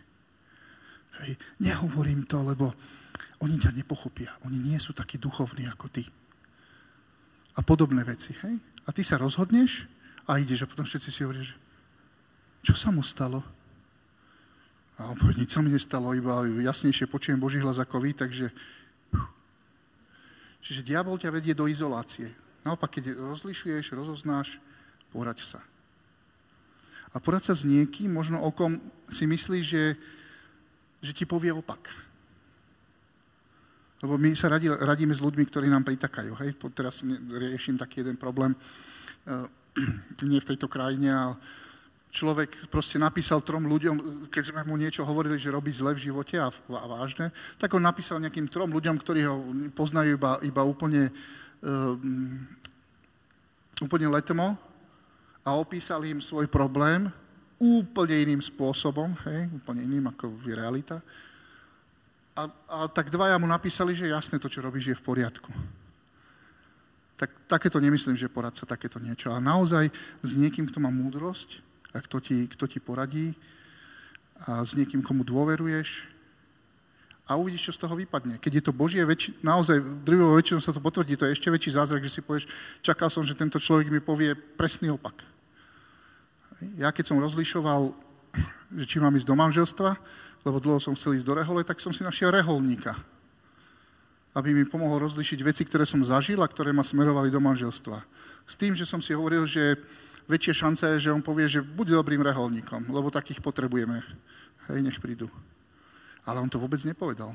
Hej. 1.21 1.37
Nehovorím 1.61 2.25
to, 2.25 2.41
lebo 2.41 2.73
oni 3.45 3.61
ťa 3.61 3.77
nepochopia. 3.77 4.33
Oni 4.49 4.57
nie 4.57 4.81
sú 4.81 4.97
takí 4.97 5.21
duchovní 5.21 5.69
ako 5.69 5.93
ty. 5.93 6.09
A 7.53 7.61
podobné 7.61 8.01
veci. 8.01 8.33
Hej? 8.33 8.57
A 8.57 8.89
ty 8.89 9.05
sa 9.05 9.21
rozhodneš 9.21 9.85
A 10.25 10.41
ideš 10.41 10.65
a 10.65 10.69
potom 10.73 10.89
všetci 10.89 11.09
si 11.13 11.21
hovoria, 11.21 11.45
že 11.45 11.53
čo 12.65 12.73
sa 12.73 12.89
mu 12.89 13.05
stalo? 13.05 13.45
A 14.97 15.05
on 15.05 15.13
povie, 15.13 15.37
nič 15.37 15.53
sa 15.53 15.61
mi 15.61 15.69
nestalo, 15.69 16.17
iba 16.17 16.49
jasnejšie 16.65 17.05
počujem 17.05 17.37
Boží 17.37 17.61
hlas 17.61 17.77
ako 17.77 18.01
vy, 18.01 18.17
takže... 18.17 18.49
Čiže 20.61 20.85
diabol 20.85 21.19
ťa 21.21 21.33
vedie 21.33 21.53
do 21.53 21.69
izolácie. 21.69 22.33
Naopak, 22.65 22.99
keď 22.99 23.15
rozlišuješ, 23.15 23.95
rozoznáš, 23.95 24.59
poraď 25.13 25.39
sa. 25.45 25.61
A 27.15 27.23
poraď 27.23 27.49
sa 27.49 27.55
s 27.55 27.63
niekým, 27.63 28.11
možno 28.11 28.43
okom 28.43 28.77
si 29.07 29.23
myslíš, 29.23 29.63
že, 29.63 29.85
že 30.99 31.11
ti 31.15 31.23
povie 31.23 31.55
opak. 31.55 31.87
Lebo 34.03 34.19
my 34.19 34.35
sa 34.37 34.51
radi, 34.51 34.69
radíme 34.69 35.15
s 35.15 35.23
ľuďmi, 35.23 35.43
ktorí 35.49 35.65
nám 35.71 35.87
pritakajú. 35.87 36.37
Hej? 36.43 36.53
Teraz 36.75 37.01
riešim 37.31 37.79
taký 37.79 38.05
jeden 38.05 38.19
problém, 38.19 38.53
uh, 38.53 39.49
nie 40.29 40.37
v 40.37 40.49
tejto 40.53 40.69
krajine, 40.69 41.09
ale 41.09 41.35
človek 42.17 42.73
proste 42.73 42.97
napísal 42.97 43.45
trom 43.45 43.69
ľuďom, 43.69 44.25
keď 44.33 44.43
sme 44.49 44.65
mu 44.65 44.73
niečo 44.73 45.05
hovorili, 45.05 45.37
že 45.37 45.53
robí 45.53 45.69
zle 45.69 45.93
v 45.93 46.09
živote 46.09 46.41
a, 46.41 46.49
a 46.49 46.85
vážne, 46.89 47.29
tak 47.61 47.77
on 47.77 47.85
napísal 47.85 48.17
nejakým 48.17 48.49
trom 48.49 48.73
ľuďom, 48.73 48.97
ktorí 48.97 49.21
ho 49.29 49.37
poznajú 49.77 50.17
iba, 50.17 50.41
iba 50.41 50.61
úplne, 50.65 51.13
uh, 51.61 51.93
úplne 53.85 54.07
letmo 54.09 54.57
a 55.45 55.53
opísal 55.53 56.01
im 56.09 56.17
svoj 56.17 56.49
problém 56.49 57.13
úplne 57.57 58.13
iným 58.21 58.41
spôsobom, 58.41 59.17
hej, 59.29 59.49
úplne 59.53 59.81
iným, 59.85 60.13
ako 60.13 60.29
je 60.45 60.53
realita. 60.53 60.97
A, 62.37 62.45
a 62.69 62.77
tak 62.85 63.09
dvaja 63.09 63.37
mu 63.41 63.49
napísali, 63.49 63.97
že 63.97 64.13
jasne 64.13 64.37
to, 64.37 64.45
čo 64.45 64.61
robíš, 64.61 64.93
je 64.93 64.99
v 65.01 65.05
poriadku. 65.05 65.49
Tak, 67.17 67.49
takéto 67.49 67.81
nemyslím, 67.81 68.13
že 68.13 68.29
poradca 68.29 68.61
takéto 68.69 69.01
niečo. 69.01 69.33
A 69.33 69.41
naozaj 69.41 69.89
s 70.21 70.31
niekým, 70.37 70.69
kto 70.69 70.77
má 70.77 70.93
múdrosť, 70.93 71.65
a 71.93 71.97
kto 72.03 72.17
ti, 72.19 72.47
kto 72.47 72.67
ti 72.67 72.79
poradí 72.79 73.35
a 74.47 74.61
s 74.61 74.77
niekým, 74.77 75.01
komu 75.01 75.25
dôveruješ 75.25 76.05
a 77.27 77.35
uvidíš, 77.35 77.71
čo 77.71 77.75
z 77.75 77.81
toho 77.83 77.95
vypadne. 77.99 78.39
Keď 78.39 78.51
je 78.53 78.63
to 78.63 78.71
Božie, 78.71 79.03
väčši, 79.03 79.43
naozaj 79.43 79.83
drvivou 80.07 80.39
väčšinou 80.39 80.63
sa 80.63 80.71
to 80.71 80.79
potvrdí, 80.79 81.19
to 81.19 81.27
je 81.27 81.35
ešte 81.35 81.51
väčší 81.51 81.75
zázrak, 81.75 82.05
že 82.07 82.19
si 82.19 82.21
povieš, 82.23 82.47
čakal 82.79 83.11
som, 83.11 83.25
že 83.25 83.35
tento 83.35 83.59
človek 83.59 83.91
mi 83.91 83.99
povie 83.99 84.31
presný 84.33 84.95
opak. 84.95 85.27
Ja 86.79 86.95
keď 86.95 87.11
som 87.11 87.19
rozlišoval, 87.19 87.91
že 88.79 88.85
či 88.87 88.97
mám 89.03 89.13
ísť 89.13 89.27
do 89.27 89.35
manželstva, 89.35 89.89
lebo 90.47 90.63
dlho 90.63 90.79
som 90.79 90.95
chcel 90.95 91.19
ísť 91.19 91.27
do 91.27 91.35
rehole, 91.35 91.67
tak 91.67 91.83
som 91.83 91.91
si 91.91 92.07
našiel 92.07 92.31
reholníka, 92.31 92.95
aby 94.31 94.55
mi 94.55 94.63
pomohol 94.63 95.03
rozlišiť 95.03 95.39
veci, 95.43 95.67
ktoré 95.67 95.83
som 95.83 95.99
zažil 96.07 96.39
a 96.39 96.47
ktoré 96.47 96.71
ma 96.71 96.85
smerovali 96.85 97.27
do 97.27 97.43
manželstva. 97.43 97.99
S 98.47 98.55
tým, 98.55 98.71
že 98.71 98.87
som 98.87 99.03
si 99.03 99.11
hovoril, 99.11 99.43
že 99.43 99.75
väčšie 100.27 100.53
šance 100.53 100.85
je, 100.95 101.09
že 101.09 101.13
on 101.15 101.23
povie, 101.23 101.47
že 101.47 101.63
buď 101.63 101.97
dobrým 101.97 102.21
reholníkom, 102.21 102.91
lebo 102.91 103.07
takých 103.07 103.39
potrebujeme. 103.39 104.03
Hej, 104.67 104.83
nech 104.83 104.99
prídu. 104.99 105.31
Ale 106.27 106.43
on 106.43 106.51
to 106.51 106.59
vôbec 106.59 106.79
nepovedal. 106.83 107.31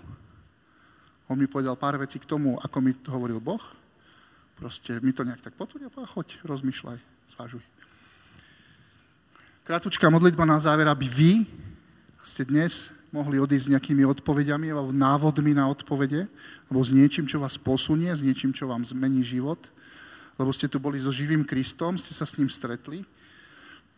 On 1.26 1.36
mi 1.36 1.49
povedal 1.49 1.72
pár 1.80 1.97
vecí 1.97 2.20
k 2.20 2.28
tomu, 2.28 2.61
ako 2.61 2.76
mi 2.84 2.93
to 2.93 3.09
hovoril 3.09 3.40
Boh. 3.40 3.64
Proste 4.61 5.01
mi 5.01 5.16
to 5.16 5.24
nejak 5.24 5.40
tak 5.40 5.57
potvrdil, 5.57 5.88
a 5.88 6.05
choď, 6.05 6.45
rozmýšľaj, 6.45 7.01
zvážuj. 7.32 7.64
Krátučká 9.64 10.12
modlitba 10.12 10.45
na 10.45 10.61
záver, 10.61 10.84
aby 10.84 11.09
vy 11.09 11.32
ste 12.20 12.45
dnes 12.45 12.93
mohli 13.09 13.40
odísť 13.40 13.64
s 13.68 13.72
nejakými 13.72 14.05
odpovediami 14.09 14.68
alebo 14.72 14.93
návodmi 14.93 15.57
na 15.57 15.68
odpovede, 15.72 16.28
alebo 16.68 16.80
s 16.84 16.93
niečím, 16.93 17.24
čo 17.24 17.40
vás 17.40 17.57
posunie, 17.57 18.12
s 18.12 18.20
niečím, 18.20 18.53
čo 18.53 18.68
vám 18.68 18.84
zmení 18.84 19.24
život 19.24 19.61
lebo 20.43 20.51
ste 20.51 20.66
tu 20.66 20.82
boli 20.82 20.99
so 20.99 21.14
živým 21.14 21.47
Kristom, 21.47 21.95
ste 21.95 22.11
sa 22.11 22.26
s 22.26 22.34
ním 22.34 22.51
stretli. 22.51 23.07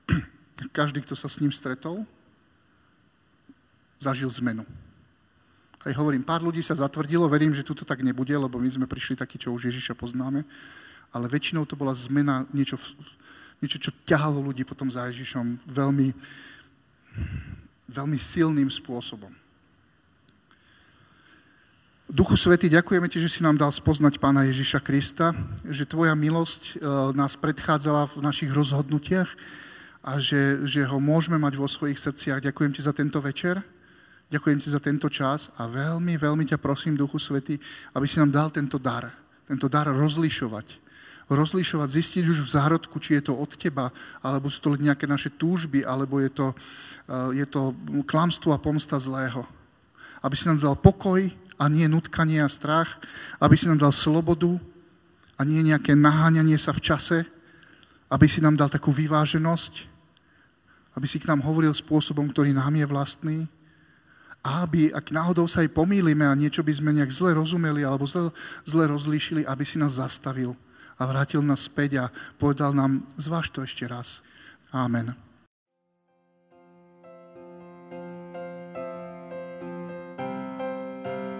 Každý, 0.76 1.00
kto 1.00 1.16
sa 1.16 1.32
s 1.32 1.40
ním 1.40 1.48
stretol, 1.48 2.04
zažil 3.96 4.28
zmenu. 4.44 4.68
Aj 5.84 5.92
hovorím, 5.96 6.20
pár 6.20 6.44
ľudí 6.44 6.60
sa 6.60 6.76
zatvrdilo, 6.76 7.28
verím, 7.28 7.56
že 7.56 7.64
tu 7.64 7.72
tak 7.72 8.04
nebude, 8.04 8.32
lebo 8.36 8.60
my 8.60 8.68
sme 8.68 8.84
prišli 8.84 9.16
takí, 9.16 9.40
čo 9.40 9.52
už 9.56 9.72
Ježiša 9.72 9.96
poznáme, 9.96 10.44
ale 11.12 11.26
väčšinou 11.32 11.64
to 11.64 11.76
bola 11.76 11.96
zmena, 11.96 12.44
niečo, 12.52 12.76
niečo 13.64 13.80
čo 13.80 13.90
ťahalo 14.04 14.44
ľudí 14.44 14.68
potom 14.68 14.88
za 14.92 15.08
Ježišom 15.08 15.64
veľmi, 15.64 16.12
veľmi 17.88 18.18
silným 18.20 18.68
spôsobom. 18.68 19.32
Duchu 22.14 22.38
Svety, 22.38 22.70
ďakujeme 22.70 23.10
Ti, 23.10 23.18
že 23.18 23.26
si 23.26 23.40
nám 23.42 23.58
dal 23.58 23.74
spoznať 23.74 24.22
Pána 24.22 24.46
Ježiša 24.46 24.78
Krista, 24.86 25.34
že 25.66 25.82
Tvoja 25.82 26.14
milosť 26.14 26.62
e, 26.62 26.74
nás 27.10 27.34
predchádzala 27.34 28.06
v 28.06 28.22
našich 28.22 28.54
rozhodnutiach 28.54 29.26
a 29.98 30.22
že, 30.22 30.62
že 30.62 30.86
ho 30.86 31.02
môžeme 31.02 31.42
mať 31.42 31.58
vo 31.58 31.66
svojich 31.66 31.98
srdciach. 31.98 32.38
Ďakujem 32.38 32.70
Ti 32.70 32.86
za 32.86 32.94
tento 32.94 33.18
večer, 33.18 33.58
ďakujem 34.30 34.58
Ti 34.62 34.68
za 34.70 34.78
tento 34.78 35.10
čas 35.10 35.50
a 35.58 35.66
veľmi, 35.66 36.14
veľmi 36.14 36.46
ťa 36.46 36.62
prosím, 36.62 36.94
Duchu 36.94 37.18
Svety, 37.18 37.58
aby 37.98 38.06
si 38.06 38.22
nám 38.22 38.30
dal 38.30 38.54
tento 38.54 38.78
dar, 38.78 39.10
tento 39.50 39.66
dar 39.66 39.90
rozlišovať. 39.90 40.86
Rozlišovať, 41.26 41.88
zistiť 41.98 42.30
už 42.30 42.46
v 42.46 42.52
zárodku, 42.54 43.02
či 43.02 43.18
je 43.18 43.26
to 43.26 43.34
od 43.34 43.58
Teba, 43.58 43.90
alebo 44.22 44.46
sú 44.46 44.62
to 44.62 44.78
nejaké 44.78 45.10
naše 45.10 45.34
túžby, 45.34 45.82
alebo 45.82 46.22
je 46.22 46.30
to, 46.30 46.54
e, 47.10 47.42
je 47.42 47.46
to 47.50 47.74
klamstvo 48.06 48.54
a 48.54 48.62
pomsta 48.62 49.02
zlého. 49.02 49.42
Aby 50.22 50.38
si 50.38 50.46
nám 50.46 50.62
dal 50.62 50.78
pokoj, 50.78 51.26
a 51.58 51.64
nie 51.70 51.86
nutkanie 51.86 52.42
a 52.42 52.50
strach, 52.50 52.98
aby 53.38 53.54
si 53.54 53.70
nám 53.70 53.80
dal 53.80 53.94
slobodu 53.94 54.58
a 55.38 55.42
nie 55.42 55.62
nejaké 55.62 55.94
naháňanie 55.94 56.58
sa 56.58 56.74
v 56.74 56.84
čase, 56.84 57.18
aby 58.10 58.26
si 58.30 58.38
nám 58.38 58.54
dal 58.54 58.70
takú 58.70 58.94
vyváženosť, 58.94 59.74
aby 60.94 61.06
si 61.10 61.18
k 61.18 61.26
nám 61.26 61.42
hovoril 61.42 61.74
spôsobom, 61.74 62.30
ktorý 62.30 62.54
nám 62.54 62.74
je 62.74 62.86
vlastný 62.86 63.38
a 64.44 64.68
aby, 64.68 64.92
ak 64.92 65.10
náhodou 65.10 65.48
sa 65.48 65.64
aj 65.64 65.72
pomýlime 65.72 66.28
a 66.28 66.36
niečo 66.36 66.60
by 66.60 66.72
sme 66.76 66.94
nejak 66.94 67.10
zle 67.10 67.34
rozumeli 67.34 67.82
alebo 67.82 68.04
zle, 68.04 68.30
zle 68.68 68.84
rozlíšili, 68.86 69.42
aby 69.48 69.64
si 69.64 69.80
nás 69.80 69.96
zastavil 69.98 70.52
a 71.00 71.02
vrátil 71.08 71.42
nás 71.42 71.66
späť 71.66 72.06
a 72.06 72.12
povedal 72.38 72.70
nám, 72.76 73.02
zváž 73.18 73.50
to 73.50 73.64
ešte 73.64 73.88
raz. 73.88 74.22
Amen. 74.70 75.16